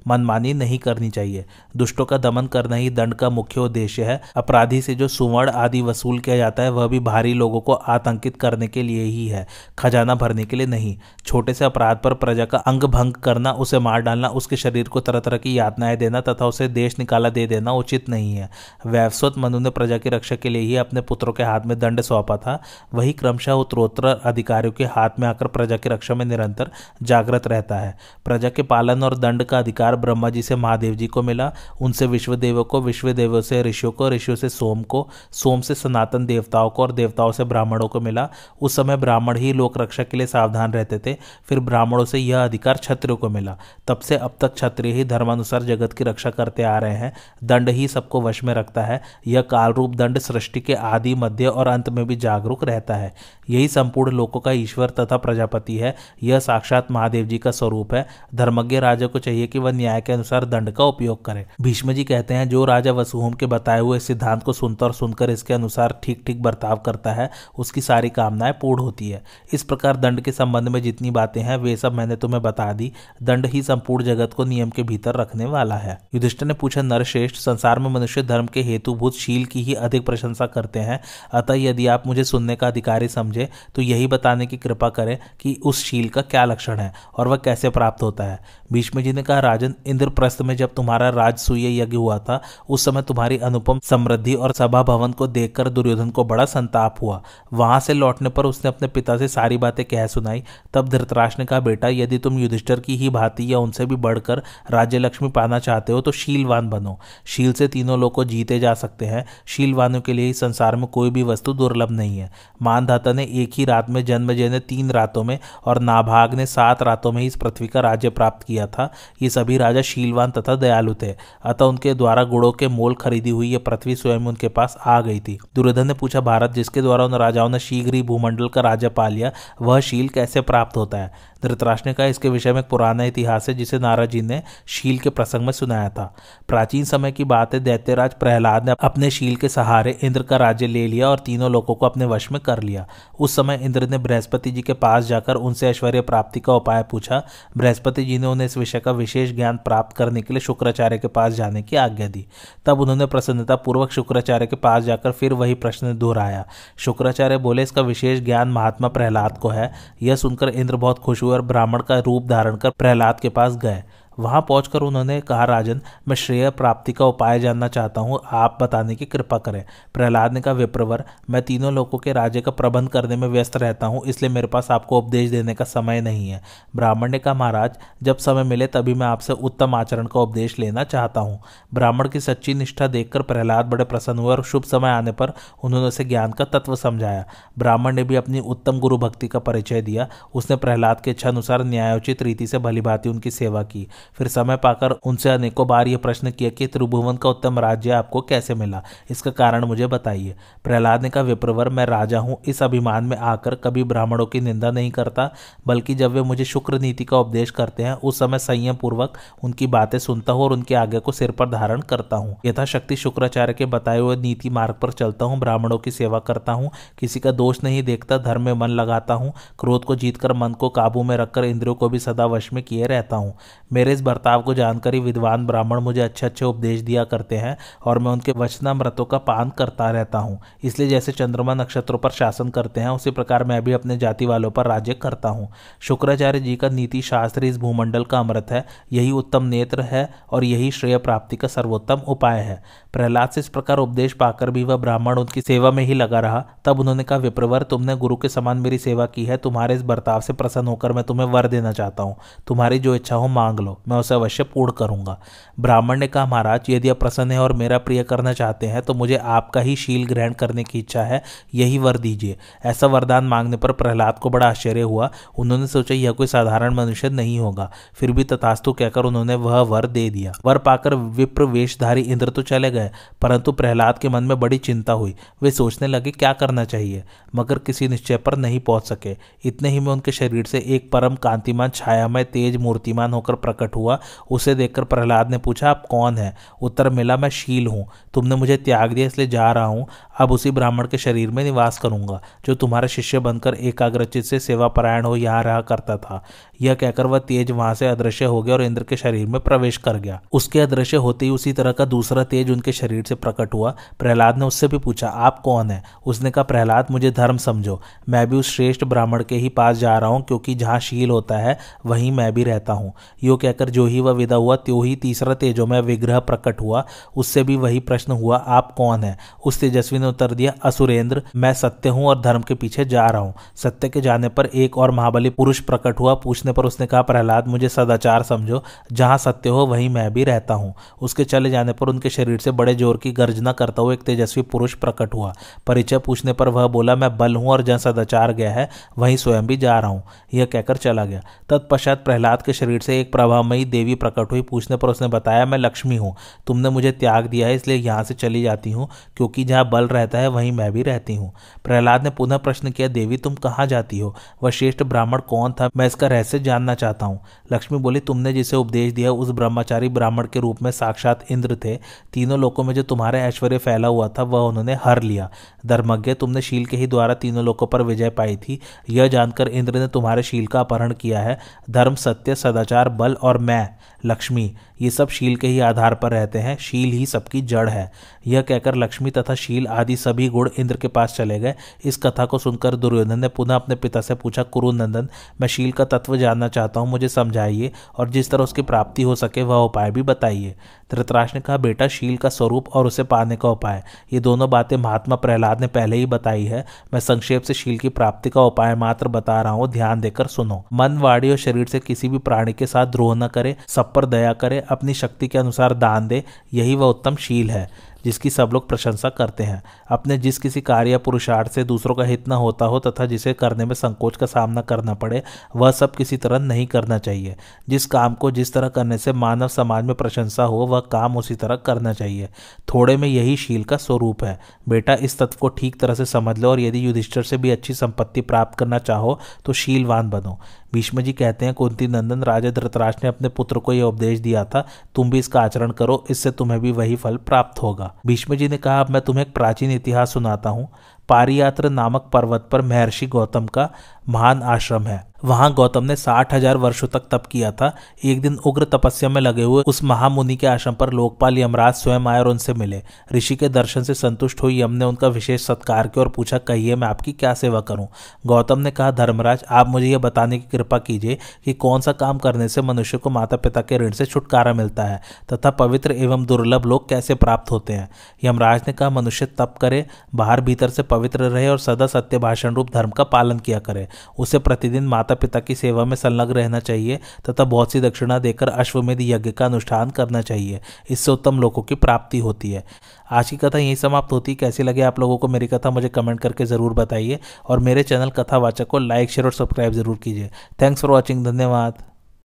मनमानी 0.08 0.54
नहीं 0.54 0.78
करनी 0.80 1.10
चाहिए। 1.10 1.46
दुष्टों 1.78 2.06
का 2.06 2.18
दमन 2.18 2.48
करना 2.48 2.76
ही 2.76 2.90
दंड 2.90 3.14
का 3.14 3.30
मुख्य 3.30 3.62
उद्देश्य 3.62 4.04
है। 4.04 4.22
अपराधी 4.38 4.82
से 4.82 4.96
जो 4.96 5.08
सुवर्ण 5.08 5.50
आदि 5.50 5.82
वसूल 5.82 6.20
किया 6.20 6.38
जाता 6.38 6.64
है, 6.64 6.70
वह 6.70 6.88
भी 6.88 7.00
भारी 7.00 7.34
लोगों 7.34 7.62
को 7.62 7.74
आतंकित 7.74 8.36
करने 8.36 8.68
के 8.68 8.84
लिए 8.84 9.04
ही 9.04 9.28
है। 9.28 9.48
खजाना 9.80 10.16
भरने 10.16 10.46
के 10.46 10.56
लिए 10.56 10.68
नहीं। 10.68 10.98
छोटे 11.26 11.54
से 11.54 11.66
अपराध 11.66 12.00
पर 12.04 12.14
प्रजा 12.14 12.46
का 12.46 12.58
अंग 12.58 12.84
भंग 12.84 13.14
करना, 13.14 13.52
उसे 13.52 13.80
मार 13.80 14.02
डालना, 14.02 14.28
उसके 14.28 14.56
शरीर 14.56 14.88
को 14.88 15.00
तरह 15.00 15.20
तरह 15.20 15.38
की 15.38 15.60
यातनाएँ 15.60 15.98
देना 15.98 16.22
तथा 16.22 16.46
उसे 16.46 16.68
देश 16.68 17.00
निकाला 17.00 17.30
दे 17.30 17.48
देना 17.48 17.72
उचित 17.72 18.10
नहीं 18.10 18.36
है। 18.36 18.50
वैवस्वत 18.86 19.34
मनु 19.38 19.60
ने 19.60 19.70
प्रजा 19.70 19.98
की 19.98 20.10
रक्षा 20.10 20.36
के 20.36 20.50
लिए 20.50 20.62
ही 20.62 20.76
अपने 20.76 21.02
पुत्रों 21.02 21.34
के 21.34 21.44
हाथ 21.44 21.62
में 21.66 21.80
दंड 21.80 22.02
सौंपा 22.02 22.38
था। 22.38 22.62
वही 22.94 23.14
क्रमशः 23.14 23.52
उत्तरोत्तर 23.52 24.06
अधिकारियों 24.06 24.72
के 24.72 24.84
हाथ 24.84 25.10
में 25.20 25.28
आकर 25.28 25.48
प्रजा 25.48 25.78
की 25.78 25.90
रक्षा 25.90 26.14
में 26.14 26.26
निरंतर 26.26 26.72
जागृत 27.04 27.48
रहता 27.48 27.76
है। 27.76 27.98
प्रजा 28.26 28.50
के 28.50 28.64
पालन 28.64 29.04
और 29.04 29.18
दंड 29.18 29.44
का 29.44 29.60
अधिकार 29.60 29.96
ब्रह्मा 29.96 30.30
जी 30.30 30.42
से 30.42 30.56
महादेव 30.56 30.96
जी 30.96 31.08
को 31.08 31.22
मिला। 31.22 31.54
उनसे 31.82 32.06
विश्वदेवों 32.06 32.64
को, 32.64 32.82
विश्वदेवों 32.82 33.42
से 33.42 33.62
ऋषियों 33.62 33.92
को, 33.92 34.10
ऋषियों 34.10 34.36
से 34.36 34.50
सोम 34.50 34.82
को, 34.84 35.10
सोम 35.32 35.62
से 35.62 35.76
सनातन 35.76 36.26
देवताओं 36.26 36.70
को 36.70 36.82
और 36.82 36.92
देवताओं 36.92 37.32
से 37.32 37.44
ब्राह्मणों 37.44 37.88
को 37.88 38.00
मिला। 38.00 38.30
उस 38.62 38.76
समय 38.76 38.98
ब्राह्मण 38.98 39.38
ही 39.38 39.54
लोक 39.54 39.78
रक्षा 39.78 40.04
के 40.04 40.18
लिए 40.18 40.28
सावधान 40.28 40.74
रहते 40.74 41.00
थे। 41.00 41.18
फिर 41.46 41.60
ब्राह्मणों 41.60 42.06
से 42.06 42.20
यह 42.20 42.44
अधिकार 42.44 42.78
क्षत्रियों 42.78 43.18
को 43.18 43.30
मिला। 43.30 43.58
तब 43.88 44.00
से 44.00 44.18
अब 44.18 44.34
तक 44.42 44.54
क्षत्रिय 44.54 44.94
ही 44.94 45.06
धर्मानुसार 45.06 45.64
जगत 45.64 45.94
की 45.94 46.04
रक्षा 46.04 46.30
करते 46.30 46.64
आ 46.64 46.78
रहे 46.78 46.96
हैं। 46.96 47.14
दंड 47.44 47.70
ही 47.70 47.88
सबको 47.88 48.22
वश 48.22 48.44
में 48.44 48.54
रखता 48.54 48.82
है। 48.82 49.02
यह 49.28 49.42
काल 49.42 49.74
रूप 49.74 49.96
दंड 49.96 50.20
सृष्टि 50.20 50.60
के 50.60 50.74
आदि, 50.74 51.16
मध्य 51.16 51.48
और 51.48 51.68
अंत 51.68 51.90
में 51.90 52.08
भी 52.08 52.16
जागरूक 52.16 52.64
रहता 52.64 52.81
है। 52.90 53.14
यही 53.50 53.68
संपूर्ण 53.68 54.12
लोकों 54.12 54.40
का 54.40 54.52
ईश्वर 54.52 54.90
तथा 54.90 55.18
प्रजापति 55.18 55.78
है। 55.78 55.96
यह 56.24 56.40
साक्षात 56.40 56.92
महादेव 56.92 57.26
जी 57.26 57.38
का 57.38 57.52
स्वरूप 57.52 57.94
है। 57.94 58.08
धर्मज्ञ 58.36 58.80
राजा 58.80 59.08
को 59.08 59.20
चाहिए 59.20 59.48
कि 59.48 59.60
वह 59.60 59.72
न्याय 59.72 60.02
के 60.02 60.14
अनुसार 60.14 60.46
दंड 60.46 60.72
का 60.72 60.84
उपयोग 60.84 61.26
करे। 61.26 61.46
भीष्म 61.62 61.94
जी 61.94 62.04
कहते 62.04 62.34
हैं, 62.34 62.50
जो 62.50 62.66
राजा 62.66 62.92
वसुहोम 62.92 63.34
के 63.34 63.46
बताए 63.46 63.80
हुए 63.80 64.00
सिद्धांत 64.00 64.44
को 64.44 64.54
सुनता 64.54 64.86
और 64.86 64.94
सुनकर 64.94 65.30
इसके 65.30 65.54
अनुसार 65.54 66.00
ठीक 66.04 66.24
ठीक 66.28 66.42
बर्ताव 66.42 66.78
करता 66.78 67.12
है, 67.12 67.30
उसकी 67.60 67.82
सारी 67.82 68.10
कामनाएँ 68.10 68.54
पूर्ण 68.62 68.82
होती 68.82 69.10
है। 69.10 69.24
इस 69.54 69.64
प्रकार 69.64 69.98
दंड 69.98 70.22
के 70.22 70.32
संबंध 70.32 70.68
में 70.68 70.82
जितनी 70.82 71.12
बातें 71.12 71.42
हैं, 71.42 71.58
वे 71.58 71.78
सब 71.78 71.94
मैंने 71.94 72.16
तुम्हें 72.16 72.42
बता 72.42 72.74
दी। 72.74 72.92
दंड 73.24 73.46
ही 73.46 73.64
संपूर्ण 73.64 74.04
जगत 74.04 74.34
को 74.34 74.46
नियम 74.46 74.70
के 74.70 74.84
भीतर 74.84 75.14
रखने 75.14 75.46
वाला 75.46 75.76
है। 75.76 76.02
युधिष्ठ 76.16 76.44
ने 76.44 76.54
पूछा, 76.54 76.82
नरश्रेष्ठ, 76.82 77.36
संसार 77.36 77.80
में 77.80 77.90
मनुष्य 77.90 78.24
धर्म 78.24 78.46
के 78.46 78.62
हेतुभूत 78.62 79.16
शील 79.16 79.46
की 79.46 79.64
ही 79.64 79.74
अधिक 79.74 80.06
प्रशंसा 80.06 80.46
करते 80.46 80.80
हैं? 80.80 81.00
अतः 81.34 81.54
यदि 81.54 81.88
आप 81.88 82.08
मुझे 82.08 82.24
सुनने 82.24 82.56
का 82.56 82.71
अधिकारी 82.72 83.08
समझे 83.08 83.50
तो 83.76 83.82
यही 83.82 84.08
बताने 84.08 84.46
की 84.46 84.58
कृपा 84.58 84.90
करें 84.90 85.18
कि 85.40 85.56
उस 85.66 85.84
शील 85.84 86.10
का 86.10 86.22
क्या 86.22 86.46
लक्षण 86.46 86.80
है 86.80 86.94
और 87.18 87.28
वह 87.28 87.36
कैसे 87.36 87.70
प्राप्त 87.70 88.04
होता 88.04 88.24
है। 88.24 88.40
भीष्म 88.74 89.02
जी 89.02 89.14
ने 89.14 89.24
कहा, 89.24 89.40
राजन, 89.40 89.74
इंद्रप्रस्थ 89.88 90.42
में 90.42 90.56
जब 90.58 90.74
तुम्हारा 90.74 91.10
राजसूय 91.10 91.80
यज्ञ 91.80 91.98
हुआ 91.98 92.18
था, 92.20 92.42
उस 92.70 92.86
समय 92.86 93.02
तुम्हारी 93.02 93.38
अनुपम 93.38 93.80
समृद्धि 93.80 94.34
और 94.34 94.52
सभा 94.52 94.84
भवन 94.84 95.12
को 95.12 95.28
देखकर 95.28 95.70
दुर्योधन 95.70 96.10
को 96.10 96.24
बड़ा 96.24 96.46
संताप 96.46 96.96
हुआ। 97.02 97.22
वहाँ 97.54 97.80
से 97.80 97.94
लौटने 97.94 98.30
पर 98.30 98.46
उसने 98.46 98.70
अपने 98.70 98.88
पिता 98.88 99.18
से 99.18 99.28
सारी 99.28 99.58
बातें 99.58 99.84
कह 99.86 100.08
सुनाई। 100.08 100.44
तब 100.74 100.90
धृतराज 100.90 101.36
ने 101.40 101.46
कहा, 101.46 101.60
बेटा, 101.60 101.88
यदि 101.88 102.18
तुम 102.18 102.40
युधिष्ठर 102.40 102.80
की 102.80 102.96
ही 102.96 103.10
भांति 103.10 103.54
या 103.54 103.60
उनसे 103.60 103.86
भी 103.86 103.96
बढ़कर 103.96 104.42
राज्य 104.72 105.00
लक्ष्मी 105.00 105.30
पाना 105.30 105.60
चाहते 105.60 105.94
हो 105.94 106.02
तो 106.02 106.12
शीलवान 106.12 106.70
बनो। 106.70 107.00
शील 107.26 107.54
से 107.54 107.68
तीनों 107.68 108.00
लोग 108.00 108.14
को 108.14 108.24
जीते 108.24 108.60
जा 108.60 108.74
सकते 108.74 109.06
हैं। 109.06 109.26
शीलवानों 109.46 110.02
के 110.02 110.14
लिए 110.14 110.34
संसार 110.34 110.76
में 110.76 110.88
कोई 110.88 111.10
भी 111.10 111.24
वस्तु 111.24 111.54
दुर्लभ 111.54 111.92
नहीं 111.92 112.18
है। 112.18 112.32
मानधाता 112.62 113.14
ने 113.14 113.24
एक 113.24 113.52
ही 113.58 113.66
रात 113.66 113.90
में 113.90 114.06
जन्मजय 114.06 114.50
ने 114.50 114.60
तीन 114.60 114.92
रातों 114.92 115.24
में 115.24 115.40
और 115.66 115.80
नाभाग 115.80 116.34
ने 116.34 116.46
सात 116.46 116.84
रातों 116.84 117.12
में 117.12 117.24
इस 117.24 117.36
पृथ्वी 117.36 117.68
का 117.68 117.80
राज्य 117.80 118.10
प्राप्त 118.10 118.44
किया 118.44 118.68
था। 118.68 118.92
ये 119.22 119.30
सभी 119.30 119.58
राजा 119.58 119.82
शीलवान 119.82 120.32
तथा 120.32 120.56
दयालु 120.56 120.94
थे। 120.94 121.16
अतः 121.44 121.66
उनके 121.66 121.94
द्वारा 121.94 122.24
गुड़ों 122.24 122.52
के 122.52 122.68
मोल 122.68 122.96
खरीदी 122.96 123.30
हुई 123.30 123.50
यह 123.50 123.60
पृथ्वी 123.60 123.96
स्वयं 123.96 124.20
उनके 124.20 124.48
पास 124.48 124.78
आ 124.86 125.02
गई 125.02 125.20
थी। 125.20 125.40
दुर्योधन 125.56 125.88
ने 125.88 125.94
पूछा, 125.94 126.22
भारत 126.22 126.52
जिसके 126.52 126.82
द्वारा 126.82 127.06
उन 127.06 127.16
राजाओं 127.16 127.50
ने 127.50 127.60
शीघ्र 127.60 127.94
ही 127.94 128.02
भूमंडल 128.02 128.48
का 128.48 128.62
राज्य 128.62 128.90
पा 128.90 129.08
लिया, 129.08 129.32
वह 129.62 129.80
शील 129.80 130.10
कैसे 130.10 130.42
प्राप्त 130.42 130.78
होता 130.78 130.98
है? 130.98 131.31
धृतराष्ट्र 131.44 131.90
ने 131.90 131.94
कहा 131.94 132.06
इसके 132.06 132.30
विषय 132.30 132.54
में 132.54 132.60
एक 132.60 132.68
पुराना 132.68 133.04
इतिहास 133.04 133.50
है, 133.50 133.56
जिसे 133.56 133.80
नाराज़ 133.80 134.10
जी 134.10 134.22
ने 134.22 134.44
शील 134.68 135.00
के 135.00 135.10
प्रसंग 135.10 135.42
में 135.42 135.52
सुनाया 135.52 135.90
था। 135.90 136.16
प्राचीन 136.48 136.84
समय 136.84 137.12
की 137.12 137.24
बात 137.24 137.54
है, 137.54 137.60
दैत्यराज 137.60 138.14
प्रहलाद 138.14 138.66
ने 138.66 138.76
अपने 138.80 139.10
शील 139.12 139.36
के 139.36 139.50
सहारे 139.50 139.98
इंद्र 140.02 140.24
का 140.24 140.38
राज्य 140.38 140.68
ले 140.68 140.88
लिया 140.88 141.10
और 141.10 141.20
तीनों 141.20 141.52
लोगों 141.52 141.76
को 141.76 141.86
अपने 141.86 142.06
वश 142.06 142.32
में 142.32 142.42
कर 142.42 142.64
लिया। 142.64 142.88
उस 143.20 143.36
समय 143.36 143.60
इंद्र 143.62 143.88
ने 143.88 143.98
बृहस्पति 143.98 144.52
जी 144.52 144.62
के 144.62 144.74
पास 144.74 145.06
जाकर 145.06 145.36
उनसे 145.36 145.70
ऐश्वर्य 145.70 146.02
प्राप्ति 146.02 146.40
का 146.40 146.54
उपाय 146.54 146.84
पूछा। 146.84 147.24
बृहस्पति 147.58 148.06
जी 148.06 148.18
ने 148.18 148.28
उन्हें 148.28 148.46
इस 148.46 148.58
विषय 148.58 148.80
का 148.80 148.92
विशेष 148.92 149.36
ज्ञान 149.36 149.58
प्राप्त 149.58 149.98
करने 149.98 150.22
के 150.22 150.34
लिए 150.34 150.42
शुक्राचार्य 150.42 150.98
के 150.98 151.08
पास 151.08 151.34
जाने 151.34 151.62
की 151.62 151.76
आज्ञा 151.76 152.08
दी। 152.08 152.28
तब 152.66 152.82
उन्होंने 152.82 153.06
प्रसन्नता 153.06 153.56
पूर्वक 153.56 153.92
शुक्राचार्य 153.92 154.48
के 154.48 154.56
पास 154.56 154.84
जाकर 154.84 155.12
फिर 155.12 155.34
वही 155.34 155.54
प्रश्न 155.54 155.98
दोहराया। 155.98 156.48
शुक्राचार्य 156.78 157.38
बोले, 157.38 157.64
इसका 157.64 157.82
विशेष 157.82 158.20
ज्ञान 158.20 158.48
महात्मा 158.48 158.88
प्रहलाद 158.88 159.38
को 159.38 159.50
है। 159.50 159.74
यह 160.02 160.16
सुनकर 160.16 160.50
इंद्र 160.50 160.76
बहुत 160.76 161.00
खुश 161.00 161.24
हुए। 161.24 161.31
और 161.32 161.42
ब्राह्मण 161.42 161.82
का 161.82 162.00
रूप 162.00 162.28
धारण 162.28 162.56
कर 162.56 162.70
प्रहलाद 162.70 163.20
के 163.20 163.30
पास 163.30 163.56
गए। 163.56 163.84
वहाँ 164.22 164.42
पहुंचकर 164.42 164.82
उन्होंने 164.82 165.20
कहा, 165.22 165.44
राजन, 165.46 165.82
मैं 166.08 166.16
श्रेय 166.16 166.50
प्राप्ति 166.52 166.94
का 166.94 167.06
उपाय 167.06 167.40
जानना 167.40 167.68
चाहता 167.68 168.02
हूँ, 168.02 168.20
आप 168.26 168.58
बताने 168.62 168.96
की 168.96 169.06
कृपा 169.06 169.38
करें। 169.38 169.64
प्रहलाद 169.94 170.34
ने 170.34 170.42
कहा, 170.42 170.54
विप्रवर, 170.54 171.04
मैं 171.30 171.42
तीनों 171.42 171.74
लोगों 171.74 171.98
के 171.98 172.14
राज्य 172.14 172.42
का 172.42 172.52
प्रबंध 172.52 172.90
करने 172.90 173.16
में 173.16 173.28
व्यस्त 173.28 173.58
रहता 173.58 173.88
हूँ, 173.88 174.04
इसलिए 174.06 174.32
मेरे 174.32 174.48
पास 174.48 174.72
आपको 174.72 174.98
उपदेश 174.98 175.30
देने 175.30 175.54
का 175.54 175.66
समय 175.66 176.02
नहीं 176.02 176.30
है 176.30 176.42
ब्राह्मण 176.76 177.12
ने 177.12 177.20
कहा, 177.20 177.34
महाराज, 177.34 177.78
जब 178.04 178.18
समय 178.18 178.44
मिले 178.44 178.68
तभी 178.68 178.94
मैं 178.94 179.08
आपसे 179.08 179.34
उत्तम 179.34 179.76
आचरण 179.76 180.08
का 180.08 180.20
उपदेश 180.20 180.58
लेना 180.60 180.84
चाहता 180.86 181.22
हूँ 181.22 181.40
ब्राह्मण 181.74 182.10
की 182.10 182.20
सच्ची 182.20 182.54
निष्ठा 182.54 182.88
देखकर 182.88 183.22
प्रहलाद 183.24 183.66
बड़े 183.66 183.84
प्रसन्न 183.86 184.20
हुए 184.20 184.32
और 184.32 184.44
शुभ 184.44 184.64
समय 184.64 184.90
आने 184.90 185.12
पर 185.14 185.34
उन्होंने 185.64 185.88
उसे 185.88 186.06
ज्ञान 186.06 186.32
का 186.32 186.46
तत्व 186.50 186.76
समझाया। 186.76 187.26
ब्राह्मण 187.58 187.96
ने 187.96 188.04
भी 188.04 188.16
अपनी 188.16 188.40
उत्तम 188.42 188.80
गुरु 188.80 188.98
भक्ति 188.98 189.28
का 189.28 189.40
परिचय 189.42 189.82
दिया। 189.82 190.08
उसने 190.36 190.56
प्रहलाद 190.58 191.02
के 191.02 191.12
इच्छानुसार 191.12 191.64
न्यायोचित 191.64 192.22
रीति 192.22 192.48
से 192.48 192.58
भली 192.58 192.72
भलीभांति 192.72 193.10
उनकी 193.10 193.32
सेवा 193.32 193.62
की। 193.64 193.88
फिर 194.18 194.28
समय 194.28 194.58
पाकर 194.58 194.92
उनसे 194.92 195.30
अनेकों 195.30 195.68
बार 195.68 195.88
यह 195.88 195.98
प्रश्न 195.98 196.32
किया 196.32 196.50
कि 196.50 196.68
त्रिभुवन 196.68 197.18
का 197.18 197.30
उत्तम 197.30 197.60
राज्य 197.60 197.92
आपको 197.92 198.22
कैसे 198.22 198.56
मिला? 198.56 198.84
इसका 199.12 199.32
कारण 199.32 199.66
मुझे 199.66 199.88
बताइए। 199.88 200.36
प्रहलाद 200.64 201.04
ने 201.04 201.10
कहा, 201.10 201.24
विप्रवर, 201.24 201.70
मैं 201.70 201.86
राजा 201.86 202.20
हूँ। 202.20 202.38
इस 202.48 202.64
अभिमान 202.64 203.04
में 203.04 203.18
आकर 203.18 203.56
कभी 203.56 203.84
ब्राह्मणों 203.84 204.26
की 204.26 204.42
निंदा 204.42 204.72
नहीं 204.72 204.92
करता, 204.92 205.30
बल्कि 205.68 205.96
जब 205.96 206.12
वे 206.12 206.22
मुझे 206.22 206.46
शुक्र 206.46 206.80
नीति 206.80 207.04
का 207.04 207.18
उपदेश 207.18 207.52
करते 207.52 207.84
हैं, 207.84 207.94
उस 207.94 208.20
समय 208.20 208.40
संयम 208.40 208.76
पूर्वक 208.76 209.18
उनकी 209.44 209.68
बातें 209.68 210.00
सुनता 210.00 210.34
हूँ 210.34 210.44
और 210.44 210.54
उनके 210.54 210.76
आगे 210.76 211.00
को 211.00 211.12
सिर 211.12 211.32
पर 211.32 211.50
धारण 211.50 211.82
करता 211.82 212.16
हूँ। 212.16 212.38
यथाशक्ति 212.46 212.96
शुक्राचार्य 212.96 213.54
के 213.54 213.66
बताए 213.66 214.00
हुए 214.00 214.16
नीति 214.16 214.50
मार्ग 214.50 214.76
पर 214.82 214.92
चलता 214.92 215.26
हूँ, 215.26 215.40
ब्राह्मणों 215.40 215.78
की 215.78 215.92
सेवा 215.92 216.20
करता 216.20 216.52
हूँ, 216.52 216.72
किसी 217.00 217.20
का 217.20 217.32
दोष 217.32 217.64
नहीं 217.64 217.84
देखता, 217.84 218.18
धर्म 218.18 218.42
में 218.42 218.54
मन 218.54 218.70
लगाता 218.70 219.14
हूँ, 219.14 219.34
क्रोध 219.60 219.86
को 219.86 219.96
जीतकर, 219.96 220.34
मन 220.34 220.54
को 220.54 220.70
काबू 220.70 221.04
में 221.04 221.18
रखकर, 221.18 221.44
इंद्रियों 221.44 221.76
को 221.76 221.90
भी 221.90 222.00
सदा 222.00 222.26
वश 222.26 222.54
में 222.54 222.64
किए 222.64 222.86
रहता 222.86 223.16
हूँ। 223.16 223.34
मेरे 223.74 223.94
इस 223.94 224.01
बर्ताव 224.02 224.42
को 224.42 224.54
जानकर 224.54 224.94
ही 224.94 225.00
विद्वान 225.00 225.46
ब्राह्मण 225.48 225.80
मुझे 225.80 226.02
अच्छे 226.02 226.26
अच्छे 226.26 226.46
उपदेश 226.46 226.82
दिया 226.82 227.04
करते 227.04 227.38
हैं 227.38 227.58
और 227.86 228.00
मैं 228.00 228.12
उनके 228.12 228.32
वचनामृतों 228.32 229.06
का 229.06 229.18
पान 229.18 229.50
करता 229.50 229.90
रहता 229.92 230.18
हूँ। 230.18 230.40
इसलिए 230.64 230.88
जैसे 230.88 231.12
चंद्रमा 231.12 231.54
नक्षत्रों 231.54 232.00
पर 232.00 232.10
शासन 232.10 232.50
करते 232.50 232.82
हैं, 232.82 232.90
उसी 232.90 233.12
प्रकार 233.12 233.44
मैं 233.44 233.64
भी 233.64 233.72
अपने 233.72 233.98
जाति 233.98 234.26
वालों 234.26 234.52
पर 234.52 234.68
राज्य 234.68 234.94
करता 234.94 235.30
हूँ। 235.30 235.50
शुक्राचार्य 235.80 236.40
जी 236.40 236.56
का 236.56 236.70
नीति 236.70 237.02
शास्त्र 237.02 237.46
इस 237.46 237.58
भूमंडल 237.58 238.04
का 238.04 238.20
अमृत 238.20 238.52
है, 238.52 238.66
यही 238.94 239.12
उत्तम 239.12 239.44
नेत्र 239.44 239.82
है 239.82 240.10
और 240.32 240.44
यही 240.44 240.72
श्रेय 240.72 240.98
प्राप्ति 240.98 241.36
का 241.36 241.48
सर्वोत्तम 241.48 242.02
उपाय 242.08 242.40
है। 242.40 242.64
प्रहलाद 242.94 243.30
से 243.30 243.40
इस 243.40 243.50
प्रकार 243.50 243.78
उपदेश 243.78 244.14
पाकर 244.14 244.50
भी 244.50 244.64
वह 244.64 244.78
ब्राह्मण 244.78 245.20
उनकी 245.20 245.42
सेवा 245.42 245.72
में 245.72 245.84
ही 245.84 245.94
लगा 245.94 246.20
रहा। 246.20 246.46
तब 246.66 246.80
उन्होंने 246.80 247.04
कहा, 247.04 247.20
विप्रवर, 247.20 247.64
तुमने 247.64 247.96
गुरु 247.96 248.16
के 248.16 248.30
समान 248.30 248.58
मेरी 248.58 248.78
सेवा 248.78 249.06
की 249.06 249.26
है, 249.26 249.38
तुम्हारे 249.38 249.76
इस 249.76 249.82
बर्ताव 249.82 250.22
से 250.22 250.34
प्रसन्न 250.34 250.68
होकर 250.68 250.92
मैं 250.92 251.04
तुम्हें 251.04 251.28
वर 251.28 251.48
देना 251.48 251.72
चाहता 251.72 252.04
हूँ। 252.04 252.16
तुम्हारी 252.48 252.80
जो 252.80 252.96
इच्छा 252.96 253.16
हो, 253.16 253.28
मांग 253.28 253.60
लो। 253.60 253.81
मैं 253.88 253.98
उसे 253.98 254.16
अवश्य 254.16 254.44
पूर्ण 254.44 254.72
करूँगा। 254.72 255.18
ब्राह्मण 255.60 256.00
ने 256.00 256.08
कहा, 256.08 256.26
महाराज, 256.26 256.70
यदि 256.70 256.90
आप 256.90 257.00
प्रसन्न 257.00 257.32
है 257.32 257.40
और 257.40 257.54
मेरा 257.54 257.78
प्रिय 257.78 258.04
करना 258.04 258.34
चाहते 258.34 258.68
हैं 258.68 258.82
तो 258.82 258.94
मुझे 258.94 259.16
आपका 259.16 259.62
ही 259.62 259.76
शील 259.76 260.06
ग्रहण 260.06 260.34
करने 260.34 260.64
की 260.64 260.80
इच्छा 260.80 261.04
है। 261.04 261.22
यही 261.54 261.78
वर 261.78 261.98
दीजिए। 261.98 262.38
ऐसा 262.66 262.88
वरदान 262.88 263.26
मांगने 263.26 263.58
पर 263.58 263.72
प्रहलाद 263.72 264.20
को 264.20 264.30
बड़ा 264.30 264.48
आश्चर्य 264.48 264.82
हुआ। 264.82 265.10
उन्होंने 265.38 265.68
सोचा, 265.68 265.96
यह 265.96 266.12
कोई 266.12 266.28
साधारण 266.28 266.74
मनुष्य 266.74 267.10
नहीं 267.10 267.40
होगा। 267.40 267.70
फिर 267.94 268.12
भी 268.12 268.24
तथास्तु 268.24 268.74
कहकर 268.74 269.06
उन्होंने 269.06 269.36
वह 269.36 269.60
वर 269.62 269.86
दे 269.88 270.10
दिया। 270.10 270.34
वर 270.46 270.58
पाकर 270.58 270.96
विप्र 270.96 271.44
वेशधारी 271.44 272.02
इंद्र 272.02 272.30
तो 272.30 272.42
चले 272.42 272.72
गए, 272.72 272.90
परंतु 273.22 273.52
प्रहलाद 273.52 273.98
के 273.98 274.10
मन 274.10 274.24
में 274.24 274.40
बड़ी 274.40 274.58
चिंता 274.58 274.94
हुई। 274.94 275.16
वे 275.42 275.52
सोचने 275.52 275.88
लगे, 275.88 276.12
क्या 276.12 276.34
करना 276.34 276.64
चाहिए? 276.66 277.04
मगर 277.36 277.60
किसी 277.60 277.88
निश्चय 277.88 278.18
पर 278.18 278.36
नहीं 278.38 278.60
पहुँच 278.60 278.84
सके। 278.84 279.16
इतने 279.46 279.70
ही 279.70 279.80
में 279.80 279.92
उनके 279.92 280.12
शरीर 280.12 280.46
से 280.46 280.60
एक 280.68 280.90
परम 280.92 281.16
कांतिमान, 281.16 281.70
छायामय, 281.70 282.24
तेज 282.24 282.58
मूर्तिमान 282.58 283.14
होकर 283.14 283.36
प्रकट 283.36 283.71
हुआ, 283.76 284.00
उसे 284.32 284.56
देखकर 284.56 284.84
प्रहलाद 284.84 285.32
ने 285.32 285.38
पूछा, 285.38 285.70
आप 285.70 285.86
कौन 285.90 286.18
है? 286.18 286.36
उत्तर 286.62 286.90
मिला, 286.90 287.18
मैं 287.18 287.30
शील 287.30 287.68
हूँ। 287.68 287.88
तुमने 288.14 288.36
मुझे 288.36 288.58
त्याग 288.58 288.94
दिया, 288.94 289.08
इसलिए 289.08 289.28
जा 289.28 289.52
रहा 289.52 289.66
हूँ। 289.66 289.88
अब 290.20 290.32
उसी 290.32 290.52
ब्राह्मण 290.52 290.88
के 290.88 290.98
शरीर 290.98 291.32
में 291.32 291.44
निवास 291.44 291.78
करूँगा, 291.80 292.22
जो 292.46 292.56
तुम्हारा 292.56 292.88
शिष्य 292.88 293.20
बनकर 293.20 293.54
एकाग्रचित 293.54 294.24
से 294.24 294.40
सेवा 294.40 294.68
परायण 294.68 295.06
हो, 295.06 295.16
यहाँ 295.16 295.44
रहा 295.44 295.62
करता 295.62 295.98
था। 295.98 296.24
यह 296.62 296.74
कहकर 296.74 297.08
वह 297.08 297.20
तेज 297.20 297.52
वहाँ 297.52 297.74
से 297.74 297.88
अदृश्य 297.88 298.26
हो 298.26 298.42
गया 298.42 298.56
और 298.56 298.62
इंद्र 298.62 298.84
के 298.84 298.98
शरीर 298.98 299.28
में 299.28 299.40
प्रवेश 299.42 299.78
कर 299.78 299.98
गया। 299.98 300.22
उसके 300.34 300.60
अदृश्य 300.60 300.98
होते 300.98 301.26
ही 301.26 301.32
उसी 301.32 301.54
तरह 301.54 301.72
का 301.72 301.86
दूसरा 301.86 302.24
तेज 302.24 302.52
उनके 302.52 302.72
शरीर 302.72 303.04
से 303.04 303.16
प्रकट 303.16 303.54
हुआ। 303.54 303.76
प्रहलाद 304.00 304.38
ने 304.38 304.46
उससे 304.46 304.68
भी 304.68 304.78
पूछा, 304.78 305.08
आप 305.08 305.40
कौन 305.40 305.72
है? 305.72 305.84
उसने 306.06 306.32
कहा, 306.32 306.44
प्रहलाद, 306.44 306.88
मुझे 306.92 307.12
धर्म 307.12 307.38
समझो। 307.38 307.82
मैं 308.10 308.30
भी 308.30 308.38
उस 308.38 308.56
श्रेष्ठ 308.56 308.84
ब्राह्मण 308.84 309.24
के 309.24 309.36
ही 309.36 309.50
पास 309.50 309.78
जा 309.78 309.98
रहा 309.98 310.10
हूँ, 310.10 310.22
क्योंकि 310.22 310.56
जहाँ 310.56 310.80
शील 310.80 311.10
होता 311.10 311.38
है, 311.38 311.58
वहीं 311.86 312.12
मैं 312.12 312.34
भी 312.34 312.44
रहता 312.44 312.74
हूँ। 312.74 312.94
यो 313.24 313.38
कहकर 313.38 313.61
जो 313.70 313.86
ही 313.86 314.00
वह 314.00 314.12
विदा 314.12 314.36
हुआ, 314.36 314.56
त्यो 314.56 314.82
ही 314.82 314.96
तीसरा 314.96 315.34
तेजोमय 315.34 315.82
विग्रह 315.82 316.20
प्रकट 316.20 316.62
हुआ। 316.62 316.86
उससे 317.18 317.44
भी 317.44 317.56
वही 317.56 317.80
प्रश्न 317.80 318.12
हुआ, 318.12 318.38
आप 318.38 318.72
कौन 318.72 319.04
है? 319.04 319.18
उस 319.46 319.60
तेजस्वी 319.60 320.00
ने 320.00 320.08
उत्तर 320.08 320.32
दिया, 320.32 320.54
असुरेंद्र, 320.64 321.22
मैं 321.36 321.54
सत्य 321.54 321.90
हूँ 321.90 322.06
और 322.06 322.22
धर्म 322.22 322.42
के 322.42 322.54
पीछे 322.54 322.86
जा 322.86 323.08
रहा 323.08 323.22
हूँ। 323.22 323.34
सत्य 323.56 323.90
के 323.90 324.02
जाने 324.02 324.30
पर 324.30 324.46
एक 324.46 324.78
और 324.78 324.92
महाबली 324.92 325.30
पुरुष 325.30 325.60
प्रकट 325.60 326.00
हुआ, 326.00 326.14
पूछने 326.14 326.52
पर 326.52 326.66
उसने 326.66 326.86
कहा, 326.88 327.02
प्रहलाद, 327.02 327.48
मुझे 327.48 327.70
सदाचार 327.70 328.24
समझो, 328.24 328.64
जहाँ 328.92 329.18
सत्य 329.18 329.50
हो, 329.50 329.66
वहीं 329.66 329.90
मैं 329.90 330.14
भी 330.14 330.24
रहता 330.24 330.54
हूँ। 330.54 330.74
उसके 331.02 331.24
चले 331.24 331.50
जाने 331.50 331.74
पर 331.74 331.88
उनके 331.88 332.10
शरीर 332.10 332.40
से 332.40 332.52
बड़े 332.52 332.76
ज़ोर 332.76 332.98
की 332.98 333.12
गर्जना 333.12 333.52
करता 333.52 333.82
हुआ 333.82 333.94
एक 333.94 334.04
तेजस्वी 334.04 334.44
पुरुष 334.44 334.74
प्रकट 334.74 335.14
हुआ। 335.14 335.34
परिचय 335.68 335.98
पूछने 335.98 336.34
पर 336.34 336.48
वह 336.48 336.68
बोला, 336.68 336.96
मैं 336.96 337.18
बल 337.18 337.36
हूँ 337.36 337.48
और 337.48 337.62
जहाँ 337.62 337.80
सदाचार 337.80 338.34
गया 338.34 338.52
है, 338.52 338.70
वहीं 338.98 339.18
स्वयं 339.18 339.48
भी 339.48 339.58
जा 339.58 339.80
रहा 339.80 339.90
हूँ। 339.90 340.04
यह 340.34 340.46
कहकर 340.46 340.78
चला 340.78 341.06
गया। 341.06 341.22
तत्पश्चात 341.50 342.06
प्रहलाद 342.06 342.42
के 342.42 342.54
शरीर 342.54 342.82
से 342.82 343.00
एक 343.02 343.12
प्रभावमयी 343.52 343.66
देवी 343.66 343.96
प्रकट 343.96 344.32
हुई। 344.32 344.42
पूछने 344.42 344.78
पर 344.78 344.90
उसने 344.90 345.08
बताया, 345.08 345.46
मैं 345.46 345.58
लक्ष्मी 345.58 345.96
हूँ। 345.96 346.16
तुमने 346.48 346.70
मुझे 346.70 346.92
त्याग 346.92 347.28
दिया 347.28 347.48
है, 347.48 347.56
इसलिए 347.56 347.78
यहाँ 347.78 348.04
से 348.04 348.14
चली 348.14 348.42
जाती 348.44 348.72
हूँ, 348.72 348.88
क्योंकि 349.18 349.44
जहाँ 349.44 349.70
बल 349.70 349.88
रहता 349.88 350.18
है, 350.18 350.28
वहीं 350.28 350.52
मैं 350.52 350.72
भी 350.72 350.84
रहती 350.84 351.16
हूँ। 351.16 351.32
प्रहलाद 351.64 352.04
ने 352.04 352.10
पुनः 352.10 352.38
प्रश्न 352.38 352.72
किया, 352.72 352.88
देवी, 352.88 353.18
तुम 353.18 353.36
कहाँ 353.36 353.68
जाती 353.68 354.00
हो? 354.00 354.16
वह 354.44 354.50
श्रेष्ठ 354.50 354.84
ब्राह्मण 354.84 355.20
कौन 355.20 355.52
था? 355.52 355.70
मैं 355.78 355.88
इसका 355.88 356.08
रहस्य 356.08 356.40
जानना 356.40 356.76
चाहता 356.76 357.06
हूँ। 357.06 357.20
लक्ष्मी 357.54 357.80
बोली, 357.80 358.00
तुमने 358.00 358.34
जिसे 358.34 358.56
उपदेश 358.56 358.94
दिया, 358.94 359.12
उस 359.12 359.30
ब्रह्मचारी 359.30 359.90
ब्राह्मण 359.90 360.28
के 360.34 360.40
रूप 360.40 360.62
में 360.62 360.72
साक्षात 360.72 361.26
इंद्र 361.32 361.56
थे। 361.56 361.76
तीनों 362.14 362.40
लोगों 362.40 362.64
में 362.64 362.74
जो 362.74 362.84
तुम्हारे 362.84 363.22
ऐश्वर्य 363.22 363.58
फैला 363.58 363.88
हुआ 363.88 364.08
था, 364.08 364.24
वह 364.24 364.40
उन्होंने 364.40 364.78
हर 364.84 365.02
लिया। 365.04 365.30
धर्मज्ञ, 365.66 366.14
तुमने 366.14 366.42
शील 366.42 366.66
के 366.66 366.78
ही 366.78 366.88
द्वारा 366.88 367.14
तीनों 367.14 367.44
लोगों 367.44 367.68
पर 367.68 367.82
विजय 367.82 368.10
पाई 368.10 368.36
थी। 368.36 368.60
यह 368.90 369.08
जानकर 369.08 369.48
इंद्र 369.48 369.80
ने 369.80 369.88
तुम्हारे 369.88 370.24
शील 370.24 370.48
का 370.48 370.60
अपहरण 370.60 370.94
किया 370.94 371.20
है। 371.20 371.40
धर्म, 371.70 371.96
सत्य, 371.96 372.36
सदाचार, 372.36 372.90
बल 372.90 373.14
और 373.14 373.38
मैं 373.42 373.81
लक्ष्मी, 374.06 374.54
ये 374.82 374.90
सब 374.90 375.10
शील 375.10 375.36
के 375.36 375.48
ही 375.48 375.60
आधार 375.60 375.96
पर 375.96 376.12
रहते 376.12 376.40
हैं, 376.40 376.58
शील 376.58 376.92
ही 376.92 377.06
सबकी 377.06 377.42
जड़ 377.42 377.70
है। 377.70 377.92
यह 378.28 378.42
कहकर 378.42 378.76
लक्ष्मी 378.76 379.12
तथा 379.12 379.36
शील 379.36 379.68
आदि 379.68 379.96
सभी 379.96 380.30
गुण 380.30 380.50
इंद्र 380.60 380.78
के 380.78 380.88
पास 380.88 381.16
चले 381.18 381.40
गए। 381.40 381.56
इस 381.86 381.98
कथा 381.98 382.26
को 382.26 382.38
सुनकर 382.38 382.76
दुर्योधन 382.76 383.20
ने 383.20 383.28
पुनः 383.28 383.56
अपने 383.56 383.76
पिता 383.76 384.02
से 384.02 384.16
पूछा, 384.16 384.44
कुरुनंदन, 384.44 385.10
मैं 385.42 385.48
शील 385.48 385.72
का 385.72 385.86
तत्व 385.86 386.18
जानना 386.18 386.48
चाहता 386.48 386.80
हूँ, 386.80 386.90
मुझे 386.90 387.10
समझाइए 387.10 387.72
और 387.98 388.10
जिस 388.10 388.32
तरह 388.32 388.44
उसकी 388.44 388.62
प्राप्ति 388.62 389.04
हो 389.04 389.16
सके, 389.16 389.44
वह 389.44 389.56
उपाय 389.56 389.92
भी 389.92 390.02
बताइए। 390.02 390.56
धृतराज 390.92 391.32
ने 391.36 391.42
कहा, 391.42 391.58
बेटा, 391.58 391.88
शील 391.88 392.18
का 392.18 392.30
स्वरूप 392.30 392.70
और 392.70 392.88
उसे 392.88 393.04
पाने 393.04 393.36
का 393.36 393.50
उपाय। 393.50 393.84
ये 394.14 394.20
दोनों 394.20 394.50
बातें 394.50 394.76
महात्मा 394.78 395.16
प्रहलाद 395.16 395.62
ने 395.62 395.68
पहले 395.68 395.96
ही 395.96 396.06
बताई 396.06 396.44
है। 396.44 396.66
मैं 396.94 397.00
संक्षेप 397.00 397.42
से 397.42 397.54
शील 397.54 397.78
की 397.78 397.90
प्राप्ति 397.90 398.30
का 398.30 398.42
उपाय 398.42 398.76
मात्र 398.76 399.08
बता 399.08 399.42
रहा 399.42 399.54
हूँ, 399.54 399.68
ध्यान 399.68 400.02
देकर 400.02 400.28
सुनो। 400.28 400.64
मन, 400.74 400.98
वाणी 400.98 401.30
और 401.30 401.38
शरीर 401.38 401.68
से 401.68 401.80
किसी 401.80 402.10
भी 402.10 402.18
प्राणी 402.18 402.54
के 402.54 402.66
साथ 402.66 402.86
द्रोह 402.86 403.16
न 403.16 403.28
करे। 403.28 403.56
सब 403.68 403.91
पर 403.96 404.06
दया 404.06 404.34
करे, 404.34 404.64
अपनी 404.70 404.94
शक्ति 404.94 405.28
के 405.28 405.38
अनुसार 405.38 405.74
दान 405.74 406.08
दे, 406.08 406.24
यही 406.54 406.76
वह 406.76 406.86
उत्तम 406.86 407.16
शील 407.16 407.52
है, 407.52 407.70
जिसकी 408.06 408.30
सब 408.30 408.50
लोग 408.54 408.70
प्रशंसा 408.70 409.10
करते 409.10 409.44
हैं। 409.44 409.64
अपने 409.90 410.18
जिस 410.18 410.38
किसी 410.38 410.62
कार्य 410.62 410.98
पुरुषार्थ 410.98 411.52
से 411.52 411.64
दूसरों 411.64 411.96
का 411.96 412.04
हित 412.04 412.28
न 412.28 412.32
होता 412.32 412.66
हो 412.66 412.80
तथा 412.80 413.06
जिसे 413.06 413.34
करने 413.34 413.66
में 413.66 413.76
संकोच 413.76 414.18
का 414.18 414.26
सामना 414.26 414.62
करना 414.62 414.94
पड़े, 414.94 415.24
वह 415.56 415.72
सब 415.72 415.96
किसी 415.96 416.18
तरह 416.18 416.40
नहीं 416.40 416.66
करना 416.68 416.98
चाहिए। 416.98 417.36
जिस 417.70 417.86
काम 417.86 418.14
को 418.14 418.32
जिस 418.32 418.54
तरह 418.54 418.68
करने 418.68 418.98
से 418.98 419.14
मानव 419.14 419.48
समाज 419.48 419.84
में 419.84 419.96
प्रशंसा 419.96 420.44
हो, 420.44 420.58
वह 420.58 420.80
काम 420.80 421.18
उसी 421.18 421.36
तरह 421.36 421.56
करना 421.56 421.94
चाहिए। 421.94 422.30
थोड़े 422.74 422.98
में 422.98 423.08
यही 423.08 423.38
शील 423.38 423.64
का 423.64 423.78
स्वरूप 423.78 424.24
है। 424.24 424.40
बेटा, 424.70 424.94
इस 424.94 425.18
तत्व 425.20 425.38
को 425.42 425.48
ठीक 425.48 425.80
तरह 425.80 425.94
से 425.94 426.06
समझ 426.06 426.40
लो 426.40 426.50
और 426.50 426.60
यदि 426.60 426.86
युधिष्ठर 426.86 427.24
से 427.24 427.38
भी 427.38 427.50
अच्छी 427.50 427.74
संपत्ति 427.74 428.22
प्राप्त 428.22 428.58
करना 428.58 428.78
चाहो 428.78 429.20
तो 429.46 429.54
शीलवान 429.54 430.10
बनो। 430.10 430.40
भीष्म 430.74 431.02
जी 431.02 431.14
कहते 431.14 431.46
हैं, 431.46 431.54
कुंती 431.54 431.88
नंदन, 431.88 432.24
राजा 432.24 432.52
धृतराज 432.52 432.96
ने 433.04 433.10
अपने 433.10 433.30
पुत्र 433.30 433.60
को 433.60 433.74
यह 433.74 433.84
उपदेश 433.84 434.20
दिया 434.20 434.46
था, 434.46 434.68
तुम 434.96 435.10
भी 435.10 435.20
इसका 435.20 435.42
आचरण 435.42 435.72
करो, 435.72 436.06
इससे 436.10 436.32
तुम्हें 436.32 436.60
भी 436.60 436.72
वही 436.72 436.96
फल 436.96 437.18
प्राप्त 437.18 437.62
होगा। 437.62 437.94
भीष्म 438.06 438.36
जी 438.36 438.48
ने 438.48 438.58
कहा, 438.58 438.80
अब 438.80 438.90
मैं 438.90 439.02
तुम्हें 439.02 439.26
एक 439.26 439.34
प्राचीन 439.34 439.72
इतिहास 439.72 440.14
सुनाता 440.14 440.50
हूँ। 440.50 440.70
पारियात्र 441.12 441.70
नामक 441.70 442.10
पर्वत 442.14 442.48
पर 442.52 442.62
महर्षि 442.64 443.08
गौतम 443.08 443.46
का 443.48 443.70
महान 444.10 444.42
आश्रम 444.44 444.84
है। 444.84 445.04
वहाँ 445.26 445.52
गौतम 445.54 445.84
ने 445.84 445.96
साठ 445.96 446.34
हज़ार 446.34 446.58
वर्षो 446.58 446.88
तक 446.88 447.04
तप 447.12 447.26
किया 447.32 447.52
था। 447.52 447.72
एक 448.06 448.22
दिन 448.22 448.38
उग्र 448.46 448.66
तपस्या 448.66 449.10
में 449.10 449.20
लगे 449.22 449.44
हुए 449.44 449.64
उस 449.68 449.84
महामुनि 449.84 450.36
के 450.36 450.48
आश्रम 450.48 450.74
पर 450.74 450.92
लोकपाल 450.92 451.38
यमराज 451.38 451.74
स्वयं 451.74 452.08
आए 452.08 452.20
और 452.20 452.28
उनसे 452.28 452.54
मिले। 452.54 452.82
ऋषि 453.14 453.36
के 453.36 453.50
दर्शन 453.50 453.84
से 453.84 453.94
संतुष्ट 453.94 454.42
हुई 454.44 454.60
यम 454.62 454.72
ने 454.72 454.86
उनका 454.86 455.08
विशेष 455.10 455.46
सत्कार 455.46 455.88
किया 455.88 456.04
और 456.04 456.10
पूछा, 456.10 456.38
कहिए, 456.38 456.76
मैं 456.76 456.88
आपकी 456.88 457.12
क्या 457.12 457.34
सेवा 457.34 457.62
करूँ? 457.62 457.88
गौतम 458.26 458.60
ने 458.60 458.72
कहा, 458.72 458.92
धर्मराज, 458.92 459.44
आप 459.50 459.68
मुझे 459.68 459.88
यह 459.88 459.98
बताने 459.98 460.40
की 460.40 460.48
कृपा 460.52 460.78
कीजिए 460.80 461.18
कि 461.46 461.54
कौन 461.56 461.82
सा 461.82 461.92
काम 461.94 462.18
करने 462.18 462.48
से 462.48 462.62
मनुष्य 462.62 462.98
को 462.98 463.10
माता 463.10 463.38
पिता 463.38 463.62
के 463.62 463.78
ऋण 463.78 463.92
से 463.92 464.06
छुटकारा 464.06 464.54
मिलता 464.54 464.84
है 464.84 465.00
तथा 465.34 465.50
पवित्र 465.52 465.92
एवं 465.94 466.26
दुर्लभ 466.26 466.66
लोग 466.66 466.90
कैसे 466.90 467.16
प्राप्त 467.16 467.52
होते 467.52 467.74
हैं? 467.74 467.90
यमराज 468.24 468.62
ने 468.68 468.74
कहा, 468.74 468.90
मनुष्य 468.90 469.26
तप 469.38 469.56
करे, 469.62 469.86
बाहर 470.16 470.42
भीतर 470.42 470.70
से 470.70 470.84
पवित्र 470.84 471.01
रहे 471.04 471.48
और 471.48 471.60
सदा 471.60 471.88
सत्य 471.88 472.18
भाषण 472.18 472.54
रूप 472.54 472.70
धर्म 472.74 472.90
का 472.90 473.04
पालन 473.04 473.40
किया 473.40 473.60
करे। 473.60 473.88
उसे 474.20 474.40
प्रतिदिन 474.40 474.88
माता 474.88 475.16
पिता 475.16 475.40
की 475.40 475.56
सेवा 475.56 475.86
में 475.86 475.96
संलग्न 475.96 476.34
रहना 476.34 476.60
चाहिए 476.60 477.00
तथा 477.30 477.44
बहुत 477.44 477.72
सी 477.72 477.82
दक्षिणा 477.82 478.20
देकर 478.20 478.50
अश्वमेध 478.50 479.02
यज्ञ 479.02 479.32
का 479.32 479.46
अनुष्ठान 479.46 479.90
करना 479.90 480.22
चाहिए। 480.22 480.62
इससे 480.90 481.12
उत्तम 481.12 481.40
लोगों 481.40 481.64
की 481.64 481.76
प्राप्ति 481.76 482.20
होती 482.20 482.52
है। 482.52 482.64
आज 483.12 483.30
की 483.30 483.38
कथा 483.38 483.58
यही 483.58 483.76
समाप्त 483.76 484.12
होती 484.12 484.32
है। 484.32 484.36
कैसी 484.36 484.64
लगे 484.64 484.82
आप 484.82 485.00
लोगों 485.00 485.18
को 485.18 485.28
मेरी 485.28 485.48
कथा, 485.48 485.70
मुझे 485.70 485.90
कमेंट 485.90 486.20
करके 486.20 486.46
ज़रूर 486.46 486.74
बताइए 486.74 487.20
और 487.46 487.60
मेरे 487.60 487.84
चैनल 487.84 488.10
कथावाचक 488.10 488.68
को 488.68 488.80
लाइक, 488.80 489.12
शेयर 489.12 489.26
और 489.26 489.34
सब्सक्राइब 489.34 489.74
ज़रूर 489.74 489.98
कीजिए। 490.04 490.30
थैंक्स 490.62 490.82
फॉर 490.82 490.92
वॉचिंग, 490.92 491.26
धन्यवाद। 491.26 491.84